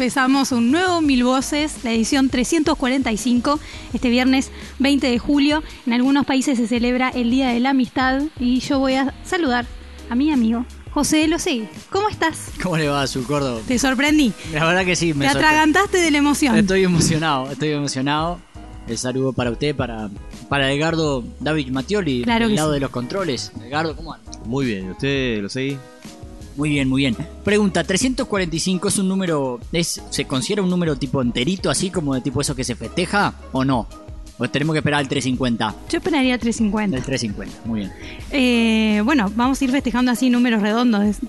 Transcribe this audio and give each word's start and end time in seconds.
Empezamos 0.00 0.50
un 0.52 0.70
nuevo 0.70 1.02
Mil 1.02 1.24
Voces, 1.24 1.84
la 1.84 1.92
edición 1.92 2.30
345, 2.30 3.60
este 3.92 4.08
viernes 4.08 4.50
20 4.78 5.06
de 5.06 5.18
julio. 5.18 5.62
En 5.84 5.92
algunos 5.92 6.24
países 6.24 6.56
se 6.56 6.66
celebra 6.66 7.10
el 7.10 7.30
Día 7.30 7.50
de 7.50 7.60
la 7.60 7.70
Amistad 7.70 8.22
y 8.38 8.60
yo 8.60 8.78
voy 8.78 8.94
a 8.94 9.12
saludar 9.26 9.66
a 10.08 10.14
mi 10.14 10.32
amigo 10.32 10.64
José 10.92 11.28
Losegui. 11.28 11.68
¿Cómo 11.90 12.08
estás? 12.08 12.50
¿Cómo 12.62 12.78
le 12.78 12.88
va 12.88 13.02
a 13.02 13.06
su 13.06 13.26
gordo? 13.26 13.60
Te 13.68 13.78
sorprendí. 13.78 14.32
La 14.54 14.64
verdad 14.64 14.86
que 14.86 14.96
sí, 14.96 15.12
me 15.12 15.26
Te 15.26 15.32
atragantaste 15.32 15.98
de 15.98 16.10
la 16.10 16.16
emoción. 16.16 16.56
Estoy 16.56 16.82
emocionado, 16.82 17.50
estoy 17.50 17.72
emocionado. 17.72 18.40
El 18.88 18.96
saludo 18.96 19.34
para 19.34 19.50
usted, 19.50 19.76
para, 19.76 20.08
para 20.48 20.72
Edgardo 20.72 21.22
David 21.40 21.68
Mattioli, 21.72 22.22
Claro 22.22 22.46
del 22.46 22.56
lado 22.56 22.70
sí. 22.70 22.74
de 22.76 22.80
los 22.80 22.90
controles. 22.90 23.52
Edgardo, 23.62 23.94
¿cómo 23.94 24.14
anda? 24.14 24.32
Muy 24.46 24.64
bien, 24.64 24.92
¿usted 24.92 25.42
lo 25.42 25.50
seguí? 25.50 25.76
Muy 26.60 26.68
bien, 26.68 26.90
muy 26.90 27.00
bien. 27.00 27.16
Pregunta, 27.42 27.82
¿345 27.82 28.88
es 28.88 28.98
un 28.98 29.08
número, 29.08 29.58
es, 29.72 30.02
se 30.10 30.26
considera 30.26 30.60
un 30.60 30.68
número 30.68 30.94
tipo 30.94 31.22
enterito, 31.22 31.70
así 31.70 31.88
como 31.88 32.12
de 32.12 32.20
tipo 32.20 32.42
eso 32.42 32.54
que 32.54 32.64
se 32.64 32.74
festeja 32.74 33.32
o 33.52 33.64
no? 33.64 33.88
¿O 34.36 34.46
tenemos 34.46 34.74
que 34.74 34.80
esperar 34.80 35.00
al 35.00 35.08
350? 35.08 35.74
Yo 35.88 35.96
esperaría 35.96 36.36
350. 36.36 36.98
El 36.98 37.02
350, 37.02 37.62
muy 37.64 37.80
bien. 37.80 37.92
Eh, 38.30 39.00
bueno, 39.06 39.32
vamos 39.34 39.58
a 39.58 39.64
ir 39.64 39.70
festejando 39.70 40.12
así 40.12 40.28
números 40.28 40.60
redondos. 40.60 41.16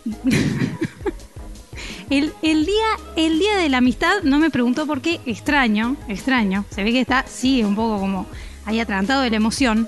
El, 2.09 2.33
el 2.41 2.65
día, 2.65 2.87
el 3.15 3.39
día 3.39 3.55
de 3.55 3.69
la 3.69 3.77
amistad, 3.77 4.21
no 4.23 4.37
me 4.37 4.49
preguntó 4.49 4.85
por 4.85 4.99
qué, 4.99 5.21
extraño, 5.25 5.95
extraño. 6.09 6.65
Se 6.69 6.83
ve 6.83 6.91
que 6.91 6.99
está, 6.99 7.23
sí, 7.25 7.63
un 7.63 7.73
poco 7.73 8.01
como 8.01 8.25
ahí 8.65 8.81
atragantado 8.81 9.21
de 9.21 9.29
la 9.29 9.37
emoción. 9.37 9.87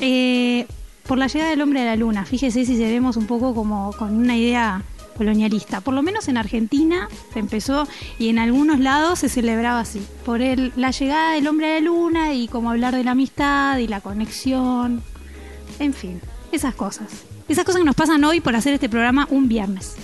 Eh, 0.00 0.66
por 1.06 1.18
la 1.18 1.26
llegada 1.26 1.50
del 1.50 1.62
hombre 1.62 1.82
a 1.82 1.84
la 1.84 1.96
luna, 1.96 2.24
fíjese 2.24 2.64
si 2.64 2.76
seremos 2.76 3.16
un 3.16 3.26
poco 3.26 3.54
como 3.54 3.92
con 3.98 4.14
una 4.14 4.36
idea 4.36 4.82
colonialista. 5.16 5.80
Por 5.80 5.94
lo 5.94 6.02
menos 6.02 6.28
en 6.28 6.36
Argentina 6.36 7.08
se 7.32 7.38
empezó 7.38 7.86
y 8.18 8.28
en 8.28 8.38
algunos 8.38 8.80
lados 8.80 9.20
se 9.20 9.28
celebraba 9.28 9.80
así. 9.80 10.02
Por 10.24 10.42
el, 10.42 10.72
la 10.76 10.90
llegada 10.90 11.32
del 11.32 11.46
hombre 11.46 11.70
a 11.70 11.74
la 11.74 11.80
luna 11.80 12.34
y 12.34 12.48
como 12.48 12.70
hablar 12.70 12.94
de 12.94 13.04
la 13.04 13.12
amistad 13.12 13.78
y 13.78 13.86
la 13.86 14.00
conexión. 14.00 15.02
En 15.78 15.94
fin, 15.94 16.20
esas 16.50 16.74
cosas. 16.74 17.24
Esas 17.48 17.64
cosas 17.64 17.80
que 17.80 17.86
nos 17.86 17.96
pasan 17.96 18.24
hoy 18.24 18.40
por 18.40 18.56
hacer 18.56 18.72
este 18.72 18.88
programa 18.88 19.26
un 19.30 19.48
viernes. 19.48 19.96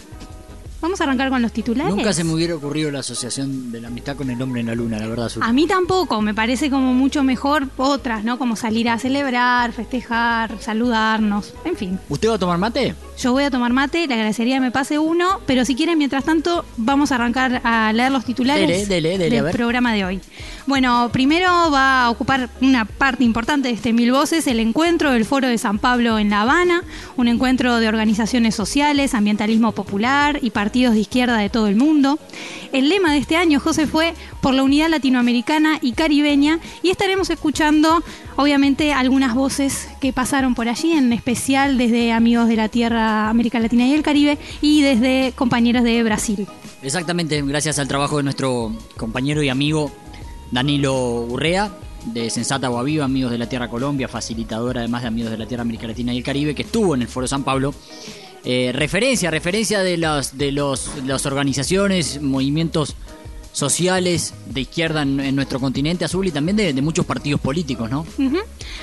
Vamos 0.81 1.01
a 1.01 1.05
arrancar 1.05 1.29
con 1.29 1.43
los 1.43 1.53
titulares. 1.53 1.95
Nunca 1.95 2.13
se 2.13 2.23
me 2.23 2.33
hubiera 2.33 2.55
ocurrido 2.55 2.91
la 2.91 3.01
asociación 3.01 3.73
de 3.73 3.81
la 3.81 3.89
amistad 3.89 4.17
con 4.17 4.31
el 4.31 4.41
hombre 4.41 4.61
en 4.61 4.69
la 4.69 4.75
luna, 4.75 4.99
la 4.99 5.09
verdad. 5.09 5.27
Azul. 5.27 5.43
A 5.43 5.53
mí 5.53 5.67
tampoco, 5.67 6.21
me 6.23 6.35
parece 6.35 6.71
como 6.71 6.95
mucho 6.95 7.25
mejor 7.25 7.67
otras, 7.77 8.23
¿no? 8.23 8.39
Como 8.39 8.55
salir 8.55 8.89
a 8.89 8.99
celebrar, 8.99 9.73
festejar, 9.73 10.61
saludarnos, 10.61 11.55
en 11.65 11.77
fin. 11.77 11.99
¿Usted 12.09 12.29
va 12.31 12.35
a 12.35 12.39
tomar 12.39 12.59
mate? 12.59 12.95
Yo 13.19 13.33
voy 13.33 13.43
a 13.43 13.51
tomar 13.51 13.73
mate, 13.73 14.07
le 14.07 14.15
agradecería 14.15 14.57
que 14.57 14.61
me 14.61 14.71
pase 14.71 14.97
uno, 14.97 15.41
pero 15.45 15.65
si 15.65 15.75
quieren, 15.75 15.99
mientras 15.99 16.23
tanto, 16.23 16.65
vamos 16.77 17.11
a 17.11 17.17
arrancar 17.17 17.61
a 17.65 17.93
leer 17.93 18.13
los 18.13 18.25
titulares 18.25 18.69
Dele, 18.69 18.87
dele, 18.87 19.19
dele, 19.19 19.39
a 19.41 19.43
del 19.43 19.53
programa 19.53 19.93
de 19.93 20.05
hoy. 20.05 20.21
Bueno, 20.67 21.11
primero 21.13 21.49
va 21.73 22.05
a 22.05 22.11
ocupar 22.11 22.49
una 22.61 22.85
parte 22.85 23.25
importante 23.25 23.69
de 23.69 23.75
este 23.75 23.93
Mil 23.93 24.13
Voces, 24.13 24.47
el 24.47 24.61
encuentro 24.61 25.11
del 25.11 25.25
Foro 25.25 25.49
de 25.49 25.59
San 25.59 25.81
Pablo 25.81 26.19
en 26.21 26.31
La 26.31 26.43
Habana, 26.43 26.85
un 27.17 27.27
encuentro 27.27 27.81
de 27.81 27.89
organizaciones 27.89 28.55
sociales, 28.55 29.15
ambientalismo 29.15 29.73
popular 29.73 30.39
y 30.41 30.51
partidos 30.51 30.95
de 30.95 31.01
izquierda 31.01 31.39
de 31.39 31.51
todo 31.51 31.67
el 31.67 31.75
mundo. 31.75 32.21
El 32.73 32.89
lema 32.89 33.13
de 33.13 33.19
este 33.19 33.37
año, 33.37 33.59
José, 33.59 33.89
fue 33.89 34.15
por 34.41 34.55
la 34.55 34.63
unidad 34.63 34.91
latinoamericana 34.91 35.79
y 35.81 35.93
caribeña 35.93 36.61
y 36.83 36.91
estaremos 36.91 37.31
escuchando, 37.31 38.05
obviamente, 38.39 38.93
algunas 38.93 39.35
voces 39.35 39.89
que 40.01 40.13
pasaron 40.13 40.55
por 40.55 40.69
allí, 40.69 40.93
en 40.93 41.13
especial 41.13 41.77
desde 41.77 42.13
amigos 42.13 42.49
de 42.49 42.55
la 42.55 42.69
Tierra, 42.69 43.29
América 43.29 43.59
Latina 43.59 43.87
y 43.87 43.95
el 43.95 44.03
Caribe 44.03 44.39
y 44.63 44.81
desde 44.81 45.33
compañeros 45.35 45.83
de 45.83 46.03
Brasil. 46.05 46.47
Exactamente, 46.81 47.43
gracias 47.43 47.81
al 47.81 47.89
trabajo 47.89 48.19
de 48.19 48.23
nuestro 48.23 48.73
compañero 48.97 49.43
y 49.43 49.49
amigo 49.49 49.91
Danilo 50.53 51.23
Urrea, 51.23 51.73
de 52.05 52.31
Sensata 52.31 52.69
Guaviva, 52.69 53.05
Amigos 53.05 53.33
de 53.33 53.39
la 53.39 53.49
Tierra 53.49 53.69
Colombia, 53.69 54.07
facilitador 54.07 54.79
además 54.79 55.03
de 55.03 55.09
Amigos 55.09 55.33
de 55.33 55.39
la 55.39 55.47
Tierra 55.47 55.63
América 55.63 55.89
Latina 55.89 56.15
y 56.15 56.19
el 56.19 56.23
Caribe, 56.23 56.55
que 56.55 56.63
estuvo 56.63 56.95
en 56.95 57.03
el 57.03 57.09
Foro 57.09 57.27
San 57.27 57.43
Pablo. 57.43 57.75
Eh, 58.45 58.71
referencia, 58.73 59.33
referencia 59.33 59.81
de 59.81 59.97
las 59.97 60.39
de 60.39 60.53
los, 60.53 60.93
las 61.05 61.27
organizaciones, 61.27 62.23
movimientos 62.23 62.95
sociales 63.59 64.35
de 64.47 64.61
izquierda 64.63 65.03
en, 65.03 65.35
nuestro 65.35 65.59
continente 65.61 66.05
azul 66.05 66.27
y 66.27 66.31
también 66.31 66.57
de, 66.57 66.81
muchos 66.83 67.05
partidos 67.05 67.41
políticos, 67.41 67.91
¿no? 67.91 68.07
Ujú. 68.19 68.39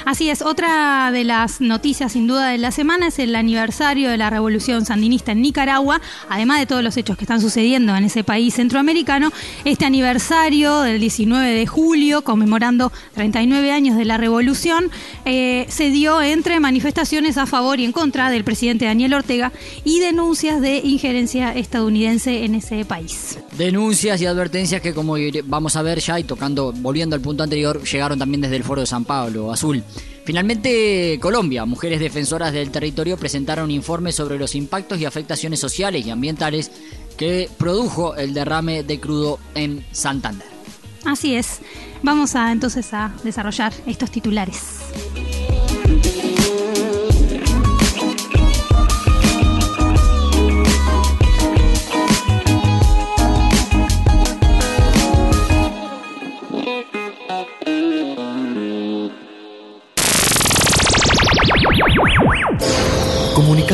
Así 0.05 0.29
es, 0.29 0.41
otra 0.41 1.11
de 1.11 1.23
las 1.23 1.61
noticias 1.61 2.13
sin 2.13 2.27
duda 2.27 2.49
de 2.49 2.57
la 2.57 2.71
semana 2.71 3.07
es 3.07 3.19
el 3.19 3.35
aniversario 3.35 4.09
de 4.09 4.17
la 4.17 4.29
revolución 4.29 4.85
sandinista 4.85 5.31
en 5.31 5.41
Nicaragua, 5.41 6.01
además 6.29 6.59
de 6.59 6.65
todos 6.65 6.83
los 6.83 6.97
hechos 6.97 7.17
que 7.17 7.23
están 7.23 7.41
sucediendo 7.41 7.95
en 7.95 8.05
ese 8.05 8.23
país 8.23 8.55
centroamericano, 8.55 9.31
este 9.63 9.85
aniversario 9.85 10.81
del 10.81 10.99
19 10.99 11.53
de 11.53 11.67
julio, 11.67 12.23
conmemorando 12.23 12.91
39 13.13 13.71
años 13.71 13.97
de 13.97 14.05
la 14.05 14.17
revolución, 14.17 14.91
eh, 15.25 15.65
se 15.69 15.89
dio 15.89 16.21
entre 16.21 16.59
manifestaciones 16.59 17.37
a 17.37 17.45
favor 17.45 17.79
y 17.79 17.85
en 17.85 17.91
contra 17.91 18.29
del 18.29 18.43
presidente 18.43 18.85
Daniel 18.85 19.13
Ortega 19.13 19.51
y 19.83 19.99
denuncias 19.99 20.61
de 20.61 20.77
injerencia 20.77 21.53
estadounidense 21.53 22.45
en 22.45 22.55
ese 22.55 22.85
país. 22.85 23.39
Denuncias 23.57 24.21
y 24.21 24.25
advertencias 24.25 24.81
que 24.81 24.93
como 24.93 25.15
vamos 25.45 25.75
a 25.75 25.81
ver 25.81 25.99
ya 25.99 26.19
y 26.19 26.23
tocando, 26.23 26.71
volviendo 26.73 27.15
al 27.15 27.21
punto 27.21 27.43
anterior, 27.43 27.83
llegaron 27.83 28.19
también 28.19 28.41
desde 28.41 28.55
el 28.55 28.63
Foro 28.63 28.81
de 28.81 28.87
San 28.87 29.05
Pablo, 29.05 29.51
Azul. 29.51 29.74
Finalmente, 30.25 31.19
Colombia, 31.21 31.65
mujeres 31.65 31.99
defensoras 31.99 32.51
del 32.51 32.71
territorio 32.71 33.17
presentaron 33.17 33.65
un 33.65 33.71
informe 33.71 34.11
sobre 34.11 34.39
los 34.39 34.55
impactos 34.55 34.99
y 34.99 35.05
afectaciones 35.05 35.59
sociales 35.59 36.05
y 36.05 36.09
ambientales 36.09 36.71
que 37.17 37.49
produjo 37.57 38.15
el 38.15 38.33
derrame 38.33 38.83
de 38.83 38.99
crudo 38.99 39.39
en 39.53 39.85
Santander. 39.91 40.47
Así 41.05 41.35
es, 41.35 41.59
vamos 42.01 42.35
a 42.35 42.51
entonces 42.51 42.91
a 42.93 43.13
desarrollar 43.23 43.71
estos 43.85 44.09
titulares. 44.09 44.79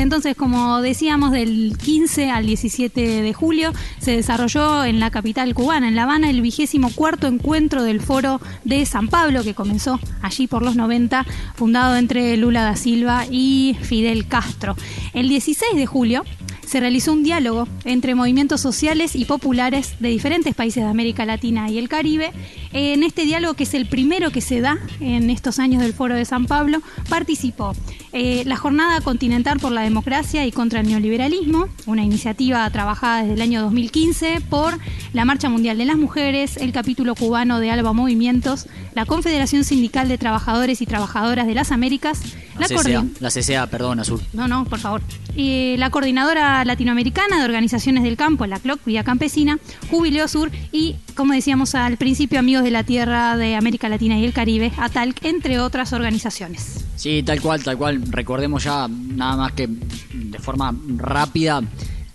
Entonces, 0.00 0.36
como 0.36 0.80
decíamos, 0.80 1.30
del 1.30 1.76
15 1.76 2.30
al 2.30 2.46
17 2.46 3.22
de 3.22 3.32
julio 3.32 3.72
se 3.98 4.16
desarrolló 4.16 4.84
en 4.84 5.00
la 5.00 5.10
capital 5.10 5.54
cubana, 5.54 5.88
en 5.88 5.94
La 5.94 6.04
Habana, 6.04 6.30
el 6.30 6.40
vigésimo 6.40 6.90
cuarto 6.90 7.26
encuentro 7.26 7.82
del 7.82 8.00
Foro 8.00 8.40
de 8.64 8.84
San 8.86 9.08
Pablo, 9.08 9.44
que 9.44 9.54
comenzó 9.54 10.00
allí 10.22 10.46
por 10.46 10.62
los 10.62 10.76
90, 10.76 11.24
fundado 11.54 11.96
entre 11.96 12.36
Lula 12.36 12.64
da 12.64 12.76
Silva 12.76 13.24
y 13.30 13.76
Fidel 13.82 14.26
Castro. 14.26 14.76
El 15.12 15.28
16 15.28 15.76
de 15.76 15.86
julio 15.86 16.24
se 16.66 16.80
realizó 16.80 17.12
un 17.12 17.22
diálogo 17.22 17.68
entre 17.84 18.14
movimientos 18.14 18.60
sociales 18.60 19.14
y 19.14 19.26
populares 19.26 19.94
de 20.00 20.08
diferentes 20.08 20.54
países 20.54 20.82
de 20.82 20.88
América 20.88 21.24
Latina 21.24 21.70
y 21.70 21.78
el 21.78 21.88
Caribe. 21.88 22.32
En 22.72 23.02
este 23.02 23.24
diálogo, 23.24 23.54
que 23.54 23.64
es 23.64 23.74
el 23.74 23.86
primero 23.86 24.30
que 24.30 24.40
se 24.40 24.60
da 24.60 24.78
en 25.00 25.30
estos 25.30 25.58
años 25.58 25.82
del 25.82 25.92
Foro 25.92 26.14
de 26.16 26.24
San 26.24 26.46
Pablo, 26.46 26.80
participó 27.08 27.74
eh, 28.16 28.44
la 28.46 28.56
Jornada 28.56 29.00
Continental 29.00 29.58
por 29.58 29.72
la 29.72 29.80
Democracia 29.80 30.46
y 30.46 30.52
contra 30.52 30.78
el 30.78 30.86
Neoliberalismo, 30.86 31.68
una 31.86 32.04
iniciativa 32.04 32.70
trabajada 32.70 33.22
desde 33.22 33.34
el 33.34 33.42
año 33.42 33.60
2015 33.62 34.40
por 34.48 34.78
la 35.12 35.24
Marcha 35.24 35.48
Mundial 35.48 35.78
de 35.78 35.84
las 35.84 35.96
Mujeres, 35.96 36.56
el 36.56 36.70
capítulo 36.70 37.16
cubano 37.16 37.58
de 37.58 37.72
Alba 37.72 37.92
Movimientos, 37.92 38.68
la 38.94 39.04
Confederación 39.04 39.64
Sindical 39.64 40.08
de 40.08 40.16
Trabajadores 40.16 40.80
y 40.80 40.86
Trabajadoras 40.86 41.48
de 41.48 41.54
las 41.54 41.72
Américas, 41.72 42.22
la, 42.56 42.68
CCA, 42.68 43.04
la 43.18 43.30
CCA, 43.30 43.66
perdón, 43.66 43.98
Azul. 43.98 44.20
No, 44.32 44.46
no, 44.46 44.64
por 44.64 44.78
favor. 44.78 45.02
Y 45.34 45.76
la 45.78 45.90
Coordinadora 45.90 46.64
Latinoamericana 46.64 47.38
de 47.38 47.44
Organizaciones 47.44 48.04
del 48.04 48.16
Campo, 48.16 48.46
la 48.46 48.60
CLOC, 48.60 48.84
Vía 48.84 49.02
Campesina, 49.02 49.58
Jubileo 49.90 50.28
Sur 50.28 50.52
y, 50.70 50.94
como 51.16 51.32
decíamos 51.32 51.74
al 51.74 51.96
principio, 51.96 52.38
Amigos 52.38 52.62
de 52.62 52.70
la 52.70 52.84
Tierra 52.84 53.36
de 53.36 53.56
América 53.56 53.88
Latina 53.88 54.16
y 54.20 54.24
el 54.24 54.32
Caribe, 54.32 54.72
ATALC, 54.76 55.24
entre 55.24 55.58
otras 55.58 55.92
organizaciones. 55.92 56.84
Sí, 56.96 57.22
tal 57.24 57.40
cual, 57.40 57.62
tal 57.62 57.76
cual. 57.76 58.03
Recordemos 58.10 58.64
ya, 58.64 58.88
nada 58.88 59.36
más 59.36 59.52
que 59.52 59.68
de 59.68 60.38
forma 60.38 60.74
rápida, 60.96 61.62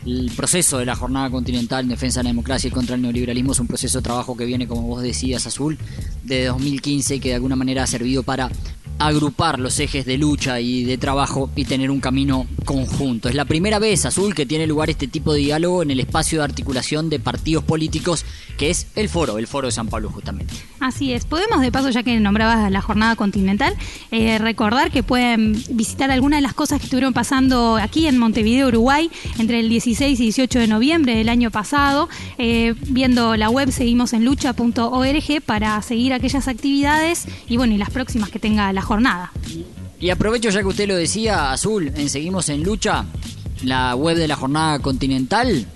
el 0.06 0.32
proceso 0.36 0.78
de 0.78 0.86
la 0.86 0.96
Jornada 0.96 1.30
Continental 1.30 1.84
en 1.84 1.90
Defensa 1.90 2.20
de 2.20 2.26
la 2.26 2.30
Democracia 2.30 2.70
y 2.70 2.72
contra 2.72 2.96
el 2.96 3.02
Neoliberalismo 3.02 3.52
es 3.52 3.60
un 3.60 3.68
proceso 3.68 4.00
de 4.00 4.04
trabajo 4.04 4.36
que 4.38 4.46
viene, 4.46 4.68
como 4.68 4.84
vos 4.84 5.02
decías, 5.02 5.46
Azul, 5.46 5.78
de 6.24 6.46
2015 6.46 7.16
y 7.16 7.20
que 7.20 7.30
de 7.30 7.36
alguna 7.36 7.56
manera 7.56 7.84
ha 7.84 7.88
servido 7.88 8.24
para 8.24 8.50
agrupar 9.00 9.60
los 9.60 9.80
ejes 9.80 10.06
de 10.06 10.18
lucha 10.18 10.60
y 10.60 10.84
de 10.84 10.98
trabajo 10.98 11.50
y 11.56 11.66
tener 11.66 11.90
un 11.90 12.01
camino 12.01 12.46
conjunto. 12.66 13.30
Es 13.30 13.36
la 13.36 13.46
primera 13.46 13.80
vez, 13.80 14.06
Azul, 14.06 14.36
que 14.36 14.46
tiene 14.46 14.68
lugar 14.68 14.90
este 14.90 15.07
tipo 15.07 15.34
de 15.34 15.40
diálogo 15.40 15.81
en 15.81 15.92
el 15.92 16.00
espacio 16.00 16.40
de 16.40 16.44
articulación 16.44 17.10
de 17.10 17.19
partidos 17.19 17.63
políticos, 17.63 18.25
que 18.57 18.69
es 18.69 18.88
el 18.96 19.10
foro, 19.10 19.38
el 19.38 19.48
foro 19.48 19.68
de 19.68 19.72
San 19.72 19.88
Pablo 19.88 20.10
justamente. 20.10 20.54
Así 20.80 21.13
es. 21.13 21.25
Podemos, 21.25 21.62
de 21.62 21.72
paso, 21.72 21.90
ya 21.90 22.04
que 22.04 22.19
nombrabas 22.19 22.69
la 22.72 22.81
jornada 22.81 23.16
continental, 23.16 23.74
eh, 24.12 24.38
recordar 24.38 24.92
que 24.92 25.02
pueden 25.02 25.54
visitar 25.72 26.12
algunas 26.12 26.38
de 26.38 26.42
las 26.42 26.54
cosas 26.54 26.80
que 26.80 26.86
estuvieron 26.86 27.13
pasando 27.13 27.78
aquí 27.78 28.07
en 28.07 28.18
Montevideo, 28.18 28.68
Uruguay, 28.68 29.10
entre 29.38 29.62
el 29.62 29.69
16 29.69 30.19
y 30.19 30.24
18 30.24 30.60
de 30.60 30.68
noviembre 30.68 31.16
del 31.16 31.30
año 31.30 31.52
pasado. 31.52 32.10
Eh, 32.38 32.75
viendo 32.88 33.36
la 33.38 33.50
web 33.50 33.72
seguimos 33.72 34.13
en 34.13 34.25
lucha.org 34.25 35.42
para 35.45 35.81
seguir 35.81 36.13
aquellas 36.13 36.48
actividades 36.48 37.28
y 37.48 37.57
bueno, 37.57 37.74
y 37.74 37.78
las 37.78 37.90
próximas 37.90 38.30
que 38.30 38.40
tenga 38.40 38.72
la 38.74 38.81
jornada. 38.90 39.32
Y 40.00 40.10
aprovecho 40.10 40.50
ya 40.50 40.62
que 40.62 40.68
usted 40.68 40.88
lo 40.88 40.96
decía, 40.96 41.52
Azul, 41.52 41.92
en 41.96 42.10
Seguimos 42.10 42.50
en 42.50 42.64
Lucha, 42.64 43.06
la 43.62 43.96
web 43.96 44.18
de 44.18 44.28
la 44.28 44.36
jornada 44.36 44.80
continental 44.80 45.68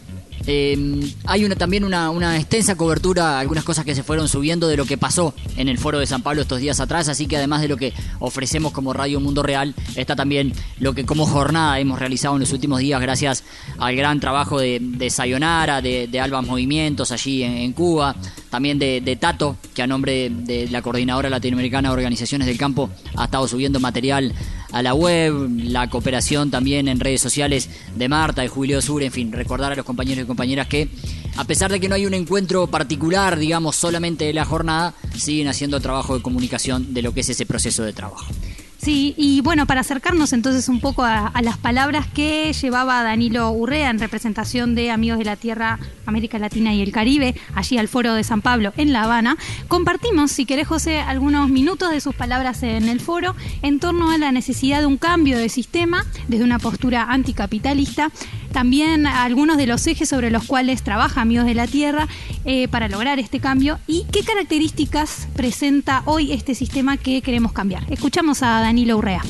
eh, 0.46 1.14
hay 1.26 1.46
una, 1.46 1.56
también 1.56 1.84
una, 1.84 2.10
una, 2.10 2.38
extensa 2.38 2.76
cobertura, 2.76 3.40
algunas 3.40 3.64
cosas 3.64 3.86
que 3.86 3.96
se 3.96 4.04
fueron 4.04 4.28
subiendo 4.28 4.68
de 4.68 4.78
lo 4.78 4.86
que 4.86 4.98
pasó 4.98 5.34
en 5.56 5.70
el 5.70 5.78
foro 5.78 6.00
de 6.00 6.06
San 6.06 6.22
Pablo 6.22 6.42
estos 6.42 6.60
días 6.60 6.80
atrás, 6.80 7.08
así 7.08 7.28
que 7.28 7.38
además 7.38 7.62
de 7.62 7.68
lo 7.70 7.78
que 7.78 7.94
ofrecemos 8.20 8.74
como 8.74 8.94
Radio 8.94 9.20
Mundo 9.20 9.44
Real, 9.44 9.74
está 9.96 10.16
también 10.16 10.54
lo 10.80 10.94
que 10.94 11.06
como 11.06 11.26
jornada 11.26 11.80
hemos 11.80 12.00
realizado 12.00 12.36
en 12.36 12.42
los 12.42 12.52
últimos 12.52 12.80
días 12.80 13.02
gracias 13.02 13.44
al 13.78 13.96
gran 13.96 14.20
trabajo 14.20 14.60
de, 14.60 14.80
de 14.82 15.10
Sayonara, 15.10 15.82
de, 15.82 16.08
de 16.08 16.20
Albas 16.20 16.46
Movimientos 16.46 17.12
allí 17.12 17.44
en, 17.44 17.74
Cuba, 17.74 18.16
también 18.50 18.78
de, 18.80 19.18
Tato, 19.20 19.58
que 19.74 19.82
a 19.82 19.88
nombre 19.88 20.30
de, 20.30 20.64
de 20.64 20.70
la 20.70 20.82
Coordinadora 20.82 21.30
Latinoamericana 21.30 21.90
de 21.90 21.94
Organizaciones 21.94 22.48
del 22.48 22.58
Campo 22.58 22.90
ha 23.16 23.26
estado 23.26 23.48
subiendo 23.48 23.80
material 23.80 24.34
a 24.74 24.82
la 24.82 24.94
web, 24.94 25.50
la 25.64 25.90
cooperación 25.90 26.52
también 26.52 26.88
en 26.88 27.00
redes 27.00 27.22
sociales 27.22 27.70
de 27.96 28.10
Marta, 28.10 28.42
de 28.42 28.48
Julio 28.48 28.82
Sur, 28.82 29.04
en 29.04 29.12
fin, 29.12 29.32
recordar 29.32 29.72
a 29.72 29.76
los 29.76 29.86
compañeros 29.86 30.24
y 30.24 30.28
compañeras 30.28 30.68
que 30.68 30.90
a 31.38 31.46
pesar 31.46 31.72
de 31.72 31.80
que 31.80 31.88
no 31.88 31.96
hay 31.96 32.06
un 32.06 32.14
encuentro 32.14 32.68
particular, 32.68 33.38
digamos, 33.38 33.76
solamente 33.76 34.26
de 34.26 34.34
la 34.34 34.46
jornada, 34.46 34.94
siguen 35.16 35.48
haciendo 35.48 35.80
trabajo 35.80 36.16
de 36.18 36.24
comunicación 36.24 36.94
de 36.94 37.04
lo 37.04 37.14
que 37.14 37.22
es 37.22 37.30
ese 37.30 37.46
proceso 37.46 37.84
de 37.84 37.94
trabajo. 37.94 38.26
Sí, 38.84 39.14
y 39.16 39.40
bueno, 39.40 39.66
para 39.66 39.80
acercarnos 39.80 40.34
entonces 40.34 40.68
un 40.68 40.82
poco 40.82 41.06
a, 41.06 41.32
las 41.42 41.58
palabras 41.58 42.06
que 42.06 42.52
llevaba 42.52 43.02
Danilo 43.02 43.50
Urrea 43.52 43.90
en 43.90 43.98
representación 43.98 44.76
de 44.76 44.92
Amigos 44.92 45.20
de 45.20 45.24
la 45.24 45.38
Tierra, 45.38 45.80
América 46.06 46.38
Latina 46.38 46.74
y 46.74 46.82
el 46.82 46.92
Caribe, 46.92 47.34
allí 47.56 47.78
al 47.78 47.88
Foro 47.88 48.14
de 48.14 48.26
San 48.26 48.42
Pablo 48.42 48.74
en 48.76 48.92
La 48.92 49.04
Habana, 49.04 49.38
compartimos, 49.70 50.34
si 50.34 50.46
querés 50.46 50.68
José, 50.68 51.00
algunos 51.00 51.48
minutos 51.48 51.92
de 51.92 52.02
sus 52.02 52.14
palabras 52.14 52.62
en 52.64 52.90
el 52.90 53.00
foro 53.00 53.38
en 53.62 53.80
torno 53.80 54.12
a 54.12 54.18
la 54.18 54.34
necesidad 54.34 54.82
de 54.82 54.86
un 54.86 54.98
cambio 54.98 55.38
de 55.38 55.48
sistema 55.48 56.06
desde 56.28 56.44
una 56.44 56.60
postura 56.60 57.06
anticapitalista, 57.06 58.12
también 58.54 59.06
algunos 59.06 59.58
de 59.58 59.68
los 59.68 59.86
ejes 59.88 60.08
sobre 60.08 60.32
los 60.32 60.46
cuales 60.46 60.84
trabaja 60.84 61.20
Amigos 61.20 61.46
de 61.46 61.56
la 61.56 61.68
Tierra 61.68 62.08
eh, 62.46 62.70
para 62.70 62.88
lograr 62.88 63.20
este 63.20 63.42
cambio 63.42 63.80
y 63.88 64.06
qué 64.12 64.24
características 64.24 65.28
presenta 65.36 66.04
hoy 66.06 66.32
este 66.32 66.56
sistema 66.56 66.96
que 66.96 67.22
queremos 67.22 67.52
cambiar. 67.52 67.84
Escuchamos 67.92 68.44
a 68.44 68.62
Danilo 68.62 68.98
Urrea. 68.98 69.22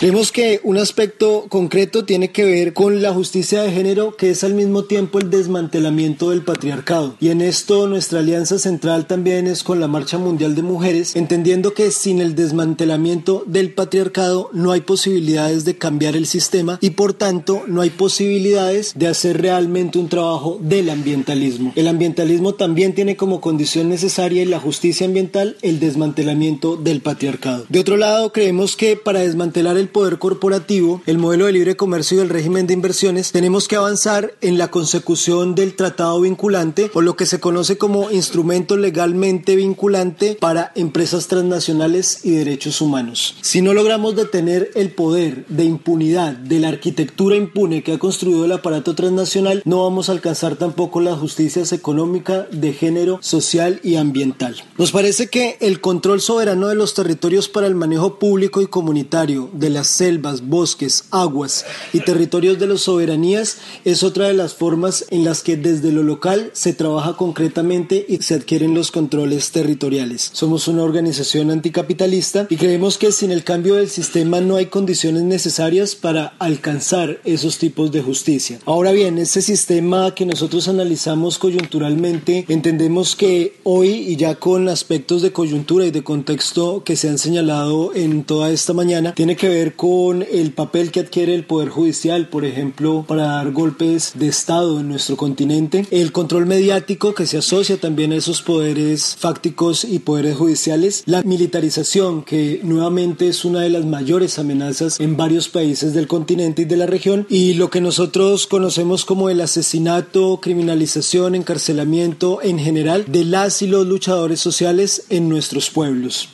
Creemos 0.00 0.32
que 0.32 0.60
un 0.64 0.78
aspecto 0.78 1.44
concreto 1.50 2.06
tiene 2.06 2.30
que 2.30 2.44
ver 2.44 2.72
con 2.72 3.02
la 3.02 3.12
justicia 3.12 3.62
de 3.62 3.70
género, 3.70 4.16
que 4.16 4.30
es 4.30 4.42
al 4.44 4.54
mismo 4.54 4.84
tiempo 4.84 5.18
el 5.18 5.28
desmantelamiento 5.28 6.30
del 6.30 6.42
patriarcado. 6.42 7.16
Y 7.20 7.28
en 7.28 7.42
esto 7.42 7.86
nuestra 7.86 8.20
alianza 8.20 8.58
central 8.58 9.06
también 9.06 9.46
es 9.46 9.62
con 9.62 9.78
la 9.78 9.88
Marcha 9.88 10.16
Mundial 10.16 10.54
de 10.54 10.62
Mujeres, 10.62 11.16
entendiendo 11.16 11.74
que 11.74 11.90
sin 11.90 12.22
el 12.22 12.34
desmantelamiento 12.34 13.44
del 13.46 13.74
patriarcado 13.74 14.48
no 14.54 14.72
hay 14.72 14.80
posibilidades 14.80 15.66
de 15.66 15.76
cambiar 15.76 16.16
el 16.16 16.24
sistema 16.26 16.78
y 16.80 16.90
por 16.90 17.12
tanto 17.12 17.64
no 17.66 17.82
hay 17.82 17.90
posibilidades 17.90 18.94
de 18.96 19.06
hacer 19.06 19.42
realmente 19.42 19.98
un 19.98 20.08
trabajo 20.08 20.58
del 20.62 20.88
ambientalismo. 20.88 21.74
El 21.76 21.88
ambientalismo 21.88 22.54
también 22.54 22.94
tiene 22.94 23.16
como 23.16 23.42
condición 23.42 23.90
necesaria 23.90 24.42
en 24.42 24.50
la 24.50 24.60
justicia 24.60 25.06
ambiental 25.06 25.58
el 25.60 25.78
desmantelamiento 25.78 26.76
del 26.76 27.02
patriarcado. 27.02 27.66
De 27.68 27.80
otro 27.80 27.98
lado, 27.98 28.32
creemos 28.32 28.76
que 28.76 28.96
para 28.96 29.20
desmantelar 29.20 29.59
el 29.60 29.88
poder 29.88 30.18
corporativo, 30.18 31.02
el 31.06 31.18
modelo 31.18 31.46
de 31.46 31.52
libre 31.52 31.76
comercio 31.76 32.18
y 32.18 32.20
el 32.22 32.30
régimen 32.30 32.66
de 32.66 32.74
inversiones, 32.74 33.30
tenemos 33.30 33.68
que 33.68 33.76
avanzar 33.76 34.32
en 34.40 34.56
la 34.56 34.70
consecución 34.70 35.54
del 35.54 35.76
tratado 35.76 36.20
vinculante 36.20 36.90
o 36.94 37.02
lo 37.02 37.14
que 37.14 37.26
se 37.26 37.40
conoce 37.40 37.76
como 37.76 38.10
instrumento 38.10 38.76
legalmente 38.76 39.56
vinculante 39.56 40.36
para 40.40 40.72
empresas 40.74 41.28
transnacionales 41.28 42.24
y 42.24 42.30
derechos 42.30 42.80
humanos. 42.80 43.36
Si 43.42 43.60
no 43.60 43.74
logramos 43.74 44.16
detener 44.16 44.70
el 44.74 44.92
poder 44.92 45.44
de 45.48 45.64
impunidad 45.64 46.32
de 46.32 46.58
la 46.58 46.68
arquitectura 46.68 47.36
impune 47.36 47.82
que 47.82 47.92
ha 47.92 47.98
construido 47.98 48.46
el 48.46 48.52
aparato 48.52 48.94
transnacional, 48.94 49.62
no 49.66 49.82
vamos 49.82 50.08
a 50.08 50.12
alcanzar 50.12 50.56
tampoco 50.56 51.00
las 51.00 51.18
justicias 51.18 51.72
económica, 51.72 52.46
de 52.50 52.72
género, 52.72 53.18
social 53.20 53.80
y 53.82 53.96
ambiental. 53.96 54.56
Nos 54.78 54.90
parece 54.90 55.28
que 55.28 55.58
el 55.60 55.80
control 55.80 56.22
soberano 56.22 56.68
de 56.68 56.74
los 56.74 56.94
territorios 56.94 57.48
para 57.48 57.66
el 57.66 57.74
manejo 57.74 58.18
público 58.18 58.62
y 58.62 58.66
comunitario 58.66 59.49
de 59.52 59.70
la 59.70 59.84
selvas, 59.84 60.46
bosques, 60.46 61.04
aguas 61.10 61.64
y 61.92 62.00
territorios 62.00 62.58
de 62.58 62.66
las 62.66 62.82
soberanías 62.82 63.58
es 63.84 64.02
otra 64.02 64.28
de 64.28 64.34
las 64.34 64.54
formas 64.54 65.04
en 65.10 65.24
las 65.24 65.42
que 65.42 65.56
desde 65.56 65.92
lo 65.92 66.02
local 66.02 66.50
se 66.52 66.72
trabaja 66.72 67.16
concretamente 67.16 68.04
y 68.08 68.18
se 68.18 68.34
adquieren 68.34 68.74
los 68.74 68.90
controles 68.90 69.50
territoriales. 69.50 70.30
Somos 70.32 70.68
una 70.68 70.82
organización 70.82 71.50
anticapitalista 71.50 72.46
y 72.48 72.56
creemos 72.56 72.98
que 72.98 73.12
sin 73.12 73.30
el 73.30 73.44
cambio 73.44 73.76
del 73.76 73.90
sistema 73.90 74.40
no 74.40 74.56
hay 74.56 74.66
condiciones 74.66 75.22
necesarias 75.22 75.94
para 75.94 76.34
alcanzar 76.38 77.20
esos 77.24 77.58
tipos 77.58 77.92
de 77.92 78.02
justicia. 78.02 78.58
Ahora 78.64 78.92
bien, 78.92 79.18
este 79.18 79.42
sistema 79.42 80.14
que 80.14 80.26
nosotros 80.26 80.68
analizamos 80.68 81.38
coyunturalmente, 81.38 82.44
entendemos 82.48 83.16
que 83.16 83.56
hoy 83.64 83.90
y 83.90 84.16
ya 84.16 84.34
con 84.34 84.68
aspectos 84.68 85.22
de 85.22 85.32
coyuntura 85.32 85.86
y 85.86 85.90
de 85.90 86.02
contexto 86.02 86.82
que 86.84 86.96
se 86.96 87.08
han 87.08 87.18
señalado 87.18 87.94
en 87.94 88.24
toda 88.24 88.50
esta 88.50 88.72
mañana, 88.72 89.14
tiene 89.14 89.36
que 89.40 89.48
ver 89.48 89.74
con 89.74 90.22
el 90.30 90.52
papel 90.52 90.90
que 90.90 91.00
adquiere 91.00 91.34
el 91.34 91.46
Poder 91.46 91.70
Judicial, 91.70 92.28
por 92.28 92.44
ejemplo, 92.44 93.06
para 93.08 93.22
dar 93.22 93.52
golpes 93.52 94.12
de 94.14 94.28
Estado 94.28 94.80
en 94.80 94.88
nuestro 94.88 95.16
continente, 95.16 95.86
el 95.90 96.12
control 96.12 96.44
mediático 96.44 97.14
que 97.14 97.24
se 97.24 97.38
asocia 97.38 97.78
también 97.78 98.12
a 98.12 98.16
esos 98.16 98.42
poderes 98.42 99.16
fácticos 99.18 99.84
y 99.84 100.00
poderes 100.00 100.36
judiciales, 100.36 101.04
la 101.06 101.22
militarización 101.22 102.22
que 102.22 102.60
nuevamente 102.64 103.28
es 103.28 103.46
una 103.46 103.62
de 103.62 103.70
las 103.70 103.86
mayores 103.86 104.38
amenazas 104.38 105.00
en 105.00 105.16
varios 105.16 105.48
países 105.48 105.94
del 105.94 106.06
continente 106.06 106.62
y 106.62 106.66
de 106.66 106.76
la 106.76 106.84
región. 106.84 107.26
Y 107.30 107.54
lo 107.54 107.70
que 107.70 107.80
nosotros 107.80 108.46
conocemos 108.46 109.06
como 109.06 109.30
el 109.30 109.40
asesinato, 109.40 110.38
criminalización, 110.42 111.34
encarcelamiento 111.34 112.42
en 112.42 112.58
general 112.58 113.06
de 113.08 113.24
las 113.24 113.62
y 113.62 113.68
los 113.68 113.86
luchadores 113.86 114.38
sociales 114.38 115.04
en 115.08 115.30
nuestros 115.30 115.70
pueblos. 115.70 116.28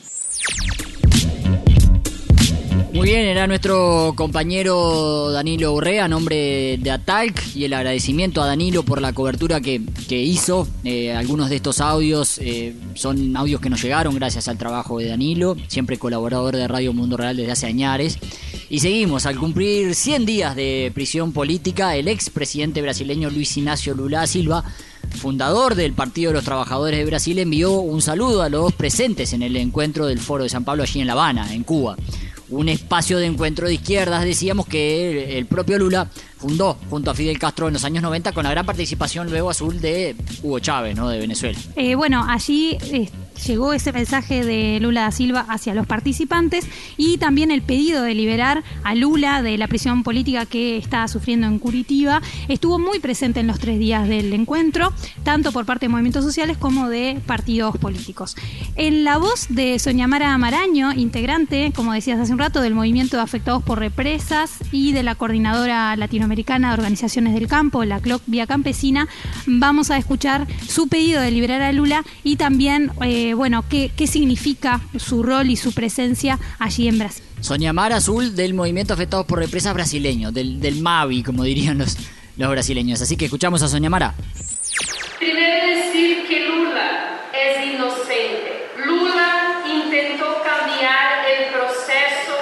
Muy 2.97 3.09
bien, 3.09 3.27
era 3.27 3.45
nuestro 3.45 4.13
compañero 4.15 5.31
Danilo 5.31 5.71
Urrea 5.71 6.07
nombre 6.07 6.79
de 6.79 6.89
Atalc 6.89 7.55
y 7.55 7.63
el 7.65 7.73
agradecimiento 7.73 8.41
a 8.41 8.47
Danilo 8.47 8.81
por 8.81 9.01
la 9.01 9.13
cobertura 9.13 9.61
que, 9.61 9.83
hizo. 10.09 10.67
Eh, 10.83 11.13
algunos 11.13 11.51
de 11.51 11.57
estos 11.57 11.79
audios 11.79 12.39
eh, 12.39 12.73
son 12.95 13.37
audios 13.37 13.61
que 13.61 13.69
nos 13.69 13.83
llegaron 13.83 14.15
gracias 14.15 14.47
al 14.47 14.57
trabajo 14.57 14.97
de 14.97 15.09
Danilo, 15.09 15.55
siempre 15.67 15.99
colaborador 15.99 16.55
de 16.55 16.67
Radio 16.67 16.91
Mundo 16.91 17.17
Real 17.17 17.37
desde 17.37 17.51
hace 17.51 17.67
años. 17.67 18.17
Y 18.67 18.79
seguimos, 18.79 19.27
al 19.27 19.37
cumplir 19.37 19.93
100 19.93 20.25
días 20.25 20.55
de 20.55 20.91
prisión 20.95 21.33
política, 21.33 21.95
el 21.95 22.07
expresidente 22.07 22.81
brasileño 22.81 23.29
Luis 23.29 23.55
Ignacio 23.57 23.93
Lula 23.93 24.25
Silva, 24.25 24.63
fundador 25.11 25.75
del 25.75 25.93
Partido 25.93 26.31
de 26.31 26.37
los 26.37 26.43
Trabajadores 26.43 26.97
de 26.97 27.05
Brasil, 27.05 27.37
envió 27.37 27.73
un 27.73 28.01
saludo 28.01 28.41
a 28.41 28.49
los 28.49 28.73
presentes 28.73 29.33
en 29.33 29.43
el 29.43 29.55
encuentro 29.55 30.07
del 30.07 30.17
Foro 30.17 30.45
de 30.45 30.49
San 30.49 30.65
Pablo 30.65 30.81
allí 30.81 30.99
en 30.99 31.05
La 31.05 31.13
Habana, 31.13 31.53
en 31.53 31.63
Cuba. 31.63 31.95
Un 32.49 32.69
espacio 32.69 33.17
de 33.17 33.25
encuentro 33.25 33.67
de 33.67 33.73
izquierdas, 33.73 34.23
decíamos 34.23 34.67
que 34.67 35.37
el, 35.37 35.45
propio 35.47 35.77
Lula 35.77 36.09
fundó 36.37 36.77
junto 36.89 37.11
a 37.11 37.13
Fidel 37.13 37.37
Castro 37.39 37.67
en 37.67 37.73
los 37.73 37.83
años 37.83 38.03
90 38.03 38.31
con 38.31 38.43
la 38.43 38.51
gran 38.51 38.65
participación 38.65 39.29
luego 39.29 39.49
azul 39.49 39.81
de 39.81 40.15
Hugo 40.43 40.59
Chávez, 40.59 40.95
¿no? 40.95 41.09
De 41.09 41.19
Venezuela. 41.19 41.57
Eh, 41.75 41.95
bueno, 41.95 42.25
allí 42.27 42.77
eh, 42.91 43.09
llegó 43.45 43.73
ese 43.73 43.91
mensaje 43.91 44.43
de 44.43 44.79
Lula 44.79 45.01
da 45.01 45.11
Silva 45.11 45.45
hacia 45.49 45.73
los 45.73 45.85
participantes 45.85 46.67
y 46.97 47.17
también 47.17 47.51
el 47.51 47.61
pedido 47.61 48.03
de 48.03 48.13
liberar 48.13 48.63
a 48.83 48.95
Lula 48.95 49.41
de 49.41 49.57
la 49.57 49.67
prisión 49.67 50.03
política 50.03 50.45
que 50.45 50.77
está 50.77 51.07
sufriendo 51.07 51.47
en 51.47 51.59
Curitiba 51.59 52.21
estuvo 52.47 52.79
muy 52.79 52.99
presente 52.99 53.39
en 53.39 53.47
los 53.47 53.59
tres 53.59 53.79
días 53.79 54.07
del 54.07 54.33
encuentro, 54.33 54.93
tanto 55.23 55.51
por 55.51 55.65
parte 55.65 55.85
de 55.85 55.89
movimientos 55.89 56.23
sociales 56.23 56.57
como 56.57 56.89
de 56.89 57.19
partidos 57.25 57.77
políticos. 57.77 58.35
En 58.75 59.03
la 59.03 59.17
voz 59.17 59.47
de 59.49 59.79
Sonia 59.79 60.07
Mara 60.07 60.37
Maraño, 60.37 60.93
integrante, 60.93 61.71
como 61.75 61.93
decías 61.93 62.19
hace 62.19 62.33
un 62.33 62.39
rato, 62.39 62.61
del 62.61 62.73
movimiento 62.73 63.17
de 63.17 63.23
afectados 63.23 63.63
por 63.63 63.79
represas 63.79 64.57
y 64.71 64.91
de 64.91 65.03
la 65.03 65.15
coordinadora 65.15 65.95
latinoamericana 65.95 66.69
de 66.69 66.73
organizaciones 66.75 67.33
del 67.33 67.47
campo, 67.47 67.83
la 67.85 67.99
CLOC 67.99 68.21
Vía 68.27 68.47
Campesina, 68.47 69.07
vamos 69.45 69.91
a 69.91 69.97
escuchar 69.97 70.47
su 70.67 70.87
pedido 70.87 71.21
de 71.21 71.31
liberar 71.31 71.61
a 71.61 71.71
Lula 71.71 72.03
y 72.23 72.37
también, 72.37 72.91
eh, 73.01 73.26
bueno, 73.33 73.63
qué, 73.69 73.91
qué 73.95 74.07
significa 74.07 74.81
su 74.97 75.23
rol 75.23 75.49
y 75.49 75.55
su 75.55 75.73
presencia 75.73 76.39
allí 76.59 76.87
en 76.87 76.97
Brasil. 76.99 77.23
Sonia 77.41 77.71
Mara 77.73 77.97
Azul 77.97 78.35
del 78.35 78.53
Movimiento 78.53 78.93
Afectados 78.93 79.25
por 79.25 79.39
Represas 79.39 79.73
Brasileño, 79.73 80.31
del, 80.31 80.59
del 80.59 80.81
MAVI, 80.81 81.23
como 81.23 81.43
dirían 81.43 81.77
los, 81.77 81.97
los 82.37 82.49
brasileños. 82.49 83.01
Así 83.01 83.15
que 83.17 83.25
escuchamos 83.25 83.61
a 83.61 83.67
Sonia 83.67 83.89
Mara. 83.89 84.15
Primero 85.19 85.67
decir 85.67 86.27
que 86.27 86.39
Lula 86.47 87.21
es 87.33 87.65
inocente. 87.73 88.69
Lula 88.85 89.61
intentó 89.67 90.41
cambiar 90.43 91.25
el 91.27 91.53
proceso 91.53 92.35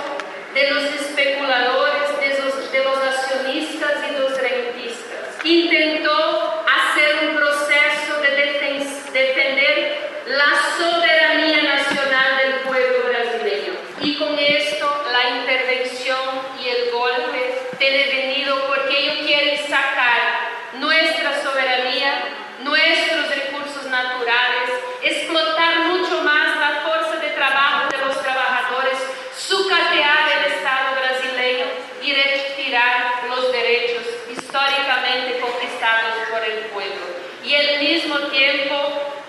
de 0.53 0.69
los 0.71 0.83
especuladores, 1.01 2.09
de 2.19 2.29
los, 2.43 2.71
de 2.71 2.83
los 2.83 2.97
accionistas 2.97 3.91
y 4.09 4.13
de 4.13 4.19
los 4.19 4.31
rentistas. 4.41 5.45
Intentó 5.45 6.63
hacer 6.65 7.29
un 7.29 7.35
proceso 7.35 8.21
de 8.21 8.29
defen- 8.39 9.11
defender 9.11 10.23
la 10.27 10.51
soberanía 10.77 11.63
nacional 11.63 12.37
del 12.43 12.53
pueblo 12.67 13.09
brasileño. 13.09 13.73
Y 14.01 14.17
con 14.17 14.37
esto 14.37 15.03
la 15.11 15.37
intervención 15.39 16.19
y 16.61 16.67
el 16.67 16.91
golpe 16.91 17.59
tiene 17.79 18.05
venido 18.07 18.55
porque 18.67 18.99
ellos 18.99 19.25
quieren 19.25 19.57
sacar 19.67 20.49
nuestra 20.79 21.41
soberanía, 21.43 22.23
nuestros 22.63 23.29
recursos 23.35 23.85
naturales, 23.89 24.69
explotar 25.03 25.87
mucho 25.89 26.21
más 26.23 26.57
la 26.59 26.81
fuerza 26.85 27.21
de 27.21 27.29
trabajo 27.29 27.89
de 27.91 28.05
los 28.05 28.21
trabajadores, 28.21 28.97
sucatear 29.37 30.25
el 30.39 30.53
Estado 30.53 30.95
brasileño 30.99 31.65
y 32.03 32.13
retirar 32.13 33.23
los 33.29 33.51
derechos 33.51 34.03
históricamente 34.31 35.39
conquistados 35.39 36.15
por 36.31 36.43
el 36.43 36.59
pueblo. 36.73 37.05
Y 37.43 37.53
al 37.55 37.79
mismo 37.79 38.17
tiempo 38.29 38.75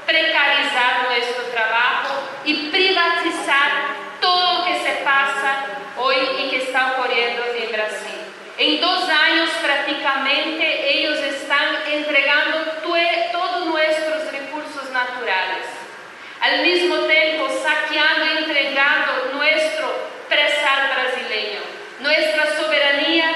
precarizar 0.06 1.06
nuestro 1.08 1.42
trabajo 1.52 2.14
y 2.44 2.54
privatizar 2.70 3.70
todo 4.20 4.58
lo 4.60 4.64
que 4.64 4.78
se 4.80 4.92
pasa 5.04 5.64
hoy 5.98 6.16
y 6.38 6.50
que 6.50 6.56
está 6.62 6.92
ocurriendo 6.92 7.42
en 7.58 7.72
Brasil. 7.72 8.20
En 8.58 8.80
dos 8.80 9.08
años 9.08 9.50
prácticamente 9.62 10.98
ellos 10.98 11.18
están 11.18 11.76
entregando 11.92 12.58
tue- 12.84 13.30
todos 13.32 13.66
nuestros 13.66 14.30
recursos 14.32 14.90
naturales. 14.92 15.66
Al 16.40 16.62
mismo 16.62 16.96
tiempo 17.06 17.48
saqueando 17.62 18.24
y 18.34 18.44
entregando 18.44 19.12
nuestro 19.34 19.92
presal 20.28 20.88
brasileño, 20.94 21.60
nuestra 22.00 22.56
soberanía, 22.56 23.30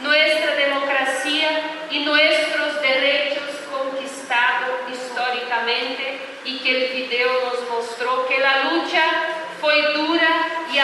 nuestra 0.00 0.54
democracia 0.56 1.48
y 1.90 2.00
nuestros 2.00 2.80
derechos 2.82 3.44
conquistados 3.70 4.76
históricamente 4.92 6.18
y 6.44 6.58
que 6.58 6.70
el 6.70 6.92
video 7.02 7.28
nos 7.44 7.68
mostró 7.70 8.26
que 8.28 8.38
la 8.38 8.64
lucha 8.64 9.04
fue 9.76 9.92
dura 9.94 10.28
y 10.72 10.78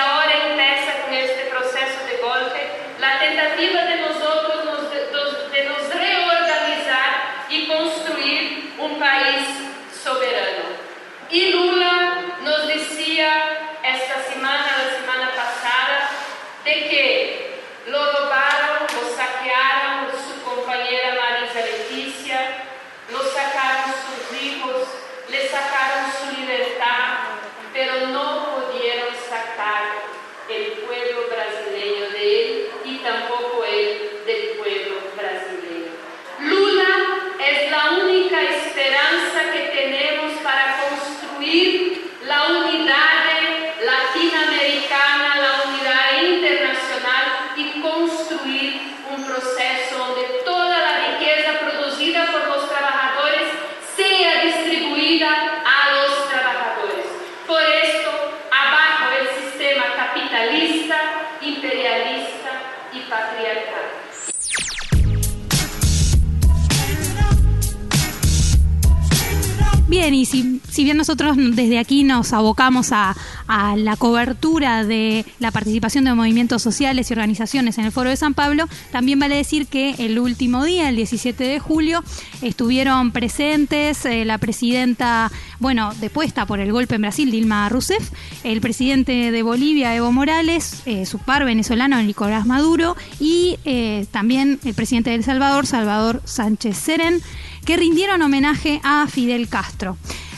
si, 70.73 70.85
bien 70.85 70.97
nosotros 70.97 71.37
desde 71.37 71.79
aquí 71.79 72.05
nos 72.05 72.33
abocamos 72.33 72.93
a, 72.93 73.15
a 73.47 73.77
la 73.77 73.97
cobertura 73.97 74.85
de 74.85 75.25
la 75.39 75.51
participación 75.51 76.05
de 76.05 76.15
movimientos 76.15 76.63
sociales 76.63 77.11
y 77.11 77.15
organizaciones 77.15 77.79
en 77.79 77.85
el 77.85 77.93
Foro 77.93 78.11
de 78.11 78.17
San 78.17 78.35
Pablo, 78.35 78.67
también 78.91 79.19
vale 79.19 79.37
decir 79.37 79.67
que 79.67 79.95
el 79.99 80.19
último 80.19 80.65
día, 80.65 80.89
el 80.89 80.97
17 80.97 81.45
de 81.45 81.59
julio, 81.59 82.03
estuvieron 82.41 83.13
presentes 83.13 84.05
eh, 84.05 84.25
la 84.25 84.39
presidenta, 84.39 85.31
bueno, 85.59 85.93
depuesta 86.01 86.47
por 86.47 86.61
el 86.61 86.73
golpe 86.73 86.97
en 86.97 87.03
Brasil, 87.03 87.31
Dilma 87.31 87.69
Rousseff, 87.69 88.11
el 88.45 88.61
presidente 88.61 89.31
de 89.31 89.43
Bolivia, 89.43 89.95
Evo 89.95 90.13
Morales, 90.13 90.83
eh, 90.87 91.07
su 91.07 91.19
par 91.19 91.45
venezolano, 91.45 92.03
Nicolás 92.03 92.47
Maduro, 92.47 92.97
y 93.21 93.59
eh, 93.65 94.07
también 94.11 94.59
el 94.65 94.75
presidente 94.75 95.11
de 95.11 95.17
El 95.17 95.25
Salvador, 95.25 95.67
Salvador 95.67 96.23
Sánchez 96.25 96.77
Seren, 96.77 97.21
que 97.65 97.77
rindieron 97.77 98.23
homenaje 98.23 98.81
a 98.83 99.07
Fidel 99.07 99.49
Castro. 99.49 99.97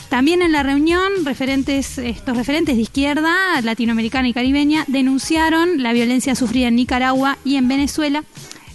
También 0.09 0.41
en 0.41 0.51
la 0.51 0.63
reunión, 0.63 1.25
referentes, 1.25 1.97
estos 1.97 2.37
referentes 2.37 2.75
de 2.75 2.81
izquierda 2.81 3.61
latinoamericana 3.61 4.27
y 4.27 4.33
caribeña 4.33 4.85
denunciaron 4.87 5.81
la 5.83 5.93
violencia 5.93 6.35
sufrida 6.35 6.67
en 6.67 6.75
Nicaragua 6.75 7.37
y 7.43 7.55
en 7.55 7.67
Venezuela 7.67 8.23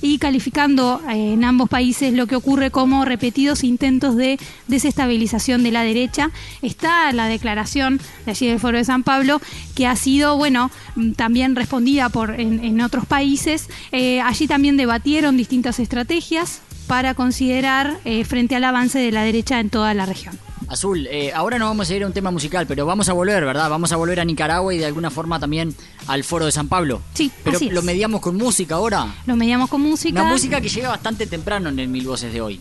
y 0.02 0.18
calificando 0.18 1.00
eh, 1.08 1.34
en 1.34 1.44
ambos 1.44 1.68
países 1.68 2.12
lo 2.12 2.26
que 2.26 2.36
ocurre 2.36 2.70
como 2.70 3.04
repetidos 3.04 3.64
intentos 3.64 4.16
de 4.16 4.38
desestabilización 4.66 5.62
de 5.62 5.72
la 5.72 5.82
derecha. 5.82 6.30
Está 6.62 7.12
la 7.12 7.26
declaración 7.26 8.00
de 8.24 8.30
allí 8.30 8.46
del 8.46 8.60
Foro 8.60 8.78
de 8.78 8.84
San 8.84 9.02
Pablo 9.02 9.40
que 9.74 9.86
ha 9.86 9.96
sido, 9.96 10.36
bueno, 10.36 10.70
mm, 10.96 11.12
también 11.12 11.56
respondida 11.56 12.08
por 12.08 12.38
en, 12.40 12.80
otros 12.80 13.04
países. 13.04 13.68
Eh, 13.92 14.20
allí 14.20 14.46
también 14.46 14.76
debatieron 14.76 15.36
distintas 15.36 15.78
estrategias 15.80 16.62
para 16.86 17.14
considerar 17.14 17.98
eh, 18.04 18.24
frente 18.24 18.56
al 18.56 18.64
avance 18.64 18.98
de 18.98 19.12
la 19.12 19.22
derecha 19.22 19.60
en 19.60 19.70
toda 19.70 19.92
la 19.94 20.06
región. 20.06 20.49
Azul, 20.70 21.08
eh, 21.10 21.32
ahora 21.34 21.58
no 21.58 21.64
vamos 21.66 21.90
a 21.90 21.96
ir 21.96 22.04
a 22.04 22.06
un 22.06 22.12
tema 22.12 22.30
musical, 22.30 22.64
pero 22.64 22.86
vamos 22.86 23.08
a 23.08 23.12
volver, 23.12 23.44
¿verdad? 23.44 23.68
Vamos 23.68 23.90
a 23.90 23.96
volver 23.96 24.20
a 24.20 24.24
Nicaragua 24.24 24.72
y 24.72 24.78
de 24.78 24.86
alguna 24.86 25.10
forma 25.10 25.40
también 25.40 25.74
al 26.06 26.22
Foro 26.22 26.44
de 26.46 26.52
San 26.52 26.68
Pablo. 26.68 27.02
Sí, 27.12 27.30
Pero 27.42 27.56
así 27.56 27.66
es. 27.66 27.72
lo 27.74 27.82
mediamos 27.82 28.20
con 28.20 28.36
música 28.36 28.76
ahora. 28.76 29.12
Lo 29.26 29.34
mediamos 29.34 29.68
con 29.68 29.80
música. 29.80 30.22
Una 30.22 30.30
música 30.30 30.60
que 30.60 30.68
llega 30.68 30.88
bastante 30.88 31.26
temprano 31.26 31.70
en 31.70 31.78
el 31.80 31.88
Mil 31.88 32.06
Voces 32.06 32.32
de 32.32 32.40
hoy. 32.40 32.60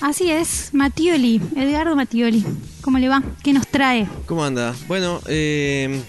Así 0.00 0.30
es, 0.30 0.70
Matioli, 0.72 1.40
Edgardo 1.56 1.96
Matioli. 1.96 2.44
¿Cómo 2.80 2.98
le 2.98 3.08
va? 3.08 3.22
¿Qué 3.42 3.52
nos 3.52 3.66
trae? 3.66 4.06
¿Cómo 4.26 4.44
anda? 4.44 4.74
Bueno, 4.86 5.20
eh, 5.26 6.00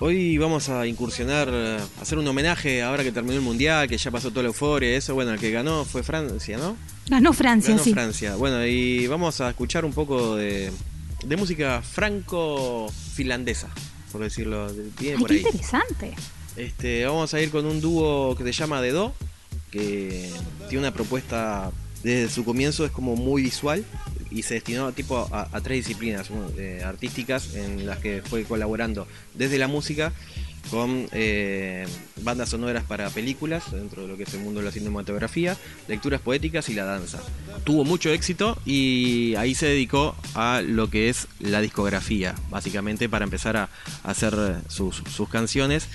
Hoy 0.00 0.38
vamos 0.38 0.68
a 0.68 0.86
incursionar, 0.86 1.48
a 1.48 1.78
hacer 2.00 2.18
un 2.18 2.28
homenaje 2.28 2.82
ahora 2.82 3.02
que 3.02 3.10
terminó 3.10 3.34
el 3.34 3.40
mundial, 3.40 3.88
que 3.88 3.98
ya 3.98 4.12
pasó 4.12 4.30
toda 4.30 4.44
la 4.44 4.48
euforia. 4.48 4.96
Eso, 4.96 5.14
bueno, 5.14 5.32
el 5.32 5.40
que 5.40 5.50
ganó 5.50 5.84
fue 5.84 6.04
Francia, 6.04 6.56
¿no? 6.56 6.76
Ganó 7.08 7.32
Francia, 7.32 7.70
Ganó 7.72 7.82
sí. 7.84 7.92
Francia. 7.92 8.36
Bueno, 8.36 8.64
y 8.64 9.08
vamos 9.08 9.40
a 9.40 9.48
escuchar 9.50 9.84
un 9.84 9.92
poco 9.92 10.36
de, 10.36 10.70
de 11.24 11.36
música 11.36 11.82
franco-finlandesa, 11.82 13.68
por 14.12 14.20
decirlo 14.22 14.68
Ay, 15.00 15.16
por 15.18 15.28
qué 15.30 15.34
ahí. 15.34 15.40
interesante. 15.40 16.14
Este, 16.56 17.04
vamos 17.04 17.34
a 17.34 17.40
ir 17.40 17.50
con 17.50 17.66
un 17.66 17.80
dúo 17.80 18.36
que 18.36 18.44
se 18.44 18.52
llama 18.52 18.80
The 18.80 18.92
Do, 18.92 19.12
que 19.72 20.30
tiene 20.68 20.78
una 20.78 20.94
propuesta 20.94 21.72
desde 22.04 22.32
su 22.32 22.44
comienzo, 22.44 22.84
es 22.84 22.92
como 22.92 23.16
muy 23.16 23.42
visual 23.42 23.84
y 24.30 24.42
se 24.42 24.54
destinó 24.54 24.92
tipo 24.92 25.28
a, 25.32 25.60
tres 25.60 25.86
disciplinas 25.86 26.28
eh, 26.56 26.82
artísticas 26.84 27.54
en 27.54 27.86
las 27.86 27.98
que 27.98 28.22
fue 28.22 28.44
colaborando 28.44 29.06
desde 29.34 29.58
la 29.58 29.68
música 29.68 30.12
con 30.70 31.08
eh, 31.12 31.86
bandas 32.22 32.50
sonoras 32.50 32.84
para 32.84 33.08
películas 33.08 33.72
dentro 33.72 34.02
de 34.02 34.08
lo 34.08 34.16
que 34.18 34.24
es 34.24 34.34
el 34.34 34.40
mundo 34.40 34.60
de 34.60 34.66
la 34.66 34.72
cinematografía, 34.72 35.56
lecturas 35.86 36.20
poéticas 36.20 36.68
y 36.68 36.74
la 36.74 36.84
danza. 36.84 37.20
Tuvo 37.64 37.84
mucho 37.84 38.10
éxito 38.10 38.58
y 38.66 39.34
ahí 39.36 39.54
se 39.54 39.66
dedicó 39.66 40.14
a 40.34 40.60
lo 40.60 40.90
que 40.90 41.08
es 41.08 41.26
la 41.40 41.62
discografía, 41.62 42.34
básicamente 42.50 43.08
para 43.08 43.24
empezar 43.24 43.56
a, 43.56 43.70
hacer 44.02 44.34
sus, 44.68 45.02
canciones, 45.30 45.88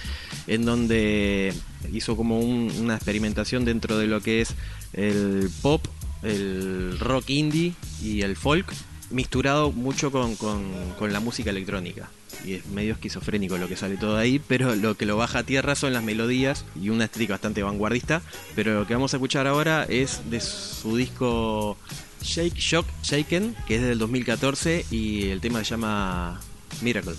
en 0.48 0.66
donde 0.66 1.54
hizo 1.92 2.16
como 2.16 2.40
un- 2.40 2.72
una 2.80 2.96
experimentación 2.96 3.66
dentro 3.66 4.00
de 4.00 4.08
lo 4.08 4.22
que 4.22 4.42
es 4.42 4.56
el 4.94 5.52
pop, 5.62 5.86
el 6.24 6.98
rock 7.00 7.30
indie 7.30 7.74
y 8.02 8.22
el 8.22 8.36
folk, 8.36 8.72
misturado 9.12 9.72
mucho 9.72 10.12
con, 10.12 10.36
con- 10.36 10.72
con 10.98 11.14
la 11.14 11.20
música 11.20 11.50
electrónica. 11.52 12.10
Y 12.46 12.54
es 12.54 12.66
medio 12.68 12.94
esquizofrénico 12.94 13.58
lo 13.58 13.68
que 13.68 13.78
sale 13.78 13.96
todo 13.96 14.18
ahí, 14.18 14.40
pero 14.40 14.76
lo 14.76 14.98
que 14.98 15.06
lo 15.06 15.16
baja 15.18 15.40
a 15.40 15.44
tierra 15.44 15.76
son 15.76 15.94
las 15.94 16.04
melodías 16.04 16.66
y 16.82 16.90
una 16.90 17.06
estética 17.06 17.34
bastante 17.36 17.62
vanguardista. 17.62 18.22
Pero 18.56 18.74
lo 18.80 18.88
que 18.88 18.96
vamos 18.96 19.14
a 19.14 19.18
escuchar 19.18 19.46
ahora 19.48 19.84
es 19.88 20.22
de 20.32 20.40
su 20.42 20.98
disco 20.98 21.78
Shake 22.22 22.56
Shock 22.56 22.88
Shaken, 23.04 23.56
que 23.68 23.76
es 23.76 23.82
del 23.84 24.00
2014 24.00 24.86
y 24.90 25.30
el 25.30 25.42
tema 25.42 25.60
se 25.60 25.66
llama 25.72 26.42
Miracle. 26.82 27.12
Lo 27.14 27.18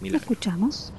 Milagro. 0.00 0.22
escuchamos. 0.22 0.92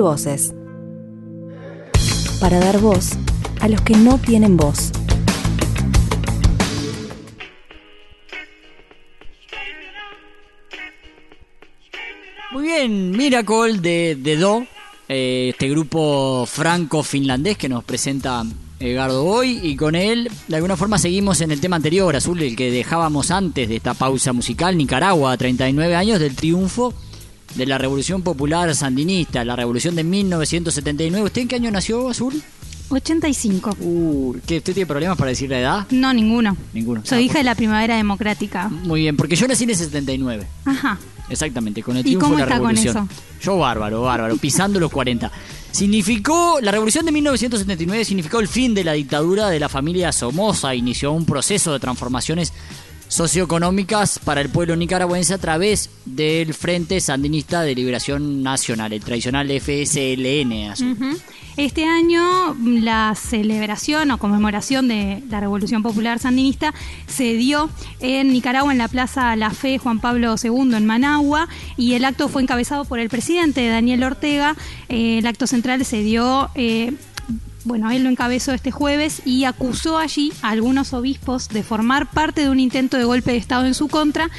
Voces. 0.00 0.54
Para 2.40 2.58
dar 2.58 2.78
voz 2.80 3.12
a 3.60 3.68
los 3.68 3.80
que 3.80 3.96
no 3.96 4.18
tienen 4.18 4.56
voz. 4.56 4.92
Muy 12.52 12.64
bien, 12.64 13.10
Miracle 13.10 13.78
de, 13.78 14.16
de 14.20 14.36
Do, 14.36 14.66
eh, 15.08 15.50
este 15.50 15.68
grupo 15.68 16.46
franco-finlandés 16.46 17.58
que 17.58 17.68
nos 17.68 17.84
presenta 17.84 18.44
Edgardo 18.78 19.24
Hoy, 19.24 19.60
y 19.62 19.76
con 19.76 19.94
él 19.94 20.30
de 20.46 20.56
alguna 20.56 20.76
forma 20.76 20.98
seguimos 20.98 21.40
en 21.40 21.50
el 21.50 21.60
tema 21.60 21.76
anterior, 21.76 22.14
Azul, 22.14 22.42
el 22.42 22.54
que 22.54 22.70
dejábamos 22.70 23.30
antes 23.30 23.68
de 23.68 23.76
esta 23.76 23.94
pausa 23.94 24.32
musical, 24.32 24.76
Nicaragua, 24.76 25.36
39 25.36 25.96
años 25.96 26.20
del 26.20 26.36
triunfo 26.36 26.94
de 27.54 27.66
la 27.66 27.78
Revolución 27.78 28.22
Popular 28.22 28.74
Sandinista, 28.74 29.44
la 29.44 29.56
Revolución 29.56 29.94
de 29.94 30.04
1979. 30.04 31.24
¿Usted 31.26 31.42
en 31.42 31.48
qué 31.48 31.56
año 31.56 31.70
nació, 31.70 32.08
Azul? 32.08 32.42
85. 32.90 33.76
Uh, 33.80 34.34
¿qué, 34.46 34.58
¿Usted 34.58 34.74
tiene 34.74 34.86
problemas 34.86 35.16
para 35.16 35.30
decir 35.30 35.48
la 35.50 35.58
edad? 35.60 35.86
No, 35.90 36.12
ninguno. 36.12 36.56
Ninguno. 36.72 37.00
Soy 37.04 37.18
Ah, 37.18 37.20
hija 37.22 37.32
por- 37.34 37.38
de 37.40 37.44
la 37.44 37.54
primavera 37.54 37.96
democrática. 37.96 38.68
Muy 38.68 39.00
bien, 39.02 39.16
porque 39.16 39.36
yo 39.36 39.48
nací 39.48 39.64
en 39.64 39.70
el 39.70 39.76
79. 39.76 40.46
Ajá. 40.64 40.98
Exactamente, 41.30 41.82
con 41.82 41.96
el 41.96 42.00
¿Y 42.02 42.10
triunfo 42.10 42.26
cómo 42.26 42.36
de 42.36 42.40
la 42.42 42.44
está 42.46 42.58
con 42.60 42.68
revolución. 42.76 43.08
Yo 43.40 43.56
bárbaro, 43.58 44.02
bárbaro, 44.02 44.36
pisando 44.36 44.78
los 44.78 44.90
40. 44.92 45.32
Significó, 45.72 46.58
la 46.60 46.70
revolución 46.70 47.06
de 47.06 47.12
1979 47.12 48.04
significó 48.04 48.40
el 48.40 48.46
fin 48.48 48.74
de 48.74 48.84
la 48.84 48.92
dictadura 48.92 49.48
de 49.48 49.58
la 49.58 49.68
familia 49.70 50.12
Somoza, 50.12 50.74
inició 50.74 51.12
un 51.12 51.24
proceso 51.24 51.72
de 51.72 51.80
transformaciones 51.80 52.52
socioeconómicas 53.14 54.18
para 54.18 54.40
el 54.40 54.48
pueblo 54.48 54.74
nicaragüense 54.74 55.34
a 55.34 55.38
través 55.38 55.88
del 56.04 56.52
Frente 56.52 57.00
Sandinista 57.00 57.62
de 57.62 57.76
Liberación 57.76 58.42
Nacional, 58.42 58.92
el 58.92 59.04
tradicional 59.04 59.48
FSLN. 59.48 60.74
Este 61.56 61.84
año 61.84 62.56
la 62.60 63.14
celebración 63.14 64.10
o 64.10 64.18
conmemoración 64.18 64.88
de 64.88 65.22
la 65.30 65.38
Revolución 65.38 65.84
Popular 65.84 66.18
Sandinista 66.18 66.74
se 67.06 67.34
dio 67.34 67.70
en 68.00 68.32
Nicaragua 68.32 68.72
en 68.72 68.78
la 68.78 68.88
Plaza 68.88 69.36
La 69.36 69.50
Fe 69.50 69.78
Juan 69.78 70.00
Pablo 70.00 70.34
II 70.42 70.74
en 70.74 70.84
Managua 70.84 71.48
y 71.76 71.92
el 71.94 72.04
acto 72.04 72.28
fue 72.28 72.42
encabezado 72.42 72.84
por 72.84 72.98
el 72.98 73.10
presidente 73.10 73.68
Daniel 73.68 74.02
Ortega. 74.02 74.56
Eh, 74.88 75.18
el 75.18 75.26
acto 75.28 75.46
central 75.46 75.84
se 75.84 76.02
dio... 76.02 76.50
eh, 76.56 76.92
bueno, 77.64 77.90
él 77.90 78.04
lo 78.04 78.10
encabezó 78.10 78.52
este 78.52 78.70
jueves 78.70 79.22
y 79.24 79.44
acusó 79.44 79.98
allí 79.98 80.32
a 80.42 80.50
algunos 80.50 80.92
obispos 80.92 81.48
de 81.48 81.62
formar 81.62 82.10
parte 82.10 82.42
de 82.42 82.50
un 82.50 82.60
intento 82.60 82.96
de 82.96 83.04
golpe 83.04 83.32
de 83.32 83.38
Estado 83.38 83.66
en 83.66 83.74
su 83.74 83.88
contra. 83.88 84.30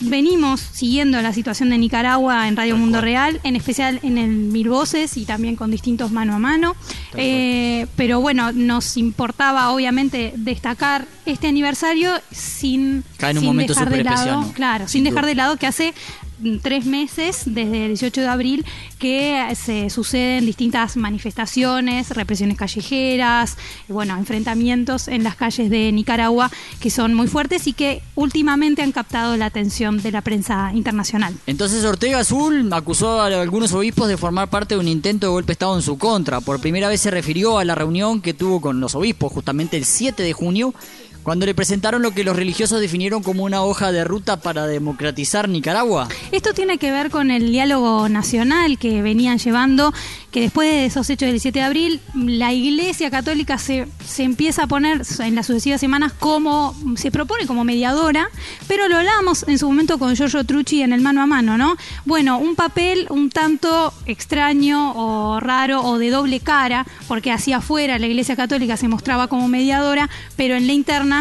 Venimos 0.00 0.60
siguiendo 0.60 1.20
la 1.22 1.32
situación 1.32 1.70
de 1.70 1.78
Nicaragua 1.78 2.48
en 2.48 2.56
Radio 2.56 2.76
Mundo 2.76 3.00
Real, 3.00 3.40
en 3.44 3.54
especial 3.54 4.00
en 4.02 4.18
el 4.18 4.30
Mil 4.30 4.68
Voces 4.68 5.16
y 5.16 5.24
también 5.24 5.54
con 5.54 5.70
distintos 5.70 6.10
mano 6.10 6.34
a 6.34 6.38
mano. 6.38 6.74
Eh, 7.16 7.86
pero 7.96 8.20
bueno, 8.20 8.50
nos 8.52 8.96
importaba 8.96 9.70
obviamente 9.70 10.32
destacar 10.36 11.06
este 11.26 11.46
aniversario 11.46 12.12
sin, 12.32 13.04
Cae 13.18 13.30
en 13.30 13.38
un 13.38 13.42
sin 13.42 13.46
momento 13.48 13.72
dejar 13.74 13.90
de 13.90 14.04
lado, 14.04 14.52
claro, 14.52 14.88
Sin 14.88 15.04
sin 15.04 15.04
dejar 15.04 15.26
de 15.26 15.34
lado 15.36 15.56
que 15.56 15.66
hace 15.68 15.94
tres 16.62 16.86
meses, 16.86 17.42
desde 17.46 17.82
el 17.82 17.88
18 17.88 18.20
de 18.20 18.28
abril, 18.28 18.66
que 18.98 19.54
se 19.54 19.90
suceden 19.90 20.46
distintas 20.46 20.96
manifestaciones, 20.96 22.10
represiones 22.10 22.56
callejeras, 22.56 23.56
bueno, 23.88 24.16
enfrentamientos 24.16 25.08
en 25.08 25.24
las 25.24 25.36
calles 25.36 25.70
de 25.70 25.90
Nicaragua 25.92 26.50
que 26.80 26.90
son 26.90 27.14
muy 27.14 27.26
fuertes 27.26 27.66
y 27.66 27.72
que 27.72 28.02
últimamente 28.14 28.82
han 28.82 28.92
captado 28.92 29.36
la 29.36 29.46
atención 29.46 30.02
de 30.02 30.12
la 30.12 30.22
prensa 30.22 30.72
internacional. 30.74 31.34
Entonces 31.46 31.84
Ortega 31.84 32.20
Azul 32.20 32.72
acusó 32.72 33.20
a 33.20 33.26
algunos 33.26 33.72
obispos 33.72 34.08
de 34.08 34.16
formar 34.16 34.48
parte 34.48 34.74
de 34.74 34.80
un 34.80 34.88
intento 34.88 35.26
de 35.26 35.32
golpe 35.32 35.48
de 35.48 35.52
Estado 35.54 35.76
en 35.76 35.82
su 35.82 35.98
contra. 35.98 36.40
Por 36.40 36.60
primera 36.60 36.88
vez 36.88 37.00
se 37.00 37.10
refirió 37.10 37.58
a 37.58 37.64
la 37.64 37.74
reunión 37.74 38.20
que 38.20 38.34
tuvo 38.34 38.60
con 38.60 38.80
los 38.80 38.94
obispos 38.94 39.32
justamente 39.32 39.76
el 39.76 39.84
7 39.84 40.22
de 40.22 40.32
junio, 40.32 40.74
cuando 41.24 41.46
le 41.46 41.54
presentaron 41.54 42.02
lo 42.02 42.12
que 42.12 42.22
los 42.22 42.36
religiosos 42.36 42.80
definieron 42.80 43.22
como 43.22 43.44
una 43.44 43.62
hoja 43.62 43.90
de 43.90 44.04
ruta 44.04 44.40
para 44.40 44.66
democratizar 44.66 45.48
Nicaragua. 45.48 46.08
Esto 46.30 46.52
tiene 46.52 46.76
que 46.76 46.92
ver 46.92 47.10
con 47.10 47.30
el 47.30 47.50
diálogo 47.50 48.08
nacional 48.10 48.78
que 48.78 49.00
venían 49.00 49.38
llevando, 49.38 49.92
que 50.30 50.42
después 50.42 50.70
de 50.70 50.84
esos 50.84 51.08
hechos 51.08 51.28
del 51.28 51.40
7 51.40 51.58
de 51.58 51.64
abril, 51.64 52.00
la 52.14 52.52
Iglesia 52.52 53.10
Católica 53.10 53.56
se, 53.56 53.88
se 54.06 54.22
empieza 54.22 54.64
a 54.64 54.66
poner 54.66 55.02
en 55.20 55.34
las 55.34 55.46
sucesivas 55.46 55.80
semanas 55.80 56.12
como, 56.12 56.76
se 56.96 57.10
propone 57.10 57.46
como 57.46 57.64
mediadora, 57.64 58.28
pero 58.68 58.86
lo 58.88 58.98
hablábamos 58.98 59.48
en 59.48 59.58
su 59.58 59.66
momento 59.66 59.98
con 59.98 60.14
Giorgio 60.14 60.44
Trucci 60.44 60.82
en 60.82 60.92
el 60.92 61.00
mano 61.00 61.22
a 61.22 61.26
mano, 61.26 61.56
¿no? 61.56 61.76
Bueno, 62.04 62.38
un 62.38 62.54
papel 62.54 63.06
un 63.08 63.30
tanto 63.30 63.94
extraño 64.04 64.92
o 64.94 65.40
raro 65.40 65.82
o 65.82 65.98
de 65.98 66.10
doble 66.10 66.40
cara, 66.40 66.86
porque 67.08 67.32
hacia 67.32 67.58
afuera 67.58 67.98
la 67.98 68.06
Iglesia 68.08 68.36
Católica 68.36 68.76
se 68.76 68.88
mostraba 68.88 69.28
como 69.28 69.48
mediadora, 69.48 70.10
pero 70.36 70.56
en 70.56 70.66
la 70.66 70.74
interna 70.74 71.13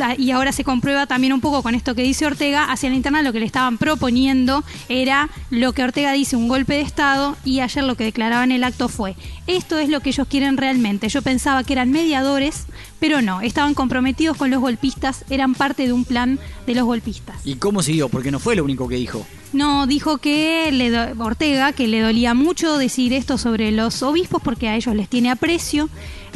Ah, 0.00 0.14
y 0.16 0.30
ahora 0.30 0.52
se 0.52 0.62
comprueba 0.62 1.06
también 1.08 1.32
un 1.32 1.40
poco 1.40 1.60
con 1.60 1.74
esto 1.74 1.96
que 1.96 2.02
dice 2.04 2.24
Ortega, 2.24 2.70
hacia 2.70 2.88
la 2.88 2.94
interna 2.94 3.20
lo 3.22 3.32
que 3.32 3.40
le 3.40 3.46
estaban 3.46 3.78
proponiendo 3.78 4.62
era 4.88 5.28
lo 5.50 5.72
que 5.72 5.82
Ortega 5.82 6.12
dice, 6.12 6.36
un 6.36 6.46
golpe 6.46 6.74
de 6.74 6.82
Estado, 6.82 7.36
y 7.44 7.58
ayer 7.58 7.82
lo 7.82 7.96
que 7.96 8.04
declaraba 8.04 8.44
en 8.44 8.52
el 8.52 8.62
acto 8.62 8.88
fue, 8.88 9.16
esto 9.48 9.76
es 9.76 9.88
lo 9.88 9.98
que 9.98 10.10
ellos 10.10 10.28
quieren 10.30 10.56
realmente. 10.56 11.08
Yo 11.08 11.20
pensaba 11.20 11.64
que 11.64 11.72
eran 11.72 11.90
mediadores, 11.90 12.66
pero 13.00 13.22
no, 13.22 13.40
estaban 13.40 13.74
comprometidos 13.74 14.36
con 14.36 14.50
los 14.52 14.60
golpistas, 14.60 15.24
eran 15.30 15.54
parte 15.56 15.88
de 15.88 15.92
un 15.92 16.04
plan 16.04 16.38
de 16.64 16.76
los 16.76 16.84
golpistas. 16.84 17.44
¿Y 17.44 17.56
cómo 17.56 17.82
siguió? 17.82 18.08
Porque 18.08 18.30
no 18.30 18.38
fue 18.38 18.54
lo 18.54 18.62
único 18.62 18.86
que 18.86 18.94
dijo. 18.94 19.26
No, 19.52 19.88
dijo 19.88 20.18
que 20.18 20.70
le 20.70 20.90
do- 20.90 21.24
Ortega 21.24 21.72
que 21.72 21.88
le 21.88 22.02
dolía 22.02 22.34
mucho 22.34 22.78
decir 22.78 23.12
esto 23.14 23.36
sobre 23.36 23.72
los 23.72 24.02
obispos 24.04 24.42
porque 24.44 24.68
a 24.68 24.76
ellos 24.76 24.94
les 24.94 25.08
tiene 25.08 25.30
aprecio, 25.30 25.88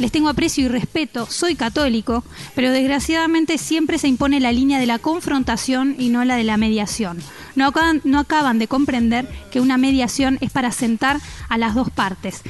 les 0.03 0.11
tengo 0.11 0.27
aprecio 0.27 0.65
y 0.65 0.67
respeto, 0.67 1.27
soy 1.27 1.55
católico, 1.55 2.25
pero 2.55 2.71
desgraciadamente 2.71 3.57
siempre 3.57 3.97
se 3.97 4.09
impone 4.09 4.41
la 4.41 4.51
línea 4.51 4.77
de 4.77 4.85
la 4.85 4.99
confrontación 4.99 5.95
y 5.97 6.09
no 6.09 6.25
la 6.25 6.35
de 6.35 6.43
la 6.43 6.57
mediación. 6.57 7.19
No 7.55 7.67
acaban, 7.67 8.01
no 8.03 8.19
acaban 8.19 8.59
de 8.59 8.67
comprender 8.67 9.29
que 9.49 9.61
una 9.61 9.77
mediación 9.77 10.39
es 10.41 10.51
para 10.51 10.73
sentar 10.73 11.21
a 11.47 11.57
las 11.57 11.73
dos 11.73 11.89
partes. 11.89 12.41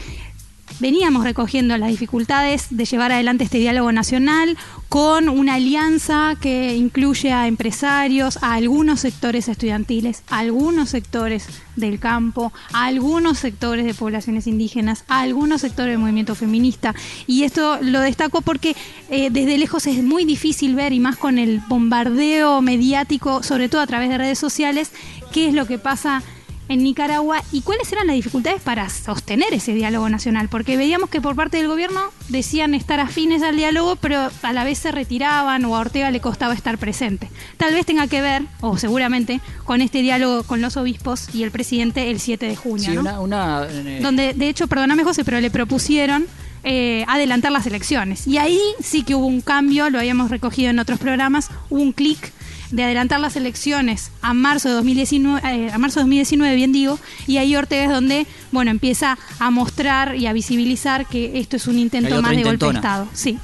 Veníamos 0.80 1.24
recogiendo 1.24 1.78
las 1.78 1.90
dificultades 1.90 2.68
de 2.70 2.86
llevar 2.86 3.12
adelante 3.12 3.44
este 3.44 3.60
diálogo 3.60 3.92
nacional 3.92 4.58
con 4.90 5.30
una 5.30 5.56
alianza 5.56 6.36
que 6.40 6.76
incluye 6.76 7.32
a 7.32 7.48
empresarios, 7.48 8.38
a 8.42 8.54
algunos 8.54 9.00
sectores 9.00 9.48
estudiantiles, 9.48 10.24
a 10.30 10.40
algunos 10.40 10.90
sectores 10.90 11.48
del 11.76 12.00
campo, 12.00 12.52
a 12.74 12.86
algunos 12.86 13.40
sectores 13.40 13.86
de 13.86 13.94
poblaciones 13.94 14.48
indígenas, 14.48 15.04
a 15.08 15.22
algunos 15.22 15.62
sectores 15.62 15.94
del 15.94 16.00
movimiento 16.00 16.36
feminista. 16.36 16.94
Y 17.28 17.44
esto 17.44 17.80
lo 17.82 18.00
destaco 18.02 18.42
porque 18.42 18.76
eh, 19.10 19.30
desde 19.32 19.58
lejos 19.58 19.88
es 19.88 20.04
muy 20.04 20.26
difícil 20.26 20.76
ver, 20.76 20.94
y 20.94 21.00
más 21.00 21.18
con 21.18 21.38
el 21.38 21.62
bombardeo 21.68 22.62
mediático, 22.62 23.44
sobre 23.44 23.70
todo 23.70 23.82
a 23.82 23.88
través 23.88 24.10
de 24.10 24.18
redes 24.18 24.40
sociales, 24.40 24.92
qué 25.32 25.48
es 25.48 25.54
lo 25.54 25.66
que 25.66 25.80
pasa 25.80 26.22
en 26.70 26.84
Nicaragua 26.84 27.44
y 27.52 27.62
cuáles 27.62 27.92
eran 27.92 28.08
las 28.08 28.16
dificultades 28.16 28.62
para 28.62 28.90
sostener 28.90 29.54
ese 29.54 29.74
diálogo 29.74 30.08
nacional, 30.10 30.48
porque 30.50 30.78
veíamos 30.78 31.10
que 31.10 31.22
por 31.22 31.36
parte 31.36 31.58
del 31.58 31.68
gobierno 31.68 32.02
decían 32.30 32.74
estar 32.74 33.00
afines 33.00 33.44
al 33.44 33.56
diálogo, 33.58 33.96
pero 33.98 34.30
a 34.42 34.54
la 34.54 34.64
vez 34.64 34.78
se 34.80 34.92
retiraban 34.92 35.66
o 35.66 35.76
a 35.76 35.80
Ortega 35.80 36.10
le 36.12 36.22
costaba 36.22 36.54
estar 36.54 36.78
presente. 36.78 37.30
Tal 37.58 37.74
vez 37.74 37.86
tenga 37.86 38.08
que 38.08 38.22
ver, 38.22 38.44
o 38.62 38.78
seguramente, 38.78 39.42
con 39.66 39.82
este 39.82 40.02
diálogo 40.02 40.44
con 40.44 40.62
los 40.62 40.78
obispos 40.78 41.34
y 41.36 41.44
el 41.44 41.52
presidente 41.52 42.10
el 42.10 42.20
7 42.20 42.46
de 42.48 42.56
junio, 42.56 42.90
Sí, 42.90 42.96
¿no? 42.96 43.02
una, 43.02 43.20
una, 43.20 43.68
eh, 43.70 44.00
donde 44.02 44.34
de 44.34 44.50
hecho, 44.50 44.68
perdóname 44.68 45.04
José, 45.04 45.24
pero 45.26 45.42
le 45.42 45.52
propusieron 45.52 46.26
eh, 46.64 47.04
adelantar 47.10 47.52
las 47.52 47.68
elecciones. 47.68 48.26
Y 48.26 48.38
ahí 48.38 48.60
sí 48.82 49.04
que 49.04 49.16
hubo 49.16 49.26
un 49.28 49.42
cambio, 49.42 49.90
lo 49.90 50.00
habíamos 50.00 50.32
recogido 50.32 50.70
en 50.70 50.80
otros 50.80 50.98
programas, 50.98 51.50
hubo 51.70 51.82
un 51.82 51.92
clic 51.92 52.32
de 52.74 52.84
adelantar 52.84 53.20
las 53.20 53.36
elecciones 53.36 54.10
a 54.22 54.34
marzo 54.34 54.68
de 54.68 54.76
2019, 54.76 55.42
eh, 55.48 55.72
a 55.72 55.78
marzo 55.78 56.00
de 56.00 56.06
2019, 56.06 56.56
bien 56.56 56.72
digo, 56.72 57.00
y 57.28 57.38
ahí 57.38 57.56
Ortega 57.56 57.84
es 57.84 57.90
donde, 57.92 58.26
bueno, 58.52 58.72
empieza 58.72 59.18
a 59.38 59.52
mostrar 59.52 60.16
y 60.16 60.26
a 60.26 60.34
visibilizar 60.34 61.06
que 61.06 61.40
esto 61.40 61.56
es 61.56 61.68
un 61.68 61.78
intento 61.78 62.20
más 62.22 62.36
de 62.36 62.44
golpe 62.44 62.66
de. 62.66 62.74
Estado. 62.74 63.08
Sí. 63.14 63.38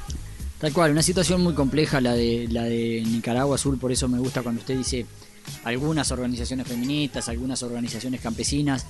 Tal 0.58 0.72
cual, 0.72 0.90
una 0.90 1.02
situación 1.02 1.42
muy 1.42 1.54
compleja 1.54 2.00
la 2.00 2.12
de 2.12 2.48
la 2.50 2.64
de 2.64 3.04
Nicaragua 3.06 3.54
Azul, 3.54 3.78
por 3.78 3.92
eso 3.92 4.08
me 4.08 4.18
gusta 4.18 4.42
cuando 4.42 4.60
usted 4.60 4.76
dice 4.76 5.06
algunas 5.64 6.10
organizaciones 6.10 6.66
feministas, 6.66 7.28
algunas 7.28 7.62
organizaciones 7.62 8.20
campesinas, 8.20 8.84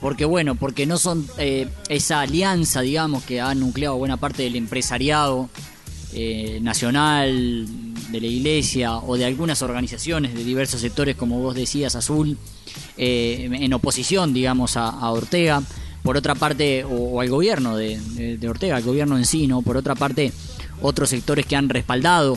porque 0.00 0.26
bueno, 0.26 0.56
porque 0.56 0.84
no 0.84 0.98
son 0.98 1.26
eh, 1.38 1.68
esa 1.88 2.20
alianza, 2.20 2.82
digamos, 2.82 3.24
que 3.24 3.40
ha 3.40 3.54
nucleado 3.54 3.96
buena 3.96 4.18
parte 4.18 4.42
del 4.42 4.56
empresariado 4.56 5.48
eh, 6.12 6.58
nacional, 6.60 7.66
de 8.10 8.20
la 8.20 8.26
iglesia 8.26 8.96
o 8.96 9.16
de 9.16 9.24
algunas 9.24 9.62
organizaciones 9.62 10.34
de 10.34 10.44
diversos 10.44 10.80
sectores, 10.80 11.16
como 11.16 11.40
vos 11.40 11.54
decías, 11.54 11.94
Azul, 11.94 12.36
eh, 12.96 13.48
en 13.52 13.72
oposición, 13.72 14.32
digamos, 14.32 14.76
a, 14.76 15.10
Ortega. 15.10 15.62
Por 16.02 16.16
otra 16.16 16.34
parte, 16.34 16.84
o, 16.84 17.20
al 17.20 17.28
gobierno 17.28 17.76
de, 17.76 18.38
Ortega, 18.48 18.76
al 18.76 18.82
gobierno 18.82 19.18
en 19.18 19.24
sí. 19.24 19.48
Por 19.64 19.76
otra 19.76 19.94
parte, 19.94 20.32
otros 20.80 21.10
sectores 21.10 21.46
que 21.46 21.56
han 21.56 21.68
respaldado 21.68 22.36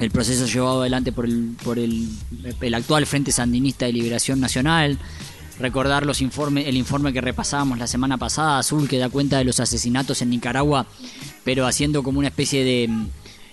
el 0.00 0.10
proceso 0.10 0.46
llevado 0.46 0.80
adelante 0.80 1.12
por 1.12 1.24
el, 1.24 1.56
por 1.62 1.78
el 1.78 2.74
actual 2.74 3.06
Frente 3.06 3.32
Sandinista 3.32 3.86
de 3.86 3.92
Liberación 3.92 4.40
Nacional. 4.40 4.98
Recordar 5.58 6.04
los 6.04 6.20
informes, 6.20 6.66
el 6.66 6.76
informe 6.76 7.12
que 7.12 7.20
repasábamos 7.20 7.78
la 7.78 7.86
semana 7.86 8.18
pasada, 8.18 8.58
Azul, 8.58 8.88
que 8.88 8.98
da 8.98 9.08
cuenta 9.08 9.38
de 9.38 9.44
los 9.44 9.60
asesinatos 9.60 10.20
en 10.20 10.30
Nicaragua, 10.30 10.86
pero 11.44 11.66
haciendo 11.66 12.02
como 12.02 12.18
una 12.18 12.28
especie 12.28 12.64
de 12.64 12.90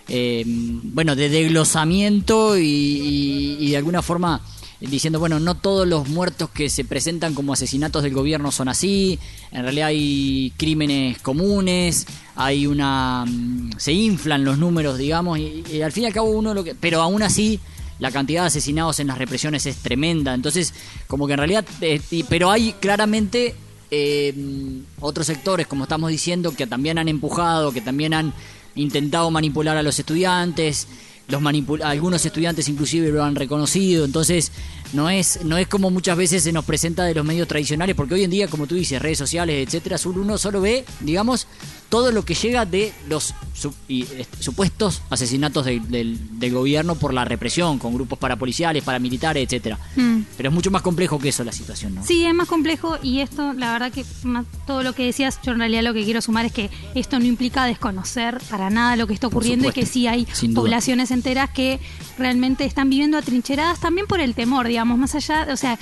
eh, 0.08 0.44
bueno, 0.46 1.16
de 1.16 1.30
desglosamiento 1.30 2.58
y, 2.58 3.58
y- 3.60 3.70
de 3.72 3.78
alguna 3.78 4.02
forma 4.02 4.42
diciendo, 4.80 5.20
bueno, 5.20 5.40
no 5.40 5.56
todos 5.56 5.88
los 5.88 6.10
muertos 6.10 6.50
que 6.50 6.68
se 6.68 6.84
presentan 6.84 7.36
como 7.36 7.54
asesinatos 7.54 8.02
del 8.02 8.16
gobierno 8.16 8.52
son 8.52 8.68
así, 8.68 9.20
en 9.52 9.62
realidad 9.62 9.90
hay 9.90 10.52
crímenes 10.58 11.20
comunes, 11.20 12.08
hay 12.36 12.66
una... 12.66 13.26
mm, 13.28 13.74
se 13.78 13.94
inflan 13.94 14.44
los 14.44 14.58
números, 14.58 14.98
digamos, 14.98 15.38
y, 15.38 15.64
y 15.72 15.82
al 15.84 15.92
fin 15.92 16.06
y 16.06 16.08
al 16.08 16.14
cabo 16.14 16.32
uno 16.32 16.56
lo 16.56 16.64
que... 16.64 16.74
Pero 16.74 17.00
aún 17.00 17.22
así 17.22 17.60
la 18.02 18.12
cantidad 18.12 18.42
de 18.42 18.48
asesinados 18.48 19.00
en 19.00 19.08
las 19.08 19.20
represiones 19.20 19.66
es 19.68 19.78
tremenda, 19.78 20.34
entonces 20.34 20.74
como 21.08 21.28
que 21.28 21.34
en 21.34 21.40
realidad... 21.40 21.66
eh, 21.82 22.02
pero 22.28 22.50
hay 22.50 22.74
claramente 22.74 23.56
eh, 23.92 24.34
otros 25.00 25.28
sectores, 25.28 25.68
como 25.68 25.84
estamos 25.84 26.10
diciendo, 26.10 26.52
que 26.56 26.66
también 26.66 26.98
han 26.98 27.08
empujado, 27.08 27.72
que 27.72 27.80
también 27.80 28.16
han 28.16 28.34
intentado 28.74 29.30
manipular 29.30 29.78
a 29.78 29.84
los 29.84 30.00
estudiantes, 30.00 30.88
los 31.28 31.42
algunos 31.84 32.26
estudiantes 32.26 32.68
inclusive 32.68 33.10
lo 33.12 33.24
han 33.24 33.36
reconocido, 33.36 34.04
entonces 34.04 34.52
no 34.94 35.10
es 35.10 35.46
no 35.46 35.58
es 35.58 35.68
como 35.68 35.92
muchas 35.92 36.18
veces 36.18 36.44
se 36.44 36.52
nos 36.52 36.66
presenta 36.66 37.04
de 37.06 37.14
los 37.14 37.24
medios 37.24 37.48
tradicionales, 37.48 37.96
porque 37.96 38.16
hoy 38.16 38.24
en 38.24 38.32
día, 38.32 38.48
como 38.48 38.66
tú 38.66 38.76
dices, 38.76 39.00
redes 39.00 39.20
sociales, 39.20 39.68
etcétera, 39.68 39.98
uno 40.06 40.40
solo 40.40 40.60
ve, 40.60 40.86
digamos, 41.02 41.48
todo 41.92 42.12
lo 42.12 42.24
que 42.26 42.34
llega 42.34 42.66
de 42.66 42.92
los 43.08 43.36
su- 43.54 43.74
y, 43.88 44.04
eh, 44.04 44.26
supuestos 44.40 45.02
asesinatos 45.12 45.66
de- 45.66 45.80
del, 45.82 46.40
del 46.40 46.54
gobierno 46.54 46.96
por 46.96 47.14
la 47.14 47.26
represión, 47.26 47.78
con 47.80 47.94
grupos 47.94 48.18
parapoliciales, 48.18 48.82
paramilitares, 48.84 49.44
etcétera. 49.44 49.78
Mm. 49.98 50.22
Pero 50.38 50.50
es 50.50 50.56
mucho 50.56 50.72
más 50.72 50.82
complejo 50.82 51.20
que 51.20 51.30
eso 51.30 51.44
la 51.44 51.52
situación, 51.52 51.94
¿no? 51.96 52.04
Sí, 52.04 52.26
es 52.26 52.34
más 52.34 52.48
complejo 52.48 52.98
y 53.04 53.20
esto, 53.20 53.52
la 53.54 53.74
verdad 53.74 53.92
que 53.92 54.04
más- 54.24 54.46
todo 54.66 54.82
lo 54.84 54.94
que 54.94 55.06
decías, 55.06 55.38
yo 55.44 55.52
en 55.52 55.60
realidad 55.60 55.84
lo 55.84 55.94
que 55.94 56.04
quiero 56.06 56.22
sumar 56.22 56.46
es 56.46 56.54
que 56.54 56.70
esto 56.96 57.20
no 57.20 57.26
implica 57.26 57.66
desconocer 57.66 58.40
para 58.50 58.70
nada 58.70 58.96
lo 58.96 59.06
que 59.06 59.14
está 59.14 59.28
ocurriendo 59.28 59.68
y 59.68 59.72
que 59.74 59.86
sí 59.86 60.08
hay 60.08 60.26
poblaciones 60.56 61.12
enteras 61.12 61.50
que 61.52 61.80
realmente 62.18 62.64
están 62.66 62.90
viviendo 62.90 63.18
atrincheradas 63.18 63.80
también 63.82 64.08
por 64.08 64.22
el 64.22 64.34
temor, 64.34 64.66
digamos, 64.68 64.98
más 64.98 65.14
allá, 65.14 65.46
o 65.52 65.58
sea, 65.58 65.78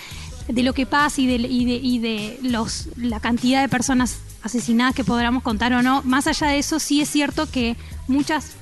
de 0.48 0.63
lo 0.63 0.74
que 0.74 0.88
pasa 0.88 1.22
y 1.22 1.28
de, 1.28 1.36
y 1.36 1.65
de, 1.65 1.76
y 1.76 2.00
de 2.00 2.39
los, 2.41 2.88
la 2.98 3.19
cantidad 3.19 3.62
de 3.62 3.69
personas 3.69 4.17
asesinadas 4.43 4.95
que 4.95 5.04
podamos 5.04 5.43
contar 5.43 5.73
o 5.73 5.82
no, 5.82 6.02
más 6.04 6.28
allá 6.28 6.47
de 6.47 6.60
eso 6.60 6.80
sí 6.80 7.02
es 7.02 7.10
cierto 7.10 7.49
que 7.49 7.75
muchas 8.08 8.54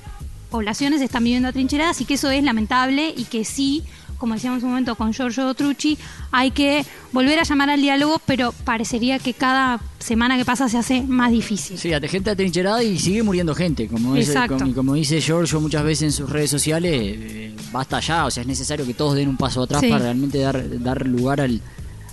poblaciones 0.50 1.00
están 1.02 1.24
viviendo 1.24 1.48
atrincheradas 1.48 2.00
y 2.00 2.04
que 2.04 2.14
eso 2.14 2.30
es 2.30 2.42
lamentable 2.42 3.12
y 3.16 3.24
que 3.24 3.44
sí, 3.44 3.82
como 4.16 4.34
decíamos 4.34 4.62
un 4.62 4.70
momento 4.70 4.94
con 4.94 5.12
Giorgio 5.12 5.52
Trucci, 5.54 5.98
hay 6.32 6.50
que 6.50 6.84
volver 7.12 7.38
a 7.38 7.42
llamar 7.44 7.70
al 7.70 7.80
diálogo, 7.80 8.20
pero 8.26 8.52
parecería 8.64 9.18
que 9.18 9.34
cada 9.34 9.80
semana 9.98 10.36
que 10.36 10.44
pasa 10.44 10.68
se 10.68 10.78
hace 10.78 11.02
más 11.02 11.30
difícil. 11.30 11.78
Sí, 11.78 11.92
hay 11.92 12.08
gente 12.08 12.30
atrincherada 12.30 12.82
y 12.82 12.98
sigue 12.98 13.22
muriendo 13.22 13.54
gente. 13.54 13.88
Como 13.88 14.14
dice, 14.14 14.34
como, 14.74 14.94
dice 14.94 15.20
Giorgio 15.20 15.60
muchas 15.60 15.84
veces 15.84 16.02
en 16.02 16.12
sus 16.12 16.30
redes 16.30 16.50
sociales, 16.50 16.92
eh, 16.94 17.54
basta 17.70 18.00
ya. 18.00 18.24
O 18.24 18.30
sea, 18.30 18.40
es 18.40 18.46
necesario 18.46 18.86
que 18.86 18.94
todos 18.94 19.14
den 19.14 19.28
un 19.28 19.36
paso 19.36 19.62
atrás 19.62 19.82
Sí. 19.82 19.88
para 19.90 20.04
realmente 20.04 20.38
dar, 20.38 20.80
dar 20.80 21.06
lugar 21.06 21.40
al, 21.42 21.60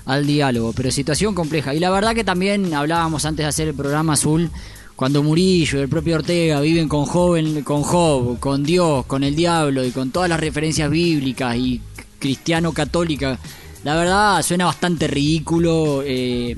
al 0.05 0.25
diálogo. 0.25 0.73
Pero 0.73 0.91
situación 0.91 1.35
compleja. 1.35 1.73
Y 1.73 1.79
la 1.79 1.89
verdad 1.89 2.15
que 2.15 2.23
también 2.23 2.73
hablábamos 2.73 3.25
antes 3.25 3.43
de 3.43 3.49
hacer 3.49 3.67
el 3.67 3.75
programa 3.75 4.13
Azul. 4.13 4.49
Cuando 4.95 5.21
Murillo 5.21 5.81
el 5.81 5.89
propio 5.89 6.15
Ortega 6.15 6.61
viven 6.61 6.87
con 6.87 7.05
joven, 7.05 7.63
con 7.63 7.83
Job, 7.83 8.39
con 8.39 8.63
Dios, 8.63 9.05
con 9.05 9.25
el 9.25 9.35
diablo 9.35 9.83
y 9.83 9.91
con 9.91 10.11
todas 10.11 10.29
las 10.29 10.39
referencias 10.39 10.89
bíblicas 10.89 11.57
y 11.57 11.81
cristiano-católica, 12.17 13.37
la 13.83 13.95
verdad 13.95 14.41
suena 14.41 14.65
bastante 14.65 15.07
ridículo, 15.07 16.01
eh, 16.03 16.55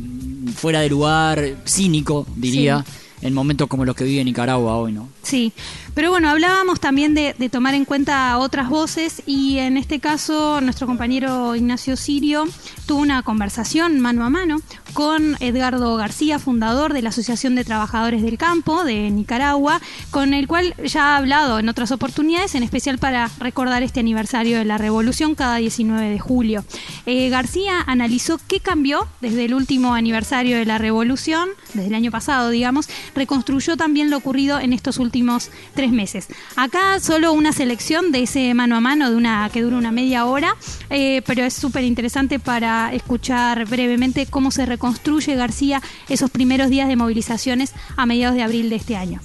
fuera 0.56 0.82
de 0.82 0.90
lugar, 0.90 1.44
cínico, 1.66 2.28
diría, 2.36 2.86
en 3.22 3.34
momentos 3.34 3.68
como 3.68 3.86
los 3.86 3.96
que 3.96 4.04
vive 4.04 4.24
Nicaragua 4.24 4.78
hoy, 4.78 4.94
¿no? 4.94 5.10
Sí, 5.24 5.52
pero 5.98 6.12
bueno, 6.12 6.30
hablábamos 6.30 6.80
también 6.80 7.16
de, 7.16 7.34
tomar 7.50 7.74
en 7.74 7.84
cuenta 7.84 8.38
otras 8.38 8.70
voces 8.70 9.24
y 9.26 9.58
en 9.58 9.78
este 9.78 10.00
caso 10.00 10.62
nuestro 10.62 10.86
compañero 10.86 11.56
Ignacio 11.56 11.96
Sirio 11.96 12.46
tuvo 12.86 13.00
una 13.00 13.24
conversación 13.24 14.00
mano 14.00 14.24
a 14.24 14.30
mano 14.30 14.62
con 14.94 15.36
Edgardo 15.40 15.96
García, 15.96 16.38
fundador 16.38 16.94
de 16.94 17.02
la 17.02 17.10
Asociación 17.10 17.56
de 17.56 17.64
Trabajadores 17.64 18.22
del 18.22 18.38
Campo 18.38 18.84
de 18.84 19.10
Nicaragua, 19.12 19.82
con 20.12 20.34
el 20.34 20.48
cual 20.48 20.76
ya 20.84 21.14
ha 21.14 21.18
hablado 21.18 21.60
en 21.60 21.70
otras 21.70 21.92
oportunidades, 21.92 22.56
en 22.56 22.64
especial 22.64 22.98
para 22.98 23.30
recordar 23.40 23.84
este 23.84 24.00
aniversario 24.00 24.58
de 24.58 24.66
la 24.66 24.78
revolución 24.78 25.36
cada 25.36 25.58
19 25.58 26.10
de 26.10 26.20
julio. 26.20 26.66
Eh, 27.06 27.30
García 27.30 27.84
analizó 27.86 28.40
qué 28.48 28.60
cambió 28.60 29.08
desde 29.22 29.46
el 29.46 29.54
último 29.54 29.94
aniversario 29.94 30.58
de 30.58 30.66
la 30.66 30.80
revolución, 30.80 31.50
desde 31.74 31.90
el 31.90 31.96
año 31.96 32.10
pasado, 32.10 32.50
digamos, 32.50 32.90
reconstruyó 33.14 33.78
también 33.78 34.10
lo 34.10 34.18
ocurrido 34.18 34.60
en 34.60 34.74
estos 34.74 34.98
últimos 34.98 35.52
tres 35.88 35.94
meses. 35.94 36.28
Acá 36.56 37.00
solo 37.00 37.32
una 37.32 37.52
selección 37.52 38.12
de 38.12 38.24
ese 38.24 38.54
mano 38.54 38.76
a 38.76 38.82
mano 38.82 39.10
de 39.10 39.16
una 39.16 39.50
que 39.54 39.62
dura 39.62 39.78
una 39.78 39.92
media 39.92 40.26
hora, 40.26 40.54
eh, 40.90 41.22
pero 41.26 41.44
es 41.44 41.54
súper 41.54 41.84
interesante 41.84 42.40
para 42.40 42.94
escuchar 42.94 43.66
brevemente 43.66 44.26
cómo 44.30 44.52
se 44.52 44.66
reconstruye 44.66 45.36
García 45.36 45.80
esos 46.10 46.30
primeros 46.30 46.70
días 46.70 46.88
de 46.88 46.96
movilizaciones 46.96 47.74
a 47.96 48.06
mediados 48.06 48.36
de 48.36 48.44
abril 48.44 48.70
de 48.70 48.76
este 48.76 48.96
año. 48.96 49.20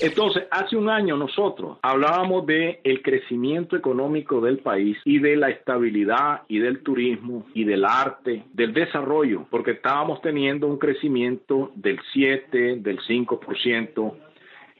Entonces, 0.00 0.44
hace 0.50 0.76
un 0.76 0.88
año 0.88 1.16
nosotros 1.16 1.76
hablábamos 1.82 2.46
de 2.46 2.80
el 2.84 3.02
crecimiento 3.02 3.76
económico 3.76 4.40
del 4.40 4.58
país 4.58 4.96
y 5.04 5.18
de 5.18 5.36
la 5.36 5.50
estabilidad 5.50 6.42
y 6.48 6.58
del 6.58 6.82
turismo 6.82 7.46
y 7.52 7.64
del 7.64 7.84
arte, 7.84 8.44
del 8.54 8.72
desarrollo, 8.72 9.46
porque 9.50 9.72
estábamos 9.72 10.22
teniendo 10.22 10.66
un 10.68 10.78
crecimiento 10.78 11.72
del 11.74 12.00
7, 12.14 12.76
del 12.76 12.98
5%, 13.00 14.14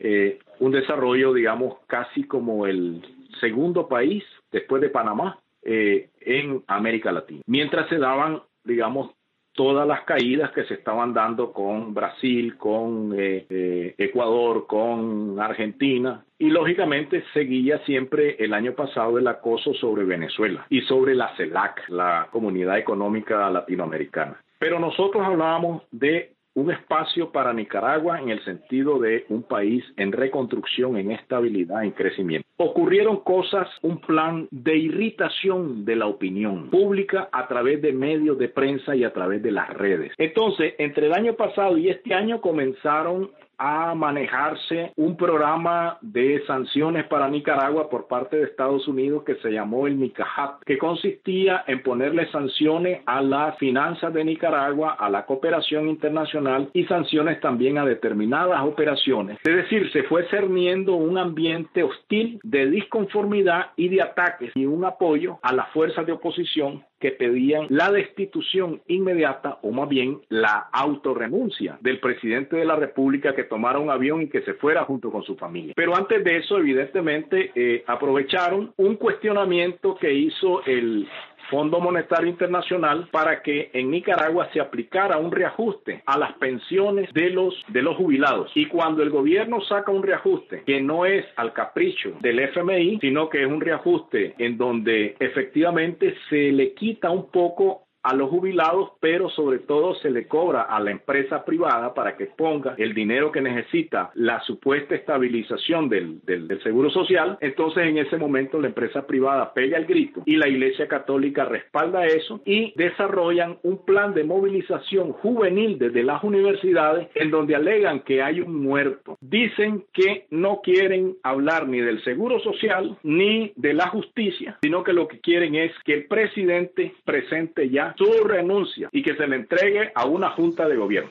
eh, 0.03 0.39
un 0.61 0.71
desarrollo, 0.71 1.33
digamos, 1.33 1.79
casi 1.87 2.25
como 2.25 2.67
el 2.67 3.03
segundo 3.41 3.89
país 3.89 4.23
después 4.53 4.81
de 4.81 4.91
Panamá 4.91 5.39
eh, 5.63 6.11
en 6.21 6.63
América 6.69 7.11
Latina. 7.11 7.43
Mientras 7.47 7.89
se 7.89 7.99
daban, 7.99 8.43
digamos, 8.65 9.11
todas 9.53 9.87
las 9.87 10.03
caídas 10.03 10.53
que 10.53 10.65
se 10.65 10.75
estaban 10.75 11.13
dando 11.13 11.53
con 11.53 11.93
Brasil, 11.93 12.57
con 12.57 13.15
eh, 13.19 13.47
eh, 13.49 13.95
Ecuador, 13.99 14.67
con 14.67 15.41
Argentina. 15.41 16.25
Y 16.39 16.51
lógicamente 16.51 17.25
seguía 17.35 17.79
siempre 17.85 18.37
el 18.39 18.55
año 18.55 18.73
pasado 18.73 19.19
el 19.19 19.27
acoso 19.27 19.75
sobre 19.75 20.05
Venezuela 20.05 20.67
y 20.71 20.83
sobre 20.83 21.15
la 21.15 21.35
CELAC, 21.37 21.89
la 21.89 22.29
Comunidad 22.31 22.79
Económica 22.79 23.51
Latinoamericana. 23.51 24.41
Pero 24.59 24.79
nosotros 24.79 25.25
hablábamos 25.25 25.83
de 25.91 26.33
un 26.55 26.71
espacio 26.71 27.31
para 27.31 27.53
Nicaragua 27.53 28.21
en 28.21 28.31
el 28.31 28.45
sentido 28.45 28.99
de 28.99 29.25
un 29.29 29.43
país 29.43 29.85
en 29.97 30.13
reconstrucción, 30.13 30.97
en 30.97 31.13
estabilidad, 31.13 31.85
en 31.85 31.93
crecimiento. 31.93 32.50
Ocurrieron 32.63 33.21
cosas, 33.21 33.69
un 33.81 34.03
plan 34.03 34.47
de 34.51 34.77
irritación 34.77 35.87
de 35.87 35.97
la 35.97 36.07
opinión 36.07 36.69
pública 36.69 37.31
a 37.33 37.49
través 37.49 37.81
de 37.81 37.91
medios 37.95 38.37
de 38.37 38.51
prensa 38.51 38.95
y 38.95 39.03
a 39.03 39.15
través 39.15 39.43
de 39.43 39.51
las 39.51 39.71
redes. 39.71 40.13
Entonces, 40.19 40.75
entre 40.77 41.07
el 41.07 41.15
año 41.15 41.37
pasado 41.37 41.79
y 41.79 41.89
este 41.89 42.13
año 42.13 42.43
comenzaron 42.43 43.31
a 43.61 43.95
manejarse 43.95 44.93
un 44.97 45.19
programa 45.19 45.99
de 46.01 46.43
sanciones 46.47 47.07
para 47.09 47.29
Nicaragua 47.29 47.91
por 47.91 48.09
parte 48.09 48.39
de 48.39 48.45
Estados 48.45 48.89
Unidos 48.89 49.23
que 49.23 49.35
se 49.35 49.51
llamó 49.51 49.87
el 49.87 50.01
NICAJAT, 50.01 50.63
que 50.65 50.79
consistía 50.79 51.65
en 51.67 51.83
ponerle 51.83 52.27
sanciones 52.31 53.03
a 53.05 53.21
las 53.21 53.59
finanzas 53.59 54.15
de 54.15 54.25
Nicaragua, 54.25 54.97
a 54.99 55.11
la 55.11 55.27
cooperación 55.27 55.91
internacional 55.91 56.71
y 56.73 56.85
sanciones 56.85 57.39
también 57.41 57.77
a 57.77 57.85
determinadas 57.85 58.63
operaciones. 58.65 59.37
Es 59.45 59.55
decir, 59.55 59.93
se 59.93 60.05
fue 60.05 60.27
cerniendo 60.31 60.95
un 60.95 61.19
ambiente 61.19 61.83
hostil 61.83 62.41
de 62.51 62.69
disconformidad 62.69 63.67
y 63.77 63.89
de 63.89 64.03
ataques 64.03 64.51
y 64.57 64.67
un 64.67 64.85
apoyo 64.85 65.39
a 65.43 65.53
las 65.53 65.69
fuerzas 65.71 66.05
de 66.05 66.13
oposición 66.13 66.85
que 66.99 67.13
pedían 67.13 67.67
la 67.71 67.91
destitución 67.91 68.83
inmediata 68.87 69.59
o 69.63 69.71
más 69.71 69.89
bien 69.89 70.21
la 70.29 70.69
autorrenuncia 70.73 71.79
del 71.81 71.99
presidente 71.99 72.57
de 72.57 72.65
la 72.65 72.77
República 72.77 73.35
que 73.35 73.45
tomara 73.45 73.79
un 73.79 73.89
avión 73.89 74.23
y 74.23 74.29
que 74.29 74.43
se 74.43 74.55
fuera 74.55 74.85
junto 74.85 75.11
con 75.11 75.23
su 75.23 75.37
familia. 75.37 75.73
Pero 75.77 75.97
antes 75.97 76.23
de 76.23 76.37
eso, 76.39 76.59
evidentemente, 76.59 77.53
eh, 77.55 77.85
aprovecharon 77.87 78.75
un 78.77 78.97
cuestionamiento 78.97 79.95
que 79.95 80.13
hizo 80.13 80.63
el 80.67 81.09
Fondo 81.51 81.81
Monetario 81.81 82.29
Internacional 82.29 83.09
para 83.11 83.43
que 83.43 83.71
en 83.73 83.91
Nicaragua 83.91 84.49
se 84.53 84.61
aplicara 84.61 85.19
un 85.19 85.33
reajuste 85.33 86.03
a 86.07 86.19
las 86.19 86.33
pensiones 86.35 87.13
de 87.13 87.31
los 87.31 87.55
de 87.69 87.83
los 87.83 87.97
jubilados. 87.97 88.51
Y 88.55 88.67
cuando 88.67 89.03
el 89.03 89.11
gobierno 89.11 89.61
saca 89.63 89.91
un 89.91 90.03
reajuste 90.03 90.63
que 90.65 90.81
no 90.81 91.05
es 91.05 91.25
al 91.37 91.53
capricho 91.53 92.17
del 92.21 92.39
FMI, 92.39 92.99
sino 93.01 93.29
que 93.29 93.43
es 93.43 93.47
un 93.47 93.61
reajuste 93.61 94.35
en 94.39 94.57
donde 94.57 95.17
efectivamente 95.19 96.15
se 96.29 96.53
le 96.53 96.75
quita 96.75 97.11
un 97.11 97.31
poco 97.31 97.87
a 98.03 98.15
los 98.15 98.31
jubilados, 98.31 98.93
pero 99.01 99.29
sobre 99.31 99.59
todo 99.59 99.95
se 99.97 100.11
le 100.11 100.27
cobra 100.27 100.63
a 100.63 100.81
la 100.81 100.91
empresa 100.91 101.45
privada 101.45 101.93
para 101.95 102.17
que 102.17 102.27
ponga 102.27 102.75
el 102.79 102.95
dinero 102.95 103.31
que 103.31 103.41
necesita 103.41 104.11
la 104.15 104.41
supuesta 104.43 104.95
estabilización 104.95 105.89
del, 105.89 106.21
del, 106.23 106.49
del 106.49 106.63
seguro 106.63 106.91
social. 106.91 107.37
Entonces 107.41 107.87
en 107.87 107.99
ese 107.99 108.17
momento 108.17 108.61
la 108.61 108.69
empresa 108.69 109.07
privada 109.07 109.53
pega 109.53 109.77
el 109.77 109.87
grito 109.87 110.23
y 110.25 110.37
la 110.37 110.49
Iglesia 110.49 110.89
Católica 110.89 111.45
respalda 111.45 112.07
eso 112.07 112.41
y 112.45 112.73
desarrollan 112.77 113.59
un 113.63 113.85
plan 113.85 114.15
de 114.15 114.25
movilización 114.25 115.13
juvenil 115.13 115.79
desde 115.79 116.03
las 116.03 116.23
universidades 116.25 117.09
en 117.15 117.31
donde 117.31 117.57
alegan 117.57 118.01
que 118.01 118.23
hay 118.23 118.41
un 118.41 118.63
muerto. 118.63 119.19
Dicen 119.21 119.85
que 119.93 120.27
no 120.31 120.61
quieren 120.63 121.17
hablar 121.23 121.69
ni 121.69 121.81
del 121.81 122.03
seguro 122.05 122.41
social 122.41 122.99
ni 123.03 123.53
de 123.57 123.75
la 123.75 123.89
justicia, 123.89 124.59
sino 124.63 124.83
que 124.85 124.93
lo 124.93 125.09
que 125.09 125.21
quieren 125.21 125.55
es 125.55 125.73
que 125.85 125.95
el 125.95 126.07
presidente 126.07 126.95
presente 127.05 127.69
ya 127.69 127.90
su 127.97 128.25
renuncia 128.25 128.89
y 128.93 129.03
que 129.03 129.15
se 129.15 129.27
le 129.27 129.37
entregue 129.37 129.93
a 129.95 130.07
una 130.07 130.31
junta 130.31 130.69
de 130.69 130.77
gobierno. 130.77 131.11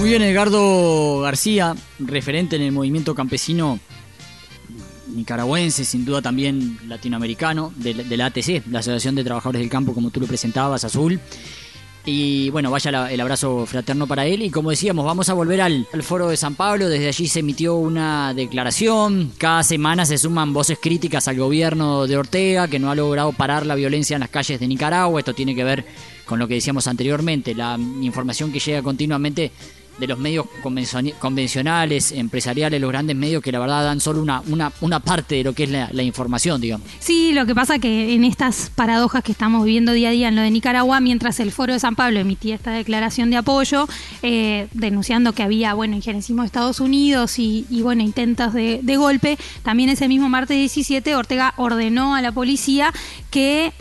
Muy 0.00 0.08
bien, 0.08 0.22
Edgardo 0.22 1.20
García, 1.20 1.74
referente 2.00 2.56
en 2.56 2.62
el 2.62 2.72
movimiento 2.72 3.14
campesino 3.14 3.78
nicaragüense, 5.14 5.84
sin 5.84 6.04
duda 6.04 6.22
también 6.22 6.78
latinoamericano, 6.88 7.72
de, 7.76 7.94
de 7.94 8.16
la 8.16 8.26
ATC, 8.26 8.66
la 8.70 8.80
Asociación 8.80 9.14
de 9.14 9.24
Trabajadores 9.24 9.60
del 9.60 9.70
Campo, 9.70 9.94
como 9.94 10.10
tú 10.10 10.20
lo 10.20 10.26
presentabas, 10.26 10.84
Azul. 10.84 11.20
Y 12.04 12.50
bueno, 12.50 12.70
vaya 12.70 12.90
la- 12.90 13.12
el 13.12 13.20
abrazo 13.20 13.64
fraterno 13.64 14.06
para 14.08 14.26
él. 14.26 14.42
Y 14.42 14.50
como 14.50 14.70
decíamos, 14.70 15.04
vamos 15.04 15.28
a 15.28 15.34
volver 15.34 15.60
al, 15.60 15.86
al 15.92 16.02
foro 16.02 16.28
de 16.28 16.36
San 16.36 16.56
Pablo. 16.56 16.88
Desde 16.88 17.06
allí 17.08 17.28
se 17.28 17.40
emitió 17.40 17.76
una 17.76 18.34
declaración. 18.34 19.32
Cada 19.38 19.62
semana 19.62 20.04
se 20.04 20.18
suman 20.18 20.52
voces 20.52 20.78
críticas 20.82 21.28
al 21.28 21.38
gobierno 21.38 22.06
de 22.08 22.16
Ortega, 22.16 22.66
que 22.66 22.80
no 22.80 22.90
ha 22.90 22.94
logrado 22.96 23.32
parar 23.32 23.66
la 23.66 23.76
violencia 23.76 24.14
en 24.16 24.20
las 24.20 24.30
calles 24.30 24.58
de 24.58 24.66
Nicaragua. 24.66 25.20
Esto 25.20 25.32
tiene 25.34 25.54
que 25.54 25.62
ver 25.62 25.84
con 26.26 26.38
lo 26.38 26.48
que 26.48 26.54
decíamos 26.54 26.86
anteriormente, 26.86 27.54
la 27.54 27.78
información 28.00 28.52
que 28.52 28.58
llega 28.60 28.82
continuamente 28.82 29.50
de 29.98 30.06
los 30.06 30.18
medios 30.18 30.46
convencio- 30.62 31.14
convencionales, 31.18 32.12
empresariales, 32.12 32.80
los 32.80 32.90
grandes 32.90 33.16
medios 33.16 33.42
que 33.42 33.52
la 33.52 33.58
verdad 33.58 33.84
dan 33.84 34.00
solo 34.00 34.22
una, 34.22 34.42
una, 34.80 35.00
parte 35.00 35.36
de 35.36 35.44
lo 35.44 35.52
que 35.52 35.64
es 35.64 35.70
la, 35.70 36.02
información, 36.02 36.60
digamos. 36.60 36.86
Sí, 36.98 37.32
lo 37.32 37.46
que 37.46 37.54
pasa 37.54 37.78
que 37.78 38.14
en 38.14 38.24
estas 38.24 38.70
paradojas 38.74 39.22
que 39.22 39.32
estamos 39.32 39.64
viviendo 39.64 39.92
día 39.92 40.08
a 40.08 40.12
día 40.12 40.28
en 40.28 40.36
lo 40.36 40.42
de 40.42 40.50
Nicaragua, 40.50 41.00
mientras 41.00 41.40
el 41.40 41.52
Foro 41.52 41.72
de 41.72 41.80
San 41.80 41.94
Pablo 41.94 42.18
emitía 42.18 42.54
esta 42.54 42.72
declaración 42.72 43.30
de 43.30 43.36
apoyo, 43.36 43.88
eh, 44.22 44.68
denunciando 44.72 45.32
que 45.32 45.42
había, 45.42 45.74
bueno, 45.74 45.94
injerencismo 45.96 46.42
de 46.42 46.46
Estados 46.46 46.80
Unidos 46.80 47.38
y, 47.38 47.64
bueno, 47.82 48.02
intentos 48.02 48.52
de 48.52 48.96
golpe, 48.96 49.38
también 49.62 49.88
ese 49.90 50.08
mismo 50.08 50.28
martes 50.28 50.56
17 50.56 51.14
Ortega 51.14 51.54
ordenó 51.56 52.14
a 52.14 52.22
la 52.22 52.32
policía 52.32 52.92
que 53.30 53.72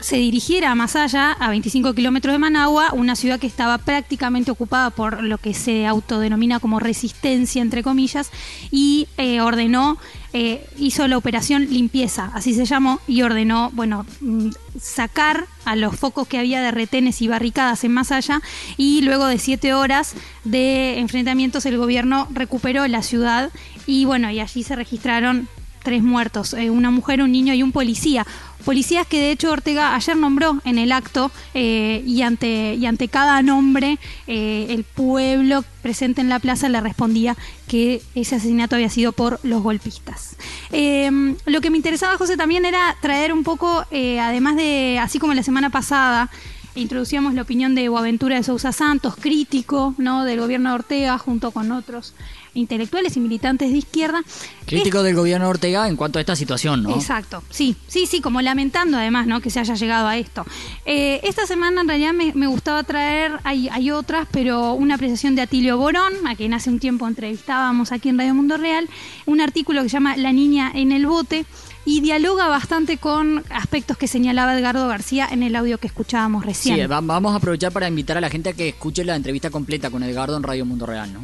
se 0.00 0.16
dirigiera 0.16 0.74
más 0.74 0.96
allá, 0.96 1.32
a 1.32 1.48
25 1.50 1.94
kilómetros 1.94 2.32
de 2.32 2.38
Managua, 2.38 2.90
una 2.92 3.16
ciudad 3.16 3.40
que 3.40 3.46
estaba 3.46 3.78
prácticamente 3.78 4.50
ocupada 4.50 4.90
por 4.90 5.22
lo 5.22 5.38
que 5.38 5.54
se 5.54 5.86
autodenomina 5.86 6.60
como 6.60 6.78
resistencia, 6.78 7.62
entre 7.62 7.82
comillas, 7.82 8.30
y 8.70 9.08
eh, 9.16 9.40
ordenó, 9.40 9.98
eh, 10.32 10.66
hizo 10.78 11.08
la 11.08 11.16
operación 11.16 11.66
limpieza, 11.70 12.30
así 12.34 12.54
se 12.54 12.64
llamó, 12.64 13.00
y 13.08 13.22
ordenó, 13.22 13.70
bueno, 13.72 14.06
mm, 14.20 14.50
sacar 14.80 15.46
a 15.64 15.74
los 15.74 15.96
focos 15.96 16.28
que 16.28 16.38
había 16.38 16.62
de 16.62 16.70
retenes 16.70 17.20
y 17.22 17.28
barricadas 17.28 17.82
en 17.84 17.92
Masaya, 17.92 18.40
y 18.76 19.00
luego 19.02 19.26
de 19.26 19.38
siete 19.38 19.74
horas 19.74 20.14
de 20.44 20.98
enfrentamientos 20.98 21.66
el 21.66 21.76
gobierno 21.76 22.28
recuperó 22.30 22.86
la 22.86 23.02
ciudad, 23.02 23.50
y 23.86 24.04
bueno, 24.04 24.30
y 24.30 24.38
allí 24.38 24.62
se 24.62 24.76
registraron 24.76 25.48
tres 25.88 26.02
muertos, 26.02 26.52
eh, 26.52 26.68
una 26.68 26.90
mujer, 26.90 27.22
un 27.22 27.32
niño 27.32 27.54
y 27.54 27.62
un 27.62 27.72
policía. 27.72 28.26
Policías 28.62 29.06
que 29.06 29.18
de 29.18 29.30
hecho 29.30 29.50
Ortega 29.50 29.94
ayer 29.94 30.14
nombró 30.18 30.60
en 30.66 30.76
el 30.76 30.92
acto 30.92 31.30
eh, 31.54 32.02
y, 32.04 32.20
ante, 32.20 32.74
y 32.74 32.84
ante 32.84 33.08
cada 33.08 33.40
nombre 33.40 33.98
eh, 34.26 34.66
el 34.68 34.84
pueblo 34.84 35.64
presente 35.80 36.20
en 36.20 36.28
la 36.28 36.40
plaza 36.40 36.68
le 36.68 36.78
respondía 36.82 37.38
que 37.66 38.02
ese 38.14 38.36
asesinato 38.36 38.76
había 38.76 38.90
sido 38.90 39.12
por 39.12 39.40
los 39.44 39.62
golpistas. 39.62 40.36
Eh, 40.72 41.10
lo 41.46 41.62
que 41.62 41.70
me 41.70 41.78
interesaba, 41.78 42.18
José, 42.18 42.36
también 42.36 42.66
era 42.66 42.94
traer 43.00 43.32
un 43.32 43.44
poco, 43.44 43.86
además 43.90 44.56
de, 44.56 44.98
así 45.00 45.18
como 45.18 45.32
la 45.32 45.42
semana 45.42 45.70
pasada, 45.70 46.28
introducíamos 46.74 47.32
la 47.32 47.42
opinión 47.42 47.74
de 47.74 47.88
Boaventura 47.88 48.36
de 48.36 48.42
Sousa 48.42 48.72
Santos, 48.72 49.16
crítico 49.16 49.94
¿no? 49.96 50.24
del 50.24 50.40
gobierno 50.40 50.68
de 50.68 50.74
Ortega, 50.74 51.16
junto 51.16 51.52
con 51.52 51.72
otros 51.72 52.12
intelectuales 52.54 53.16
y 53.16 53.20
militantes 53.20 53.70
de 53.72 53.78
izquierda. 53.78 54.22
Crítico 54.66 55.02
del 55.02 55.14
gobierno 55.14 55.48
Ortega 55.48 55.88
en 55.88 55.96
cuanto 55.96 56.18
a 56.18 56.20
esta 56.20 56.36
situación, 56.36 56.82
¿no? 56.82 56.94
Exacto, 56.94 57.42
sí, 57.50 57.76
sí, 57.86 58.06
sí, 58.06 58.20
como 58.20 58.42
lamentando 58.42 58.96
además, 58.98 59.26
¿no? 59.26 59.40
Que 59.40 59.50
se 59.50 59.60
haya 59.60 59.74
llegado 59.74 60.06
a 60.08 60.16
esto. 60.16 60.44
Eh, 60.84 61.20
esta 61.24 61.46
semana 61.46 61.80
en 61.80 61.88
realidad 61.88 62.12
me, 62.12 62.32
me 62.34 62.46
gustaba 62.46 62.82
traer, 62.82 63.32
hay, 63.44 63.68
hay 63.70 63.90
otras, 63.90 64.26
pero 64.30 64.72
una 64.74 64.96
apreciación 64.96 65.34
de 65.34 65.42
Atilio 65.42 65.78
Borón, 65.78 66.12
a 66.26 66.34
quien 66.36 66.52
hace 66.54 66.70
un 66.70 66.78
tiempo 66.80 67.06
entrevistábamos 67.08 67.92
aquí 67.92 68.08
en 68.10 68.18
Radio 68.18 68.34
Mundo 68.34 68.56
Real, 68.56 68.88
un 69.26 69.40
artículo 69.40 69.82
que 69.82 69.88
se 69.88 69.94
llama 69.94 70.16
La 70.16 70.32
niña 70.32 70.70
en 70.74 70.92
el 70.92 71.06
bote 71.06 71.46
y 71.84 72.02
dialoga 72.02 72.48
bastante 72.48 72.98
con 72.98 73.42
aspectos 73.48 73.96
que 73.96 74.06
señalaba 74.08 74.58
Edgardo 74.58 74.86
García 74.88 75.26
en 75.30 75.42
el 75.42 75.56
audio 75.56 75.78
que 75.78 75.86
escuchábamos 75.86 76.44
recién. 76.44 76.76
Sí, 76.76 76.86
va- 76.86 77.00
vamos 77.00 77.32
a 77.32 77.36
aprovechar 77.36 77.72
para 77.72 77.88
invitar 77.88 78.18
a 78.18 78.20
la 78.20 78.28
gente 78.28 78.50
a 78.50 78.52
que 78.52 78.68
escuche 78.68 79.04
la 79.04 79.16
entrevista 79.16 79.48
completa 79.48 79.88
con 79.90 80.02
Edgardo 80.02 80.36
en 80.36 80.42
Radio 80.42 80.66
Mundo 80.66 80.84
Real, 80.84 81.10
¿no? 81.14 81.20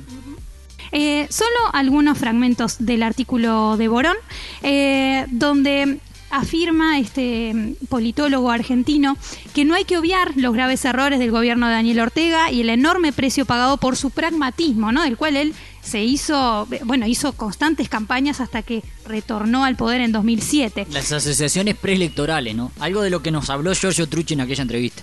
Eh, 0.92 1.26
solo 1.30 1.50
algunos 1.72 2.18
fragmentos 2.18 2.76
del 2.78 3.02
artículo 3.02 3.76
de 3.76 3.88
Borón, 3.88 4.16
eh, 4.62 5.26
donde 5.30 5.98
afirma 6.30 6.98
este 6.98 7.76
politólogo 7.88 8.50
argentino 8.50 9.16
que 9.54 9.64
no 9.64 9.74
hay 9.74 9.84
que 9.84 9.98
obviar 9.98 10.32
los 10.36 10.52
graves 10.52 10.84
errores 10.84 11.20
del 11.20 11.30
gobierno 11.30 11.68
de 11.68 11.74
Daniel 11.74 12.00
Ortega 12.00 12.50
y 12.50 12.60
el 12.60 12.70
enorme 12.70 13.12
precio 13.12 13.44
pagado 13.44 13.76
por 13.76 13.96
su 13.96 14.10
pragmatismo, 14.10 14.90
¿no? 14.90 15.04
Del 15.04 15.16
cual 15.16 15.36
él 15.36 15.54
se 15.84 16.02
hizo, 16.02 16.66
bueno, 16.84 17.06
hizo 17.06 17.34
constantes 17.34 17.88
campañas 17.88 18.40
hasta 18.40 18.62
que 18.62 18.82
retornó 19.06 19.64
al 19.64 19.76
poder 19.76 20.00
en 20.00 20.12
2007. 20.12 20.86
Las 20.90 21.12
asociaciones 21.12 21.76
preelectorales, 21.76 22.56
¿no? 22.56 22.72
Algo 22.80 23.02
de 23.02 23.10
lo 23.10 23.22
que 23.22 23.30
nos 23.30 23.50
habló 23.50 23.74
Giorgio 23.74 24.08
Trucci 24.08 24.34
en 24.34 24.40
aquella 24.40 24.62
entrevista. 24.62 25.02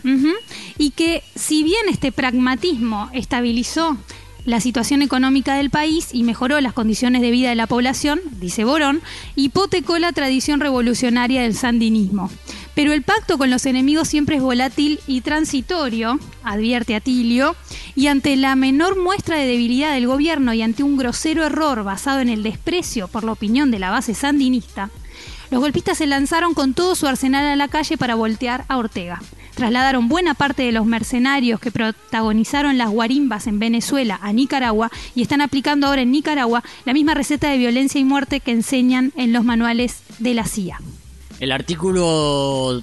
Y 0.78 0.92
que 0.92 1.24
si 1.36 1.64
bien 1.64 1.88
este 1.90 2.12
pragmatismo 2.12 3.10
estabilizó 3.14 3.98
la 4.46 4.60
situación 4.60 5.02
económica 5.02 5.56
del 5.56 5.70
país 5.70 6.10
y 6.12 6.24
mejoró 6.24 6.60
las 6.62 6.74
condiciones 6.74 7.22
de 7.22 7.32
vida 7.32 7.50
de 7.50 7.56
la 7.56 7.68
población, 7.68 8.20
dice 8.40 8.64
Borón, 8.64 9.02
hipotecó 9.36 10.00
la 10.00 10.12
tradición 10.12 10.60
revolucionaria 10.60 11.42
del 11.44 11.56
sandinismo. 11.56 12.30
Pero 12.74 12.94
el 12.94 13.04
pacto 13.04 13.38
con 13.38 13.50
los 13.50 13.66
enemigos 13.66 14.08
siempre 14.08 14.38
es 14.38 14.42
volátil 14.42 15.00
y 15.06 15.22
transitorio, 15.22 16.20
advierte 16.44 16.96
Atilio, 16.96 17.56
y 17.96 18.08
ante 18.08 18.36
la 18.36 18.56
menor 18.56 18.98
muestra 18.98 19.38
de 19.38 19.46
debilidad 19.46 19.94
del 19.94 20.08
gobierno 20.08 20.54
y 20.54 20.62
ante 20.62 20.84
un 20.84 20.98
grosero 20.98 21.44
error 21.44 21.84
basado 21.84 22.20
en 22.22 22.30
el 22.30 22.44
desprecio 22.44 23.08
por 23.08 23.24
la 23.24 23.34
opinión 23.34 23.72
de 23.72 23.80
la 23.80 23.92
base 23.92 24.14
sandinista, 24.14 24.90
los 25.52 25.60
golpistas 25.60 25.98
se 25.98 26.08
lanzaron 26.08 26.54
con 26.54 26.74
todo 26.74 26.96
su 26.96 27.08
arsenal 27.08 27.46
a 27.46 27.58
la 27.58 27.68
calle 27.68 27.98
para 27.98 28.16
voltear 28.16 28.64
a 28.70 28.78
Ortega. 28.78 29.22
Trasladaron 29.56 30.08
buena 30.08 30.34
parte 30.34 30.64
de 30.64 30.72
los 30.72 30.86
mercenarios 30.86 31.60
que 31.60 31.72
protagonizaron 31.72 32.78
las 32.78 32.90
guarimbas 32.90 33.48
en 33.48 33.60
Venezuela 33.60 34.20
a 34.22 34.34
Nicaragua 34.34 34.92
y 35.16 35.22
están 35.22 35.42
aplicando 35.42 35.88
ahora 35.88 36.02
en 36.02 36.12
Nicaragua 36.12 36.64
la 36.86 36.94
misma 36.94 37.14
receta 37.14 37.50
de 37.50 37.58
violencia 37.58 38.00
y 38.00 38.04
muerte 38.04 38.40
que 38.40 38.52
enseñan 38.52 39.12
en 39.16 39.34
los 39.34 39.44
manuales 39.44 39.98
de 40.20 40.34
la 40.34 40.46
CIA. 40.46 40.80
El 41.40 41.52
artículo 41.52 42.82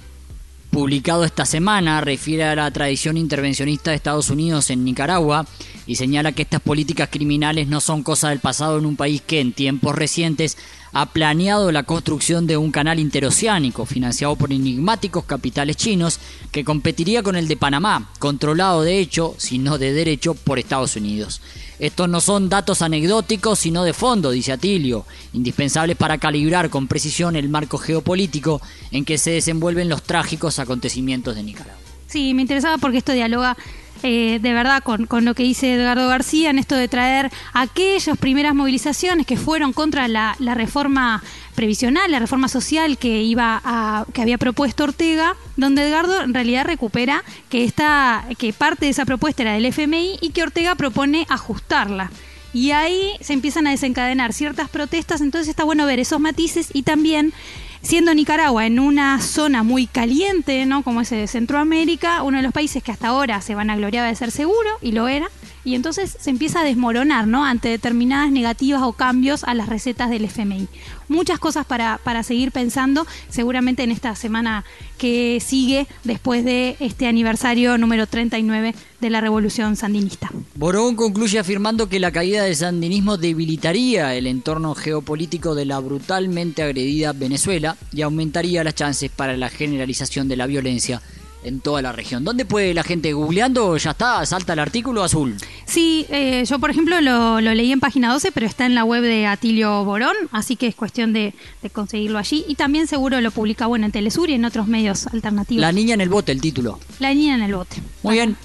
publicado 0.69 1.23
esta 1.23 1.45
semana 1.45 2.01
refiere 2.01 2.43
a 2.43 2.55
la 2.55 2.71
tradición 2.71 3.17
intervencionista 3.17 3.89
de 3.89 3.97
Estados 3.97 4.29
Unidos 4.29 4.69
en 4.69 4.83
Nicaragua 4.83 5.45
y 5.87 5.95
señala 5.95 6.33
que 6.33 6.43
estas 6.43 6.61
políticas 6.61 7.09
criminales 7.11 7.67
no 7.67 7.81
son 7.81 8.03
cosa 8.03 8.29
del 8.29 8.39
pasado 8.39 8.77
en 8.77 8.85
un 8.85 8.95
país 8.95 9.21
que 9.25 9.39
en 9.39 9.53
tiempos 9.53 9.95
recientes 9.95 10.57
ha 10.91 11.05
planeado 11.07 11.71
la 11.71 11.83
construcción 11.83 12.47
de 12.47 12.57
un 12.57 12.71
canal 12.71 12.99
interoceánico 12.99 13.85
financiado 13.85 14.35
por 14.35 14.51
enigmáticos 14.51 15.25
capitales 15.25 15.77
chinos 15.77 16.19
que 16.51 16.63
competiría 16.63 17.23
con 17.23 17.35
el 17.35 17.47
de 17.47 17.57
Panamá, 17.57 18.09
controlado 18.19 18.81
de 18.81 18.99
hecho, 18.99 19.35
si 19.37 19.59
no 19.59 19.77
de 19.77 19.93
derecho, 19.93 20.33
por 20.33 20.59
Estados 20.59 20.95
Unidos. 20.95 21.41
Estos 21.79 22.09
no 22.09 22.19
son 22.19 22.49
datos 22.49 22.81
anecdóticos, 22.81 23.59
sino 23.59 23.83
de 23.83 23.93
fondo, 23.93 24.31
dice 24.31 24.51
Atilio, 24.51 25.05
indispensables 25.33 25.95
para 25.95 26.17
calibrar 26.17 26.69
con 26.69 26.87
precisión 26.87 27.35
el 27.35 27.49
marco 27.49 27.77
geopolítico 27.77 28.61
en 28.91 29.05
que 29.05 29.17
se 29.17 29.31
desenvuelven 29.31 29.89
los 29.89 30.03
trágicos 30.03 30.59
acontecimientos 30.59 31.35
de 31.35 31.43
Nicaragua. 31.43 31.79
Sí, 32.07 32.33
me 32.33 32.41
interesaba 32.41 32.79
porque 32.79 32.97
esto 32.97 33.13
dialoga 33.13 33.55
eh, 34.03 34.39
de 34.41 34.53
verdad 34.53 34.81
con, 34.83 35.05
con 35.05 35.25
lo 35.25 35.33
que 35.35 35.43
dice 35.43 35.73
Edgardo 35.73 36.07
García 36.07 36.49
en 36.49 36.59
esto 36.59 36.75
de 36.75 36.87
traer 36.87 37.31
aquellas 37.53 38.17
primeras 38.17 38.55
movilizaciones 38.55 39.25
que 39.25 39.37
fueron 39.37 39.73
contra 39.73 40.07
la, 40.07 40.35
la 40.39 40.55
reforma 40.55 41.21
previsional, 41.55 42.09
la 42.09 42.19
reforma 42.19 42.47
social 42.47 42.97
que 42.97 43.21
iba 43.21 43.61
a, 43.65 44.05
que 44.13 44.21
había 44.21 44.37
propuesto 44.37 44.85
Ortega, 44.85 45.35
donde 45.57 45.85
Edgardo 45.85 46.21
en 46.21 46.33
realidad 46.33 46.63
recupera 46.63 47.23
que 47.49 47.65
esta, 47.65 48.25
que 48.37 48.53
parte 48.53 48.85
de 48.85 48.91
esa 48.91 49.05
propuesta 49.05 49.43
era 49.43 49.53
del 49.53 49.65
FMI 49.65 50.19
y 50.21 50.29
que 50.29 50.43
Ortega 50.43 50.75
propone 50.75 51.25
ajustarla. 51.29 52.11
Y 52.53 52.71
ahí 52.71 53.11
se 53.21 53.33
empiezan 53.33 53.67
a 53.67 53.71
desencadenar 53.71 54.31
ciertas 54.33 54.69
protestas, 54.69 55.21
entonces 55.21 55.49
está 55.49 55.65
bueno 55.65 55.85
ver 55.85 55.99
esos 55.99 56.19
matices 56.19 56.69
y 56.73 56.83
también 56.83 57.33
Siendo 57.81 58.13
Nicaragua 58.13 58.65
en 58.65 58.77
una 58.79 59.21
zona 59.21 59.63
muy 59.63 59.87
caliente, 59.87 60.65
¿no? 60.65 60.83
Como 60.83 61.01
es 61.01 61.09
de 61.09 61.27
Centroamérica, 61.27 62.23
uno 62.23 62.37
de 62.37 62.43
los 62.43 62.51
países 62.51 62.83
que 62.83 62.91
hasta 62.91 63.07
ahora 63.07 63.39
se 63.41 63.55
van 63.55 63.69
a 63.69 63.77
gloriar 63.77 64.07
de 64.07 64.15
ser 64.15 64.31
seguro, 64.31 64.69
y 64.81 64.91
lo 64.91 65.07
era, 65.07 65.29
y 65.63 65.75
entonces 65.75 66.17
se 66.19 66.29
empieza 66.29 66.61
a 66.61 66.63
desmoronar, 66.63 67.27
¿no? 67.27 67.45
Ante 67.45 67.69
determinadas 67.69 68.31
negativas 68.31 68.81
o 68.83 68.93
cambios 68.93 69.43
a 69.43 69.53
las 69.53 69.69
recetas 69.69 70.09
del 70.09 70.25
FMI. 70.25 70.67
Muchas 71.07 71.39
cosas 71.39 71.65
para, 71.65 71.99
para 72.03 72.23
seguir 72.23 72.51
pensando, 72.51 73.05
seguramente 73.29 73.83
en 73.83 73.91
esta 73.91 74.15
semana 74.15 74.63
que 74.97 75.41
sigue 75.43 75.87
después 76.03 76.45
de 76.45 76.75
este 76.79 77.07
aniversario 77.07 77.77
número 77.77 78.05
39 78.05 78.75
de 78.99 79.09
la 79.09 79.21
Revolución 79.21 79.75
Sandinista. 79.75 80.29
Borón 80.55 80.95
concluye 80.95 81.39
afirmando 81.39 81.89
que 81.89 81.99
la 81.99 82.11
caída 82.11 82.43
del 82.43 82.55
sandinismo 82.55 83.17
debilitaría 83.17 84.13
el 84.15 84.27
entorno 84.27 84.75
geopolítico 84.75 85.55
de 85.55 85.65
la 85.65 85.79
brutalmente 85.79 86.61
agredida 86.61 87.13
Venezuela 87.13 87.77
y 87.91 88.01
aumentaría 88.01 88.63
las 88.63 88.75
chances 88.75 89.09
para 89.09 89.35
la 89.37 89.49
generalización 89.49 90.27
de 90.27 90.37
la 90.37 90.47
violencia 90.47 91.01
en 91.43 91.61
toda 91.61 91.81
la 91.81 91.91
región. 91.91 92.23
¿Dónde 92.23 92.45
puede 92.45 92.73
la 92.73 92.83
gente 92.83 93.13
googleando? 93.13 93.77
Ya 93.77 93.91
está, 93.91 94.25
salta 94.25 94.53
el 94.53 94.59
artículo 94.59 95.03
azul. 95.03 95.35
Sí, 95.65 96.05
eh, 96.09 96.43
yo 96.45 96.59
por 96.59 96.69
ejemplo 96.69 96.99
lo, 97.01 97.41
lo 97.41 97.53
leí 97.53 97.71
en 97.71 97.79
página 97.79 98.11
12, 98.11 98.31
pero 98.31 98.45
está 98.45 98.65
en 98.65 98.75
la 98.75 98.83
web 98.83 99.03
de 99.03 99.25
Atilio 99.27 99.83
Borón, 99.85 100.15
así 100.31 100.55
que 100.55 100.67
es 100.67 100.75
cuestión 100.75 101.13
de, 101.13 101.33
de 101.61 101.69
conseguirlo 101.69 102.19
allí. 102.19 102.45
Y 102.47 102.55
también 102.55 102.87
seguro 102.87 103.21
lo 103.21 103.31
publica 103.31 103.67
bueno 103.67 103.85
en 103.85 103.91
Telesur 103.91 104.29
y 104.29 104.33
en 104.33 104.45
otros 104.45 104.67
medios 104.67 105.07
alternativos. 105.07 105.61
La 105.61 105.71
niña 105.71 105.93
en 105.93 106.01
el 106.01 106.09
bote, 106.09 106.31
el 106.31 106.41
título. 106.41 106.79
La 106.99 107.13
niña 107.13 107.35
en 107.35 107.43
el 107.43 107.53
bote. 107.53 107.77
Muy 108.03 108.15
bien. 108.15 108.35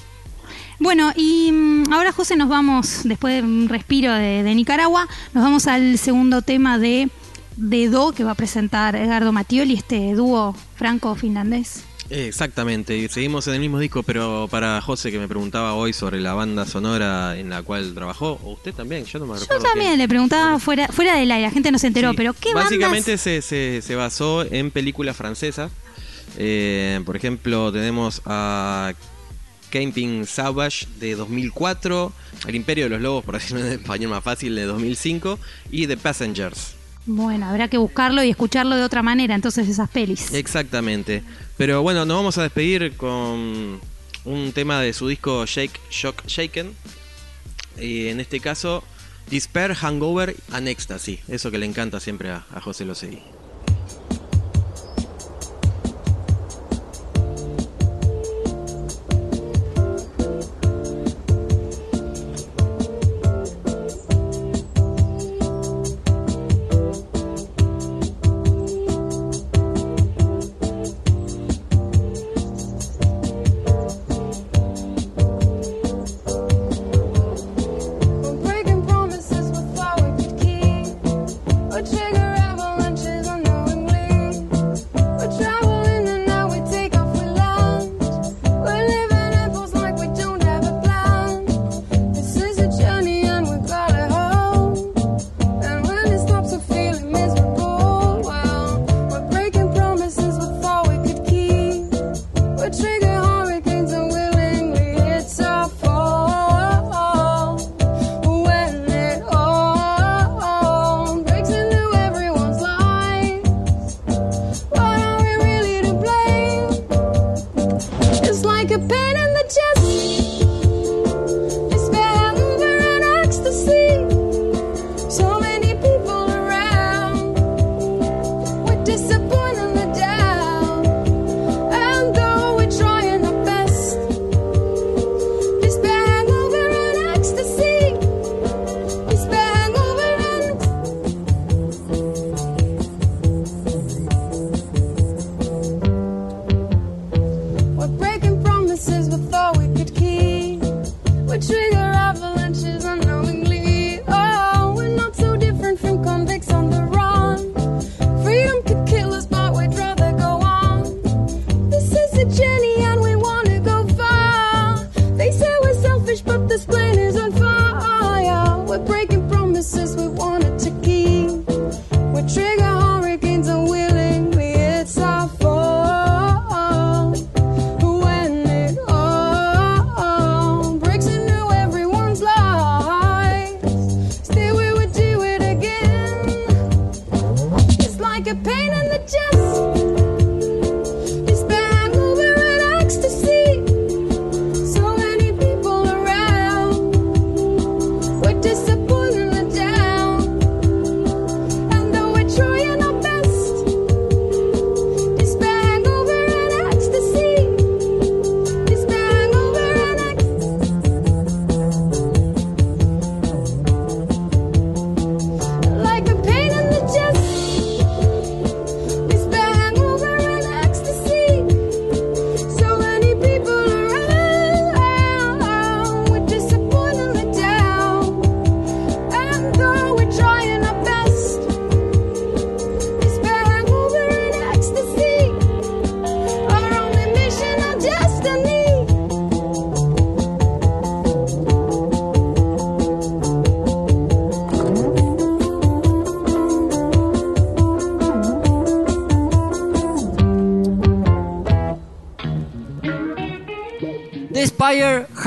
Bueno, 0.80 1.12
y 1.16 1.50
mm, 1.52 1.92
ahora 1.92 2.12
José 2.12 2.36
nos 2.36 2.48
vamos, 2.48 3.00
después 3.04 3.34
de 3.34 3.42
un 3.42 3.68
respiro 3.68 4.12
de, 4.12 4.42
de 4.42 4.54
Nicaragua, 4.54 5.08
nos 5.32 5.44
vamos 5.44 5.66
al 5.66 5.98
segundo 5.98 6.42
tema 6.42 6.78
de, 6.78 7.08
de 7.56 7.88
Do 7.88 8.12
que 8.12 8.24
va 8.24 8.32
a 8.32 8.34
presentar 8.34 8.96
Edgardo 8.96 9.32
Mattioli, 9.32 9.74
este 9.74 10.14
dúo 10.14 10.54
franco-finlandés. 10.76 11.84
Exactamente, 12.10 12.96
y 12.96 13.08
seguimos 13.08 13.46
en 13.48 13.54
el 13.54 13.60
mismo 13.60 13.78
disco, 13.78 14.02
pero 14.02 14.46
para 14.50 14.80
José 14.82 15.10
que 15.10 15.18
me 15.18 15.26
preguntaba 15.26 15.74
hoy 15.74 15.92
sobre 15.92 16.20
la 16.20 16.34
banda 16.34 16.66
sonora 16.66 17.38
en 17.38 17.48
la 17.50 17.62
cual 17.62 17.94
trabajó, 17.94 18.38
o 18.44 18.52
usted 18.52 18.74
también, 18.74 19.04
yo 19.06 19.18
no 19.18 19.26
me 19.26 19.34
Yo 19.34 19.40
recuerdo. 19.40 19.64
también 19.64 19.88
quién. 19.92 19.98
le 20.00 20.08
preguntaba 20.08 20.58
fuera, 20.58 20.88
fuera 20.88 21.16
del 21.16 21.30
aire, 21.30 21.46
la 21.46 21.50
gente 21.50 21.72
no 21.72 21.78
se 21.78 21.86
enteró, 21.86 22.10
Sí, 22.10 22.16
pero 22.16 22.34
¿qué 22.34 22.52
Básicamente 22.52 23.12
bandas? 23.12 23.20
se, 23.22 23.42
se, 23.42 23.80
se 23.82 23.94
basó 23.96 24.42
en 24.44 24.70
películas 24.70 25.16
francesas. 25.16 25.72
Eh, 26.36 27.00
por 27.06 27.16
ejemplo, 27.16 27.72
tenemos 27.72 28.20
a 28.26 28.92
Camping 29.70 30.24
Savage 30.26 30.86
de 31.00 31.14
2004, 31.14 32.12
El 32.46 32.54
Imperio 32.54 32.84
de 32.84 32.90
los 32.90 33.00
Lobos, 33.00 33.24
por 33.24 33.34
decirlo 33.34 33.64
en 33.64 33.72
español 33.72 34.10
más 34.10 34.22
fácil, 34.22 34.54
de 34.54 34.64
2005, 34.64 35.38
y 35.70 35.86
The 35.86 35.96
Passengers. 35.96 36.74
Bueno, 37.06 37.46
habrá 37.46 37.68
que 37.68 37.76
buscarlo 37.76 38.22
y 38.24 38.30
escucharlo 38.30 38.76
de 38.76 38.82
otra 38.82 39.02
manera, 39.02 39.34
entonces 39.34 39.68
esas 39.68 39.90
pelis. 39.90 40.32
Exactamente. 40.32 41.22
Pero 41.56 41.82
bueno, 41.82 42.04
nos 42.06 42.16
vamos 42.16 42.38
a 42.38 42.42
despedir 42.42 42.96
con 42.96 43.80
un 44.24 44.52
tema 44.54 44.80
de 44.80 44.92
su 44.92 45.08
disco 45.08 45.44
Shake, 45.46 45.78
Shock, 45.90 46.26
Shaken. 46.26 46.72
Y 47.78 48.08
en 48.08 48.20
este 48.20 48.40
caso, 48.40 48.82
Despair, 49.30 49.74
Hangover 49.74 50.36
and 50.52 50.68
Ecstasy. 50.68 51.20
Eso 51.28 51.50
que 51.50 51.58
le 51.58 51.66
encanta 51.66 52.00
siempre 52.00 52.30
a, 52.30 52.44
José 52.62 52.84
Losegui. 52.84 53.20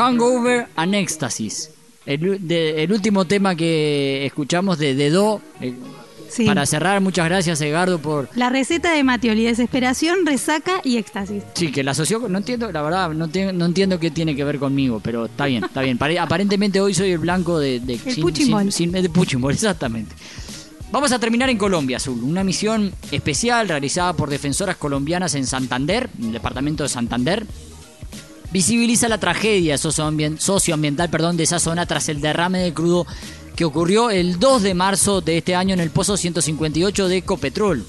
Hangover 0.08 0.68
and 0.76 0.96
Ecstasis. 0.96 1.72
El, 2.06 2.48
de- 2.48 2.84
el 2.84 2.92
último 2.92 3.26
tema 3.26 3.56
que 3.56 4.26
escuchamos 4.26 4.78
de 4.78 4.96
Dedo. 4.96 5.42
eh, 5.62 5.74
Sí. 6.30 6.46
Para 6.46 6.66
cerrar, 6.66 7.00
muchas 7.00 7.26
gracias 7.26 7.62
Edgardo 7.62 8.00
por... 8.00 8.28
La 8.36 8.50
receta 8.50 8.92
de 8.92 9.02
Matioli, 9.02 9.46
desesperación, 9.46 10.26
resaca 10.26 10.82
y 10.84 10.98
éxtasis. 10.98 11.42
Sí, 11.54 11.72
que 11.72 11.86
la 11.86 11.92
asoció, 11.92 12.20
no 12.28 12.38
entiendo, 12.40 12.70
la 12.70 12.82
verdad, 12.82 13.12
no, 13.12 13.30
te- 13.30 13.54
no 13.54 13.64
entiendo 13.66 13.98
qué 13.98 14.12
tiene 14.12 14.36
que 14.36 14.44
ver 14.44 14.60
conmigo, 14.60 15.00
pero 15.02 15.28
está 15.28 15.46
bien, 15.46 15.64
está 15.64 15.82
bien. 15.84 15.98
Pare- 15.98 16.20
aparentemente 16.20 16.82
hoy 16.82 16.94
soy 16.94 17.12
el 17.12 17.20
blanco 17.20 17.58
de... 17.60 17.80
de 17.80 17.94
El 17.94 18.18
puchimbol. 18.22 18.64
sin- 18.64 18.92
sin- 18.92 18.92
de 18.92 19.08
puchimbol, 19.10 19.54
exactamente. 19.54 20.14
Vamos 20.92 21.14
a 21.14 21.18
terminar 21.20 21.50
en 21.50 21.58
Colombia, 21.58 21.96
Azul. 21.96 22.22
Una 22.22 22.44
misión 22.44 22.92
especial 23.10 23.70
realizada 23.70 24.12
por 24.12 24.30
defensoras 24.30 24.76
colombianas 24.76 25.34
en 25.34 25.48
Santander, 25.48 26.10
en 26.20 26.26
el 26.26 26.32
departamento 26.34 26.84
de 26.84 26.90
Santander. 26.90 27.46
Visibiliza 28.52 29.10
la 29.10 29.18
tragedia 29.18 29.76
socioambien- 29.76 30.38
socioambiental 30.40 31.10
perdón, 31.10 31.38
de 31.38 31.44
esa 31.44 31.60
zona 31.60 31.86
tras 31.86 32.10
el 32.10 32.22
derrame 32.22 32.60
de 32.60 32.74
crudo 32.74 33.06
que 33.56 33.66
ocurrió 33.66 34.10
el 34.10 34.40
2 34.40 34.62
de 34.64 34.74
marzo 34.74 35.22
de 35.22 35.38
este 35.40 35.56
año 35.56 35.74
en 35.74 35.80
el 35.80 35.90
pozo 35.90 36.16
158 36.16 37.08
de 37.08 37.18
Ecopetrol, 37.18 37.84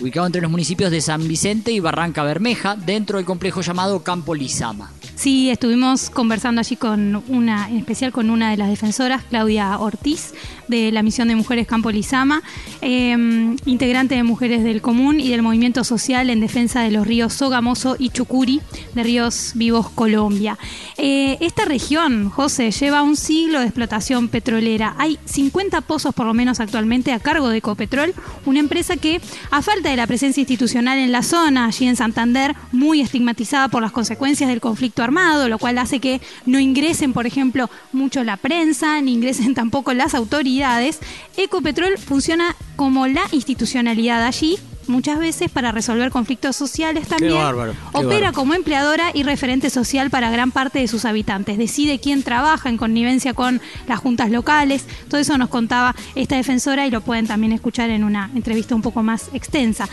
ubicado 0.00 0.26
entre 0.26 0.40
los 0.40 0.50
municipios 0.50 0.90
de 0.90 1.00
San 1.00 1.26
Vicente 1.26 1.72
y 1.72 1.80
Barranca 1.80 2.22
Bermeja, 2.22 2.76
dentro 2.76 3.18
del 3.18 3.26
complejo 3.26 3.60
llamado 3.60 4.02
Campo 4.02 4.34
Lizama. 4.34 4.92
Sí, 5.18 5.50
estuvimos 5.50 6.10
conversando 6.10 6.60
allí 6.60 6.76
con 6.76 7.24
una, 7.26 7.68
en 7.68 7.78
especial 7.78 8.12
con 8.12 8.30
una 8.30 8.52
de 8.52 8.56
las 8.56 8.68
defensoras, 8.68 9.24
Claudia 9.24 9.76
Ortiz, 9.80 10.32
de 10.68 10.92
la 10.92 11.02
misión 11.02 11.26
de 11.26 11.34
Mujeres 11.34 11.66
Campo 11.66 11.90
Lizama, 11.90 12.40
eh, 12.82 13.56
integrante 13.64 14.14
de 14.14 14.22
Mujeres 14.22 14.62
del 14.62 14.80
Común 14.80 15.18
y 15.18 15.30
del 15.30 15.42
Movimiento 15.42 15.82
Social 15.82 16.30
en 16.30 16.38
defensa 16.38 16.82
de 16.82 16.92
los 16.92 17.04
ríos 17.04 17.32
Sogamoso 17.32 17.96
y 17.98 18.10
Chucuri, 18.10 18.60
de 18.94 19.02
Ríos 19.02 19.54
Vivos 19.56 19.90
Colombia. 19.90 20.56
Eh, 20.96 21.36
esta 21.40 21.64
región, 21.64 22.30
José, 22.30 22.70
lleva 22.70 23.02
un 23.02 23.16
siglo 23.16 23.58
de 23.58 23.66
explotación 23.66 24.28
petrolera. 24.28 24.94
Hay 24.98 25.18
50 25.24 25.80
pozos 25.80 26.14
por 26.14 26.26
lo 26.26 26.34
menos 26.34 26.60
actualmente 26.60 27.12
a 27.12 27.18
cargo 27.18 27.48
de 27.48 27.58
Ecopetrol, 27.58 28.14
una 28.46 28.60
empresa 28.60 28.96
que, 28.96 29.20
a 29.50 29.62
falta 29.62 29.90
de 29.90 29.96
la 29.96 30.06
presencia 30.06 30.42
institucional 30.42 30.96
en 30.96 31.10
la 31.10 31.24
zona, 31.24 31.66
allí 31.66 31.88
en 31.88 31.96
Santander, 31.96 32.54
muy 32.70 33.00
estigmatizada 33.00 33.66
por 33.66 33.82
las 33.82 33.90
consecuencias 33.90 34.48
del 34.48 34.60
conflicto 34.60 35.02
armado, 35.08 35.48
lo 35.48 35.58
cual 35.58 35.78
hace 35.78 36.00
que 36.00 36.20
no 36.46 36.58
ingresen, 36.58 37.12
por 37.12 37.26
ejemplo, 37.26 37.70
mucho 37.92 38.24
la 38.24 38.36
prensa, 38.36 39.00
ni 39.00 39.14
ingresen 39.14 39.54
tampoco 39.62 39.92
las 39.94 40.14
autoridades, 40.14 41.00
Ecopetrol 41.36 41.98
funciona 41.98 42.54
como 42.76 43.06
la 43.06 43.22
institucionalidad 43.32 44.24
allí 44.24 44.58
muchas 44.88 45.18
veces 45.18 45.50
para 45.50 45.72
resolver 45.72 46.10
conflictos 46.10 46.56
sociales 46.56 47.06
también. 47.08 47.34
bárbaro, 47.34 47.72
qué 47.72 47.78
Opera 47.98 48.08
bárbaro. 48.08 48.32
como 48.32 48.54
empleadora 48.54 49.10
y 49.14 49.22
referente 49.22 49.70
social 49.70 50.10
para 50.10 50.30
gran 50.30 50.50
parte 50.50 50.78
de 50.78 50.88
sus 50.88 51.04
habitantes. 51.04 51.58
Decide 51.58 52.00
quién 52.00 52.22
trabaja 52.22 52.68
en 52.68 52.76
connivencia 52.76 53.34
con 53.34 53.60
las 53.86 54.00
juntas 54.00 54.30
locales. 54.30 54.86
Todo 55.08 55.20
eso 55.20 55.36
nos 55.38 55.48
contaba 55.48 55.94
esta 56.14 56.36
defensora 56.36 56.86
y 56.86 56.90
lo 56.90 57.00
pueden 57.02 57.26
también 57.26 57.52
escuchar 57.52 57.90
en 57.90 58.04
una 58.04 58.30
entrevista 58.34 58.74
un 58.74 58.82
poco 58.82 59.02
más 59.02 59.30
extensa. 59.32 59.88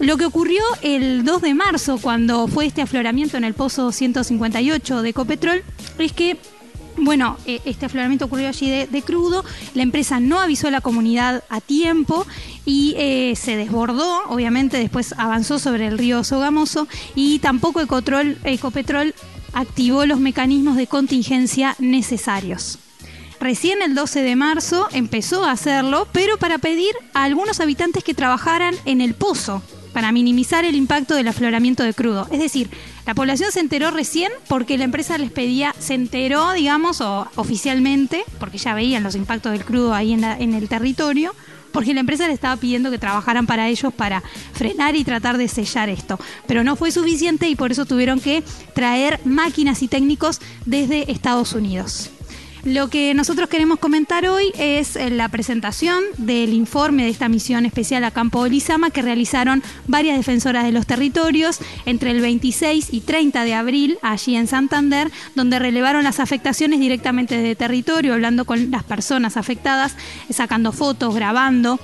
Lo 0.00 0.16
que 0.16 0.24
ocurrió 0.24 0.62
el 0.82 1.24
2 1.24 1.42
de 1.42 1.54
marzo, 1.54 1.98
cuando 2.00 2.48
fue 2.48 2.64
este 2.66 2.80
afloramiento 2.82 3.36
en 3.36 3.44
el 3.44 3.52
pozo 3.54 3.92
158 3.92 5.02
de 5.02 5.08
Ecopetrol, 5.10 5.62
es 5.98 6.12
que 6.12 6.38
bueno, 6.96 7.36
eh, 7.46 7.60
este 7.64 7.86
afloramiento 7.86 8.24
ocurrió 8.26 8.48
allí 8.48 8.68
de, 8.68 8.86
de 8.86 9.02
crudo, 9.02 9.44
la 9.74 9.82
empresa 9.82 10.20
no 10.20 10.38
avisó 10.40 10.68
a 10.68 10.70
la 10.70 10.80
comunidad 10.80 11.44
a 11.48 11.60
tiempo 11.60 12.26
y 12.66 12.94
eh, 12.98 13.34
se 13.36 13.56
desbordó, 13.56 14.22
obviamente 14.28 14.76
después 14.76 15.14
avanzó 15.16 15.58
sobre 15.58 15.86
el 15.86 15.96
río 15.98 16.24
Sogamoso 16.24 16.88
y 17.14 17.38
tampoco 17.38 17.80
Ecotrol- 17.80 18.36
Ecopetrol 18.44 19.14
activó 19.52 20.04
los 20.04 20.18
mecanismos 20.20 20.76
de 20.76 20.88
contingencia 20.88 21.76
necesarios. 21.78 22.78
Recién 23.38 23.80
el 23.82 23.94
12 23.94 24.22
de 24.22 24.36
marzo 24.36 24.88
empezó 24.92 25.44
a 25.44 25.52
hacerlo, 25.52 26.06
pero 26.12 26.36
para 26.38 26.58
pedir 26.58 26.92
a 27.14 27.22
algunos 27.24 27.60
habitantes 27.60 28.04
que 28.04 28.14
trabajaran 28.14 28.74
en 28.84 29.00
el 29.00 29.14
pozo, 29.14 29.62
para 29.92 30.12
minimizar 30.12 30.64
el 30.64 30.74
impacto 30.74 31.14
del 31.14 31.28
afloramiento 31.28 31.82
de 31.82 31.94
crudo. 31.94 32.28
Es 32.30 32.38
decir, 32.38 32.70
la 33.06 33.14
población 33.14 33.50
se 33.52 33.60
enteró 33.60 33.90
recién 33.90 34.30
porque 34.48 34.78
la 34.78 34.84
empresa 34.84 35.18
les 35.18 35.30
pedía, 35.30 35.74
se 35.78 35.94
enteró, 35.94 36.52
digamos, 36.52 37.00
oficialmente, 37.00 38.24
porque 38.38 38.58
ya 38.58 38.74
veían 38.74 39.02
los 39.02 39.14
impactos 39.14 39.52
del 39.52 39.64
crudo 39.64 39.94
ahí 39.94 40.12
en 40.12 40.54
el 40.54 40.68
territorio, 40.68 41.34
porque 41.72 41.94
la 41.94 42.00
empresa 42.00 42.26
le 42.26 42.34
estaba 42.34 42.56
pidiendo 42.56 42.90
que 42.90 42.98
trabajaran 42.98 43.46
para 43.46 43.68
ellos 43.68 43.94
para 43.94 44.22
frenar 44.52 44.96
y 44.96 45.04
tratar 45.04 45.38
de 45.38 45.48
sellar 45.48 45.88
esto. 45.88 46.18
Pero 46.46 46.64
no 46.64 46.76
fue 46.76 46.90
suficiente 46.90 47.48
y 47.48 47.56
por 47.56 47.70
eso 47.72 47.86
tuvieron 47.86 48.20
que 48.20 48.42
traer 48.74 49.20
máquinas 49.24 49.82
y 49.82 49.88
técnicos 49.88 50.40
desde 50.66 51.10
Estados 51.10 51.52
Unidos. 51.52 52.10
Lo 52.64 52.88
que 52.88 53.14
nosotros 53.14 53.48
queremos 53.48 53.78
comentar 53.78 54.26
hoy 54.26 54.52
es 54.58 54.94
eh, 54.96 55.08
la 55.08 55.28
presentación 55.30 56.02
del 56.18 56.52
informe 56.52 57.04
de 57.04 57.08
esta 57.08 57.28
misión 57.28 57.64
especial 57.64 58.04
a 58.04 58.10
Campo 58.10 58.46
Lizama 58.46 58.90
que 58.90 59.00
realizaron 59.00 59.62
varias 59.86 60.18
defensoras 60.18 60.64
de 60.64 60.72
los 60.72 60.86
territorios 60.86 61.58
entre 61.86 62.10
el 62.10 62.20
26 62.20 62.92
y 62.92 63.00
30 63.00 63.44
de 63.44 63.54
abril 63.54 63.98
allí 64.02 64.36
en 64.36 64.46
Santander, 64.46 65.10
donde 65.34 65.58
relevaron 65.58 66.04
las 66.04 66.20
afectaciones 66.20 66.80
directamente 66.80 67.38
de 67.38 67.56
territorio, 67.56 68.12
hablando 68.12 68.44
con 68.44 68.70
las 68.70 68.84
personas 68.84 69.38
afectadas, 69.38 69.96
eh, 70.28 70.34
sacando 70.34 70.72
fotos, 70.72 71.14
grabando. 71.14 71.80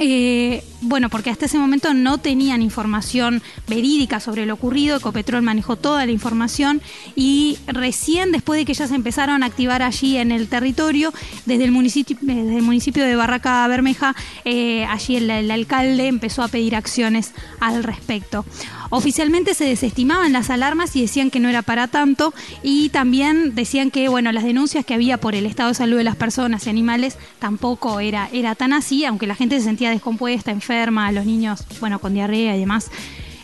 Eh, 0.00 0.62
bueno, 0.80 1.08
porque 1.08 1.30
hasta 1.30 1.46
ese 1.46 1.58
momento 1.58 1.92
no 1.94 2.18
tenían 2.18 2.62
información 2.62 3.42
verídica 3.66 4.20
sobre 4.20 4.46
lo 4.46 4.54
ocurrido, 4.54 4.96
Ecopetrol 4.96 5.42
manejó 5.42 5.76
toda 5.76 6.06
la 6.06 6.12
información 6.12 6.80
y 7.16 7.58
recién 7.66 8.32
después 8.32 8.58
de 8.58 8.64
que 8.64 8.74
ya 8.74 8.86
se 8.86 8.94
empezaron 8.94 9.42
a 9.42 9.46
activar 9.46 9.82
allí 9.82 10.16
en 10.16 10.30
el 10.30 10.48
territorio, 10.48 11.12
desde 11.46 11.64
el 11.64 11.72
municipio, 11.72 12.16
municipio 12.22 13.04
de 13.04 13.16
Barraca 13.16 13.66
Bermeja, 13.66 14.14
eh, 14.44 14.84
allí 14.84 15.16
el, 15.16 15.30
el 15.30 15.50
alcalde 15.50 16.06
empezó 16.06 16.42
a 16.42 16.48
pedir 16.48 16.76
acciones 16.76 17.32
al 17.60 17.82
respecto. 17.82 18.44
Oficialmente 18.90 19.52
se 19.52 19.64
desestimaban 19.64 20.32
las 20.32 20.48
alarmas 20.48 20.96
y 20.96 21.02
decían 21.02 21.30
que 21.30 21.40
no 21.40 21.48
era 21.50 21.60
para 21.60 21.88
tanto 21.88 22.32
y 22.62 22.88
también 22.88 23.54
decían 23.54 23.90
que 23.90 24.08
bueno 24.08 24.32
las 24.32 24.44
denuncias 24.44 24.86
que 24.86 24.94
había 24.94 25.18
por 25.18 25.34
el 25.34 25.44
estado 25.44 25.68
de 25.68 25.74
salud 25.74 25.98
de 25.98 26.04
las 26.04 26.16
personas 26.16 26.66
y 26.66 26.70
animales 26.70 27.18
tampoco 27.38 28.00
era, 28.00 28.30
era 28.32 28.54
tan 28.54 28.72
así, 28.72 29.04
aunque 29.04 29.26
la 29.26 29.34
gente 29.34 29.58
se 29.58 29.64
sentía 29.64 29.90
descompuesta, 29.90 30.50
enferma, 30.50 30.67
los 31.12 31.24
niños 31.24 31.64
bueno 31.80 31.98
con 31.98 32.14
diarrea 32.14 32.56
y 32.56 32.60
demás. 32.60 32.90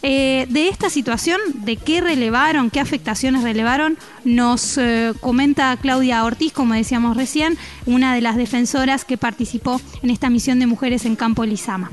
Eh, 0.07 0.47
de 0.51 0.69
esta 0.69 0.91
situación, 0.91 1.41
de 1.65 1.77
qué 1.77 2.03
relevaron, 2.03 2.69
qué 2.69 2.79
afectaciones 2.79 3.43
relevaron, 3.43 3.97
nos 4.25 4.77
eh, 4.77 5.15
comenta 5.19 5.75
Claudia 5.79 6.23
Ortiz, 6.25 6.53
como 6.53 6.75
decíamos 6.75 7.17
recién, 7.17 7.57
una 7.87 8.15
de 8.15 8.21
las 8.21 8.37
defensoras 8.37 9.07
que 9.07 9.17
participó 9.17 9.81
en 10.03 10.11
esta 10.11 10.29
misión 10.29 10.59
de 10.59 10.67
mujeres 10.67 11.07
en 11.07 11.17
Campo 11.17 11.47
Lizama. 11.47 11.91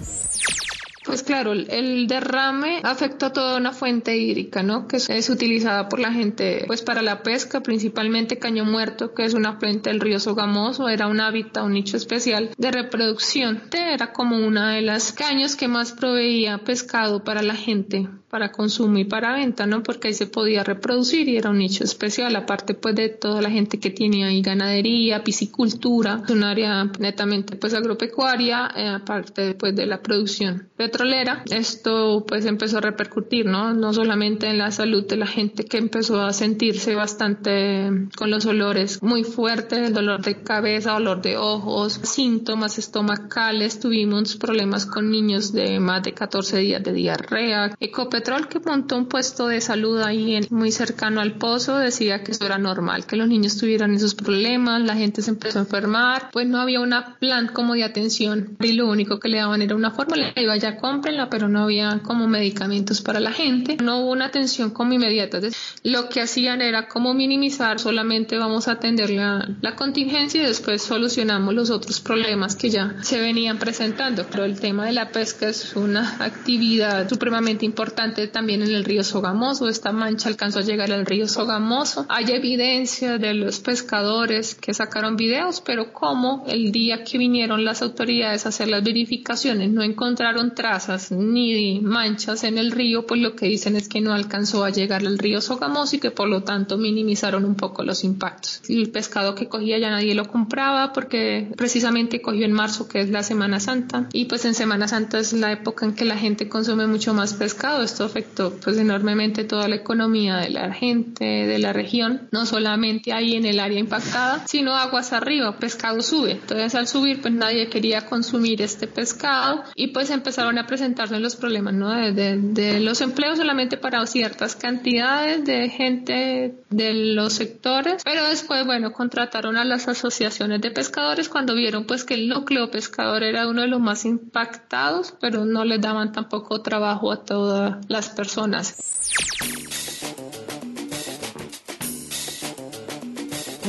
Pues 1.11 1.23
claro, 1.23 1.51
el- 1.51 2.07
derrame 2.07 2.79
afectó 2.83 3.25
a 3.25 3.33
toda 3.33 3.57
una 3.57 3.73
fuente 3.73 4.15
hídrica, 4.15 4.63
¿no? 4.63 4.87
Que 4.87 4.95
es, 4.95 5.29
utilizada 5.29 5.89
por 5.89 5.99
la 5.99 6.13
gente, 6.13 6.63
pues 6.67 6.81
para 6.81 7.01
la 7.01 7.21
pesca, 7.21 7.61
principalmente 7.61 8.39
Caño 8.39 8.63
Muerto, 8.63 9.13
que 9.13 9.25
es 9.25 9.33
una 9.33 9.59
fuente 9.59 9.89
del 9.89 9.99
río 9.99 10.21
Sogamoso, 10.21 10.87
era 10.87 11.07
un 11.07 11.19
hábitat, 11.19 11.65
un 11.65 11.73
nicho 11.73 11.97
especial 11.97 12.51
de 12.57 12.71
reproducción. 12.71 13.61
Era 13.73 14.13
como 14.13 14.37
una 14.37 14.75
de 14.75 14.83
las 14.83 15.11
caños 15.11 15.57
que 15.57 15.67
más 15.67 15.91
proveía 15.91 16.59
pescado 16.59 17.25
para 17.25 17.41
la 17.41 17.55
gente, 17.55 18.07
para 18.29 18.53
consumo 18.53 18.97
y 18.97 19.03
para 19.03 19.33
venta, 19.33 19.67
¿no? 19.67 19.83
Porque 19.83 20.07
ahí 20.07 20.13
se 20.13 20.27
podía 20.27 20.63
reproducir 20.63 21.27
y 21.27 21.35
era 21.35 21.49
un 21.49 21.57
nicho 21.57 21.83
especial, 21.83 22.33
aparte 22.37 22.73
pues 22.73 22.95
de 22.95 23.09
toda 23.09 23.41
la 23.41 23.49
gente 23.49 23.79
que 23.79 23.89
tiene 23.89 24.23
ahí 24.23 24.41
ganadería, 24.41 25.25
piscicultura, 25.25 26.23
un 26.29 26.43
área 26.45 26.85
netamente 26.99 27.57
pues 27.57 27.73
agropecuaria, 27.73 28.71
eh, 28.77 28.87
aparte 28.87 29.53
pues 29.55 29.75
de 29.75 29.85
la 29.85 30.01
producción 30.01 30.69
petrolera. 31.01 31.43
Esto 31.49 32.25
pues 32.27 32.45
empezó 32.45 32.77
a 32.77 32.81
repercutir, 32.81 33.45
¿no? 33.45 33.73
No 33.73 33.93
solamente 33.93 34.47
en 34.47 34.57
la 34.57 34.71
salud 34.71 35.05
de 35.07 35.17
la 35.17 35.27
gente 35.27 35.65
que 35.65 35.77
empezó 35.77 36.21
a 36.21 36.33
sentirse 36.33 36.95
bastante 36.95 37.89
con 38.15 38.29
los 38.29 38.45
olores 38.45 39.01
muy 39.01 39.23
fuertes, 39.23 39.79
el 39.87 39.93
dolor 39.93 40.21
de 40.21 40.41
cabeza, 40.43 40.91
dolor 40.93 41.21
de 41.21 41.37
ojos, 41.37 41.93
síntomas 42.03 42.77
estomacales, 42.77 43.79
tuvimos 43.79 44.35
problemas 44.37 44.85
con 44.85 45.09
niños 45.09 45.53
de 45.53 45.79
más 45.79 46.03
de 46.03 46.13
14 46.13 46.57
días 46.57 46.83
de 46.83 46.93
diarrea. 46.93 47.75
Ecopetrol 47.79 48.47
que 48.47 48.59
montó 48.59 48.97
un 48.97 49.07
puesto 49.07 49.47
de 49.47 49.61
salud 49.61 50.01
ahí 50.01 50.35
en- 50.35 50.47
muy 50.49 50.71
cercano 50.71 51.21
al 51.21 51.33
pozo 51.37 51.77
decía 51.77 52.23
que 52.23 52.31
eso 52.31 52.45
era 52.45 52.57
normal, 52.57 53.05
que 53.05 53.15
los 53.15 53.27
niños 53.27 53.57
tuvieran 53.57 53.93
esos 53.93 54.15
problemas, 54.15 54.81
la 54.81 54.95
gente 54.95 55.21
se 55.21 55.31
empezó 55.31 55.59
a 55.59 55.61
enfermar, 55.63 56.29
pues 56.31 56.47
no 56.47 56.59
había 56.59 56.79
una 56.79 57.15
plan 57.19 57.47
como 57.47 57.73
de 57.73 57.83
atención 57.83 58.55
y 58.59 58.73
lo 58.73 58.87
único 58.89 59.19
que 59.19 59.29
le 59.29 59.37
daban 59.37 59.61
era 59.61 59.75
una 59.75 59.91
fórmula, 59.91 60.31
iba 60.35 60.55
ya 60.57 60.77
cómprenla, 60.81 61.29
pero 61.29 61.47
no 61.47 61.63
había 61.63 61.99
como 62.03 62.27
medicamentos 62.27 63.01
para 63.01 63.19
la 63.19 63.31
gente, 63.31 63.77
no 63.81 63.99
hubo 63.99 64.11
una 64.11 64.25
atención 64.25 64.71
como 64.71 64.93
inmediata. 64.93 65.39
Lo 65.83 66.09
que 66.09 66.21
hacían 66.21 66.61
era 66.61 66.87
como 66.87 67.13
minimizar, 67.13 67.79
solamente 67.79 68.37
vamos 68.37 68.67
a 68.67 68.73
atender 68.73 69.11
la, 69.11 69.47
la 69.61 69.75
contingencia 69.75 70.41
y 70.41 70.45
después 70.45 70.81
solucionamos 70.81 71.53
los 71.53 71.69
otros 71.69 71.99
problemas 71.99 72.55
que 72.55 72.69
ya 72.69 72.95
se 73.01 73.21
venían 73.21 73.59
presentando. 73.59 74.25
Pero 74.29 74.43
el 74.43 74.59
tema 74.59 74.85
de 74.85 74.93
la 74.93 75.11
pesca 75.11 75.47
es 75.47 75.75
una 75.75 76.17
actividad 76.19 77.07
supremamente 77.07 77.65
importante 77.65 78.27
también 78.27 78.63
en 78.63 78.71
el 78.71 78.83
río 78.83 79.03
Sogamoso. 79.03 79.69
Esta 79.69 79.91
mancha 79.91 80.29
alcanzó 80.29 80.59
a 80.59 80.63
llegar 80.63 80.91
al 80.91 81.05
río 81.05 81.27
Sogamoso. 81.27 82.05
Hay 82.09 82.31
evidencia 82.31 83.19
de 83.19 83.35
los 83.35 83.59
pescadores 83.59 84.55
que 84.55 84.73
sacaron 84.73 85.15
videos, 85.15 85.61
pero 85.61 85.93
como 85.93 86.43
el 86.47 86.71
día 86.71 87.03
que 87.03 87.19
vinieron 87.19 87.63
las 87.63 87.83
autoridades 87.83 88.45
a 88.45 88.49
hacer 88.49 88.67
las 88.67 88.83
verificaciones 88.83 89.69
no 89.69 89.83
encontraron 89.83 90.55
trazas 90.55 90.70
ni 91.11 91.79
manchas 91.81 92.43
en 92.43 92.57
el 92.57 92.71
río, 92.71 93.05
pues 93.05 93.21
lo 93.21 93.35
que 93.35 93.47
dicen 93.47 93.75
es 93.75 93.87
que 93.87 94.01
no 94.01 94.13
alcanzó 94.13 94.63
a 94.63 94.69
llegar 94.69 95.05
al 95.05 95.17
río 95.17 95.41
Sogamoso 95.41 95.95
y 95.95 95.99
que 95.99 96.11
por 96.11 96.27
lo 96.27 96.43
tanto 96.43 96.77
minimizaron 96.77 97.45
un 97.45 97.55
poco 97.55 97.83
los 97.83 98.03
impactos. 98.03 98.61
El 98.69 98.91
pescado 98.91 99.35
que 99.35 99.47
cogía 99.47 99.77
ya 99.77 99.89
nadie 99.89 100.15
lo 100.15 100.27
compraba 100.27 100.93
porque 100.93 101.51
precisamente 101.57 102.21
cogió 102.21 102.45
en 102.45 102.53
marzo, 102.53 102.87
que 102.87 103.01
es 103.01 103.09
la 103.09 103.23
Semana 103.23 103.59
Santa, 103.59 104.07
y 104.13 104.25
pues 104.25 104.45
en 104.45 104.53
Semana 104.53 104.87
Santa 104.87 105.19
es 105.19 105.33
la 105.33 105.51
época 105.51 105.85
en 105.85 105.93
que 105.93 106.05
la 106.05 106.17
gente 106.17 106.49
consume 106.49 106.87
mucho 106.87 107.13
más 107.13 107.33
pescado. 107.33 107.83
Esto 107.83 108.03
afectó 108.03 108.53
pues 108.63 108.77
enormemente 108.77 109.43
toda 109.43 109.67
la 109.67 109.75
economía 109.75 110.37
de 110.37 110.49
la 110.49 110.73
gente, 110.73 111.25
de 111.25 111.59
la 111.59 111.73
región, 111.73 112.27
no 112.31 112.45
solamente 112.45 113.13
ahí 113.13 113.35
en 113.35 113.45
el 113.45 113.59
área 113.59 113.79
impactada, 113.79 114.45
sino 114.47 114.75
aguas 114.75 115.13
arriba, 115.13 115.57
pescado 115.57 116.01
sube. 116.01 116.31
Entonces 116.31 116.75
al 116.75 116.87
subir 116.87 117.21
pues 117.21 117.33
nadie 117.33 117.69
quería 117.69 118.05
consumir 118.05 118.61
este 118.61 118.87
pescado 118.87 119.63
y 119.75 119.87
pues 119.87 120.09
empezaron 120.09 120.57
a 120.57 120.60
presentarse 120.67 121.19
los 121.19 121.35
problemas, 121.35 121.73
¿no? 121.73 121.89
De, 121.89 122.37
de 122.37 122.79
los 122.79 123.01
empleos 123.01 123.37
solamente 123.37 123.77
para 123.77 124.05
ciertas 124.05 124.55
cantidades 124.55 125.45
de 125.45 125.69
gente 125.69 126.55
de 126.69 126.93
los 126.93 127.33
sectores, 127.33 128.01
pero 128.03 128.27
después, 128.27 128.65
bueno, 128.65 128.91
contrataron 128.91 129.57
a 129.57 129.65
las 129.65 129.87
asociaciones 129.87 130.61
de 130.61 130.71
pescadores 130.71 131.29
cuando 131.29 131.55
vieron 131.55 131.85
pues 131.85 132.03
que 132.03 132.15
el 132.15 132.27
núcleo 132.27 132.71
pescador 132.71 133.23
era 133.23 133.47
uno 133.47 133.61
de 133.61 133.67
los 133.67 133.79
más 133.79 134.05
impactados, 134.05 135.13
pero 135.19 135.45
no 135.45 135.65
les 135.65 135.81
daban 135.81 136.11
tampoco 136.11 136.61
trabajo 136.61 137.11
a 137.11 137.23
todas 137.23 137.85
las 137.87 138.09
personas. 138.09 138.75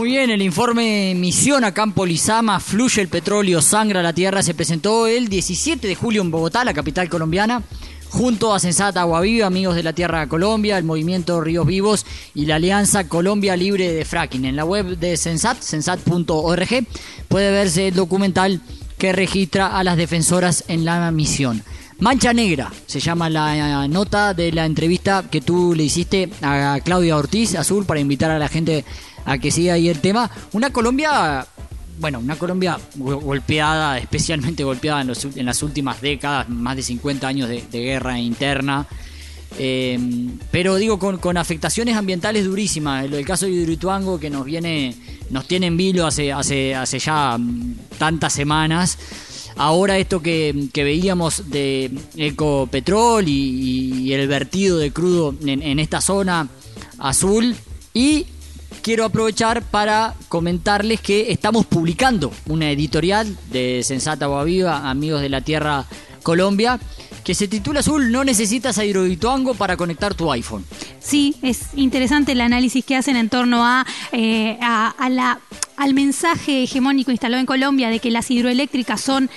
Muy 0.03 0.11
bien, 0.11 0.31
el 0.31 0.43
informe 0.43 1.15
Misión 1.15 1.63
a 1.63 1.73
Campo 1.73 2.05
Lizama, 2.05 2.59
fluye 2.59 3.01
el 3.01 3.07
petróleo, 3.07 3.63
sangra 3.63 4.03
la 4.03 4.13
tierra, 4.13 4.43
se 4.43 4.53
presentó 4.53 5.07
el 5.07 5.29
17 5.29 5.87
de 5.87 5.95
julio 5.95 6.23
en 6.23 6.33
Bogotá, 6.33 6.65
la 6.65 6.75
capital 6.75 7.09
colombiana, 7.09 7.63
junto 8.09 8.53
a 8.53 8.59
Sensata 8.59 9.03
Agua 9.03 9.21
Viva, 9.21 9.47
Amigos 9.47 9.77
de 9.77 9.85
la 9.85 9.93
Tierra 9.93 10.27
Colombia, 10.27 10.77
el 10.77 10.83
Movimiento 10.83 11.41
Ríos 11.41 11.69
Vivos 11.69 12.05
y 12.35 12.47
la 12.47 12.57
Alianza 12.57 13.07
Colombia 13.07 13.55
Libre 13.55 13.93
de 13.93 14.05
Fracking. 14.05 14.45
En 14.45 14.57
la 14.57 14.65
web 14.65 14.99
de 14.99 15.17
Sensat, 15.17 15.63
sensat.org, 15.63 16.85
puede 17.29 17.53
verse 17.53 17.87
el 17.87 17.95
documental 17.95 18.61
que 18.99 19.13
registra 19.13 19.79
a 19.79 19.85
las 19.85 19.97
defensoras 19.97 20.65
en 20.67 20.85
la 20.85 21.13
misión. 21.13 21.63
Mancha 22.01 22.33
Negra 22.33 22.73
se 22.87 22.99
llama 22.99 23.31
la 23.31 23.87
nota 23.87 24.35
de 24.35 24.51
la 24.51 24.67
entrevista 24.67 25.27
que 25.31 25.41
tú 25.41 25.73
le 25.77 25.85
hiciste 25.85 26.29
a 26.43 26.81
Claudia 26.85 27.17
Ortiz 27.17 27.55
Azul 27.55 27.87
para 27.87 28.01
invitar 28.01 28.33
a 28.33 28.41
la 28.41 28.49
gente 28.49 28.85
a 29.25 29.39
que 29.39 29.51
siga 29.51 29.75
ahí 29.75 29.89
el 29.89 30.01
tema. 30.01 30.31
Una 30.53 30.71
Colombia, 30.71 31.47
bueno, 31.99 32.19
una 32.19 32.37
Colombia 32.37 32.79
golpeada, 32.95 33.99
especialmente 33.99 34.65
golpeada 34.65 35.03
en, 35.03 35.47
las 35.47 35.63
últimas 35.63 36.01
décadas, 36.01 36.49
más 36.49 36.77
de 36.77 36.83
50 36.83 37.27
años 37.27 37.49
de, 37.49 37.63
guerra 37.71 38.19
interna. 38.19 38.87
Eh, 39.59 39.99
pero 40.51 40.77
digo, 40.77 40.99
con, 40.99 41.19
con 41.19 41.37
afectaciones 41.37 41.97
ambientales 41.97 42.45
durísimas. 42.45 43.05
El, 43.05 43.15
el 43.15 43.25
caso 43.27 43.47
de 43.47 43.53
Hidroituango 43.53 44.19
que 44.19 44.31
nos 44.31 44.45
viene, 44.45 44.95
nos 45.31 45.47
tiene 45.47 45.67
en 45.67 45.77
vilo 45.77 46.07
hace, 46.07 46.33
hace, 46.33 46.75
hace 46.75 46.99
ya 46.99 47.37
mm, 47.39 47.75
tantas 47.99 48.33
semanas. 48.33 48.99
Ahora 49.57 49.99
esto 49.99 50.23
que, 50.23 50.69
que 50.73 50.83
veíamos 50.83 51.51
de 51.51 51.91
Ecopetrol 52.17 53.29
y, 53.29 54.09
y 54.09 54.13
el 54.15 54.27
vertido 54.27 54.79
de 54.79 54.93
crudo 54.93 55.35
en, 55.45 55.63
en 55.63 55.79
esta 55.79 56.01
zona 56.01 56.49
azul. 56.99 57.55
Y 57.93 58.27
quiero 58.83 59.05
aprovechar 59.05 59.63
para 59.63 60.15
comentarles 60.29 61.01
que 61.01 61.31
estamos 61.33 61.67
publicando 61.67 62.33
una 62.47 62.71
editorial 62.71 63.37
de 63.51 63.83
Sensata 63.85 64.25
Agua 64.27 64.45
Viva, 64.45 64.89
Amigos 64.91 65.21
de 65.21 65.29
la 65.29 65.41
Tierra 65.41 65.85
Colombia, 66.23 66.81
que 67.25 67.35
se 67.35 67.49
titula 67.49 67.81
Azul, 67.81 68.11
no 68.11 68.25
necesitas 68.25 68.79
a 68.79 68.85
Hidroituango 68.85 69.55
para 69.55 69.77
conectar 69.77 70.15
tu 70.15 70.31
iPhone. 70.33 70.65
Sí, 70.99 71.37
es 71.43 71.69
interesante 71.75 72.33
el 72.33 72.41
análisis 72.41 72.85
que 72.85 72.97
hacen 72.97 73.17
en 73.17 73.29
torno 73.29 73.65
a, 73.65 73.87
eh, 74.13 74.59
a 74.61 75.09
la, 75.09 75.41
al 75.77 75.95
mensaje 75.95 76.65
hegemónico 76.65 77.11
instalado 77.11 77.41
en 77.41 77.47
Colombia 77.47 77.91
de 77.91 77.99
que 77.99 78.11
las 78.11 78.31
hidroeléctricas 78.31 79.01
son, 79.01 79.31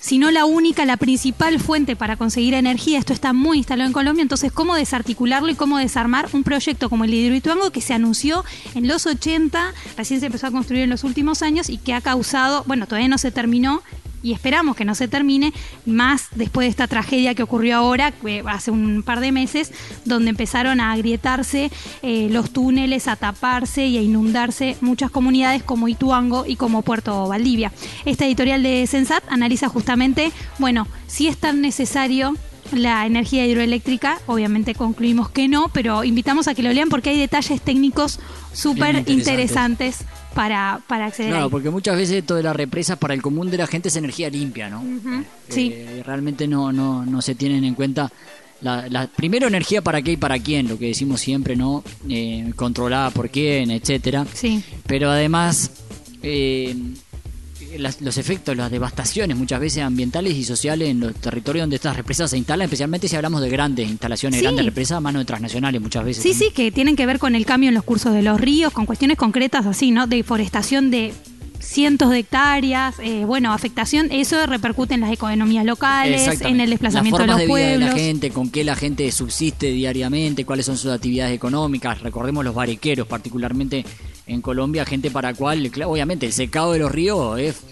si 0.00 0.18
no 0.18 0.30
la 0.30 0.44
única, 0.44 0.84
la 0.84 0.96
principal 0.96 1.58
fuente 1.60 1.96
para 1.96 2.16
conseguir 2.16 2.54
energía. 2.54 2.98
Esto 2.98 3.12
está 3.12 3.32
muy 3.32 3.58
instalado 3.58 3.86
en 3.86 3.92
Colombia, 3.92 4.22
entonces 4.22 4.52
cómo 4.52 4.74
desarticularlo 4.74 5.50
y 5.50 5.54
cómo 5.54 5.78
desarmar 5.78 6.28
un 6.32 6.44
proyecto 6.44 6.88
como 6.88 7.04
el 7.04 7.14
Hidroituango 7.14 7.70
que 7.70 7.80
se 7.80 7.94
anunció 7.94 8.44
en 8.74 8.88
los 8.88 9.06
80, 9.06 9.72
recién 9.96 10.20
se 10.20 10.26
empezó 10.26 10.46
a 10.46 10.50
construir 10.50 10.82
en 10.82 10.90
los 10.90 11.04
últimos 11.04 11.42
años 11.42 11.68
y 11.68 11.78
que 11.78 11.92
ha 11.92 12.00
causado, 12.00 12.64
bueno, 12.66 12.86
todavía 12.86 13.08
no 13.08 13.18
se 13.18 13.30
terminó, 13.30 13.82
y 14.26 14.32
esperamos 14.32 14.74
que 14.74 14.84
no 14.84 14.96
se 14.96 15.06
termine, 15.06 15.52
más 15.84 16.30
después 16.34 16.64
de 16.64 16.70
esta 16.70 16.88
tragedia 16.88 17.36
que 17.36 17.44
ocurrió 17.44 17.76
ahora, 17.76 18.12
hace 18.46 18.72
un 18.72 19.04
par 19.04 19.20
de 19.20 19.30
meses, 19.30 19.72
donde 20.04 20.30
empezaron 20.30 20.80
a 20.80 20.90
agrietarse 20.90 21.70
eh, 22.02 22.26
los 22.32 22.50
túneles, 22.50 23.06
a 23.06 23.14
taparse 23.14 23.86
y 23.86 23.98
a 23.98 24.02
inundarse 24.02 24.78
muchas 24.80 25.12
comunidades 25.12 25.62
como 25.62 25.86
Ituango 25.86 26.44
y 26.44 26.56
como 26.56 26.82
Puerto 26.82 27.28
Valdivia. 27.28 27.70
Esta 28.04 28.26
editorial 28.26 28.64
de 28.64 28.84
Sensat 28.88 29.22
analiza 29.28 29.68
justamente, 29.68 30.32
bueno, 30.58 30.88
si 31.06 31.28
es 31.28 31.36
tan 31.38 31.60
necesario 31.60 32.34
la 32.72 33.06
energía 33.06 33.46
hidroeléctrica, 33.46 34.18
obviamente 34.26 34.74
concluimos 34.74 35.28
que 35.28 35.46
no, 35.46 35.68
pero 35.68 36.02
invitamos 36.02 36.48
a 36.48 36.54
que 36.56 36.64
lo 36.64 36.72
lean 36.72 36.88
porque 36.88 37.10
hay 37.10 37.18
detalles 37.20 37.60
técnicos 37.60 38.18
súper 38.52 39.04
interesantes 39.06 40.04
para, 40.36 40.80
para 40.86 41.06
acceder 41.06 41.30
Claro, 41.30 41.46
ahí. 41.46 41.50
porque 41.50 41.70
muchas 41.70 41.96
veces 41.96 42.18
esto 42.18 42.36
de 42.36 42.44
las 42.44 42.54
represas 42.54 42.96
para 42.98 43.14
el 43.14 43.22
común 43.22 43.50
de 43.50 43.56
la 43.56 43.66
gente 43.66 43.88
es 43.88 43.96
energía 43.96 44.30
limpia, 44.30 44.68
¿no? 44.70 44.80
Ujú, 44.82 45.24
Sí. 45.48 45.72
Eh, 45.74 46.02
realmente 46.06 46.46
no, 46.46 46.70
no, 46.72 47.04
no 47.04 47.20
se 47.22 47.34
tienen 47.34 47.64
en 47.64 47.74
cuenta 47.74 48.12
la, 48.60 48.86
la- 48.88 49.06
primero 49.08 49.48
energía 49.48 49.82
para 49.82 50.00
qué 50.02 50.12
y 50.12 50.16
para 50.16 50.38
quién, 50.38 50.68
lo 50.68 50.78
que 50.78 50.86
decimos 50.86 51.20
siempre, 51.20 51.56
¿no? 51.56 51.82
Eh, 52.08 52.52
controlada 52.54 53.10
por 53.10 53.30
quién, 53.30 53.70
etcétera. 53.70 54.26
Sí. 54.32 54.62
Pero 54.86 55.10
además 55.10 55.70
eh, 56.22 56.76
las- 57.78 58.00
los 58.00 58.16
efectos, 58.18 58.56
las 58.56 58.70
devastaciones 58.70 59.36
muchas 59.36 59.60
veces 59.60 59.82
ambientales 59.82 60.34
y 60.34 60.44
sociales 60.44 60.88
en 60.88 61.00
los 61.00 61.14
territorios 61.14 61.62
donde 61.64 61.76
estas 61.76 61.96
represas 61.96 62.30
se 62.30 62.38
instalan, 62.38 62.64
especialmente 62.64 63.08
si 63.08 63.16
hablamos 63.16 63.40
de 63.42 63.48
grandes 63.48 63.88
instalaciones, 63.88 64.38
Sí. 64.40 64.44
grandes 64.44 64.64
represas 64.64 64.98
a 64.98 65.00
mano 65.00 65.18
de 65.18 65.24
transnacionales 65.24 65.80
muchas 65.80 66.04
veces. 66.04 66.22
Sí, 66.22 66.30
también. 66.30 66.50
sí, 66.50 66.54
que 66.54 66.72
tienen 66.72 66.96
que 66.96 67.06
ver 67.06 67.18
con 67.18 67.34
el 67.34 67.44
cambio 67.46 67.68
en 67.68 67.74
los 67.74 67.84
cursos 67.84 68.12
de 68.14 68.22
los 68.22 68.40
ríos, 68.40 68.72
con 68.72 68.86
cuestiones 68.86 69.16
concretas 69.16 69.66
así, 69.66 69.90
¿no? 69.90 70.06
Deforestación 70.06 70.90
de 70.90 71.12
cientos 71.58 72.10
de 72.10 72.18
hectáreas, 72.20 72.94
eh, 73.02 73.24
bueno, 73.24 73.52
afectación, 73.52 74.08
eso 74.12 74.44
repercute 74.46 74.94
en 74.94 75.00
las 75.00 75.10
economías 75.10 75.64
locales, 75.64 76.40
en 76.42 76.60
el 76.60 76.70
desplazamiento 76.70 77.22
de 77.22 77.26
los 77.26 77.36
de 77.38 77.46
vida 77.46 77.56
de 77.56 77.64
pueblos. 77.78 77.88
la 77.90 77.96
gente, 77.96 78.30
con 78.30 78.50
qué 78.50 78.62
la 78.62 78.76
gente 78.76 79.10
subsiste 79.10 79.72
diariamente, 79.72 80.44
cuáles 80.44 80.66
son 80.66 80.76
sus 80.76 80.92
actividades 80.92 81.34
económicas. 81.34 82.02
Recordemos 82.02 82.44
los 82.44 82.54
barequeros, 82.54 83.06
particularmente 83.08 83.84
en 84.26 84.42
Colombia, 84.42 84.84
gente 84.84 85.10
para 85.10 85.34
cual, 85.34 85.70
obviamente, 85.84 86.26
el 86.26 86.32
secado 86.32 86.72
de 86.72 86.80
los 86.80 86.90
ríos 86.90 87.38
es, 87.38 87.62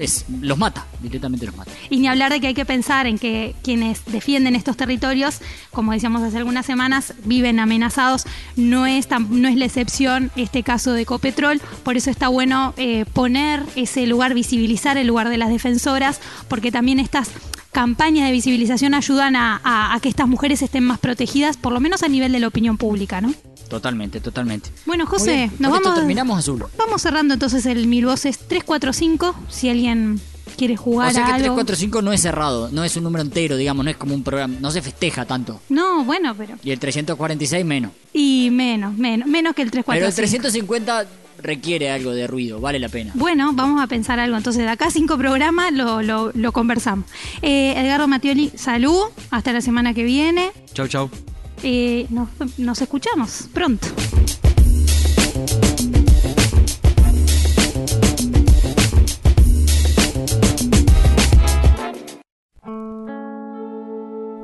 es- 0.00 0.24
los 0.40 0.58
mata, 0.58 0.86
directamente 1.02 1.46
los 1.46 1.56
mata. 1.56 1.70
Y 1.90 1.98
ni 1.98 2.08
hablar 2.08 2.32
de 2.32 2.40
que 2.40 2.48
hay 2.48 2.54
que 2.54 2.64
pensar 2.64 3.06
en 3.06 3.18
que 3.18 3.54
quienes 3.62 4.04
defienden 4.06 4.56
estos 4.56 4.76
territorios, 4.76 5.38
como 5.72 5.92
decíamos 5.92 6.22
hace 6.22 6.38
algunas 6.38 6.66
semanas, 6.66 7.14
viven 7.24 7.60
amenazados. 7.60 8.24
No 8.56 8.86
es, 8.86 9.08
tan- 9.08 9.40
no 9.42 9.48
es 9.48 9.56
la 9.56 9.64
excepción 9.64 10.30
este 10.36 10.62
caso 10.62 10.92
de 10.92 11.02
Ecopetrol. 11.02 11.60
Por 11.84 11.96
eso 11.96 12.10
está 12.10 12.28
bueno 12.28 12.74
eh, 12.76 13.04
poner 13.12 13.62
ese 13.76 14.06
lugar, 14.06 14.34
visibilizar 14.34 14.96
el 14.98 15.06
lugar 15.06 15.28
de 15.28 15.38
las 15.38 15.48
defensoras, 15.50 16.20
porque 16.48 16.70
también 16.72 16.98
estas 17.00 17.30
campañas 17.72 18.26
de 18.26 18.32
visibilización 18.32 18.94
ayudan 18.94 19.36
a, 19.36 19.60
a- 19.62 19.94
a 19.94 20.00
que 20.00 20.08
estas 20.08 20.26
mujeres 20.26 20.62
estén 20.62 20.84
más 20.84 20.98
protegidas, 20.98 21.56
por 21.56 21.72
lo 21.72 21.80
menos 21.80 22.02
a 22.02 22.08
nivel 22.08 22.32
de 22.32 22.40
la 22.40 22.48
opinión 22.48 22.76
pública, 22.76 23.20
¿no? 23.20 23.32
Totalmente, 23.68 24.20
totalmente. 24.20 24.70
Bueno, 24.86 25.04
José, 25.04 25.36
bien, 25.36 25.52
nos 25.58 25.70
vamos, 25.72 25.94
terminamos 25.94 26.38
azul. 26.38 26.64
vamos 26.78 27.02
cerrando 27.02 27.34
entonces 27.34 27.66
el 27.66 27.86
Mil 27.86 28.06
Voces 28.06 28.38
345. 28.38 29.34
Si 29.58 29.68
alguien 29.68 30.20
quiere 30.56 30.76
jugar 30.76 31.10
O 31.10 31.12
sea 31.12 31.22
a 31.24 31.26
que 31.26 31.32
algo. 31.44 31.54
345 31.56 32.02
no 32.02 32.12
es 32.12 32.20
cerrado, 32.20 32.68
no 32.72 32.84
es 32.84 32.96
un 32.96 33.04
número 33.04 33.22
entero, 33.22 33.56
digamos, 33.56 33.84
no 33.84 33.90
es 33.90 33.96
como 33.96 34.14
un 34.14 34.22
programa, 34.22 34.56
no 34.60 34.70
se 34.70 34.82
festeja 34.82 35.24
tanto. 35.24 35.60
No, 35.68 36.04
bueno, 36.04 36.34
pero. 36.36 36.56
Y 36.64 36.70
el 36.70 36.78
346 36.78 37.64
menos. 37.64 37.92
Y 38.12 38.48
menos, 38.50 38.96
menos, 38.96 39.28
menos 39.28 39.54
que 39.54 39.62
el 39.62 39.70
Pero 39.70 39.82
345. 39.84 40.08
el 40.08 40.14
350 40.14 41.06
requiere 41.40 41.90
algo 41.90 42.10
de 42.12 42.26
ruido, 42.26 42.60
vale 42.60 42.78
la 42.78 42.88
pena. 42.88 43.12
Bueno, 43.14 43.52
vamos 43.54 43.80
a 43.82 43.86
pensar 43.86 44.18
algo. 44.18 44.36
Entonces, 44.36 44.62
de 44.62 44.68
acá 44.68 44.90
cinco 44.90 45.16
programas 45.16 45.72
lo, 45.72 46.02
lo, 46.02 46.32
lo 46.34 46.52
conversamos. 46.52 47.06
Eh, 47.42 47.74
Edgardo 47.76 48.08
Mattioli, 48.08 48.50
salud. 48.56 49.04
Hasta 49.30 49.52
la 49.52 49.60
semana 49.60 49.94
que 49.94 50.02
viene. 50.04 50.50
Chau, 50.74 50.88
chau. 50.88 51.10
Eh, 51.62 52.06
nos, 52.10 52.28
nos 52.58 52.80
escuchamos 52.82 53.48
pronto. 53.52 53.86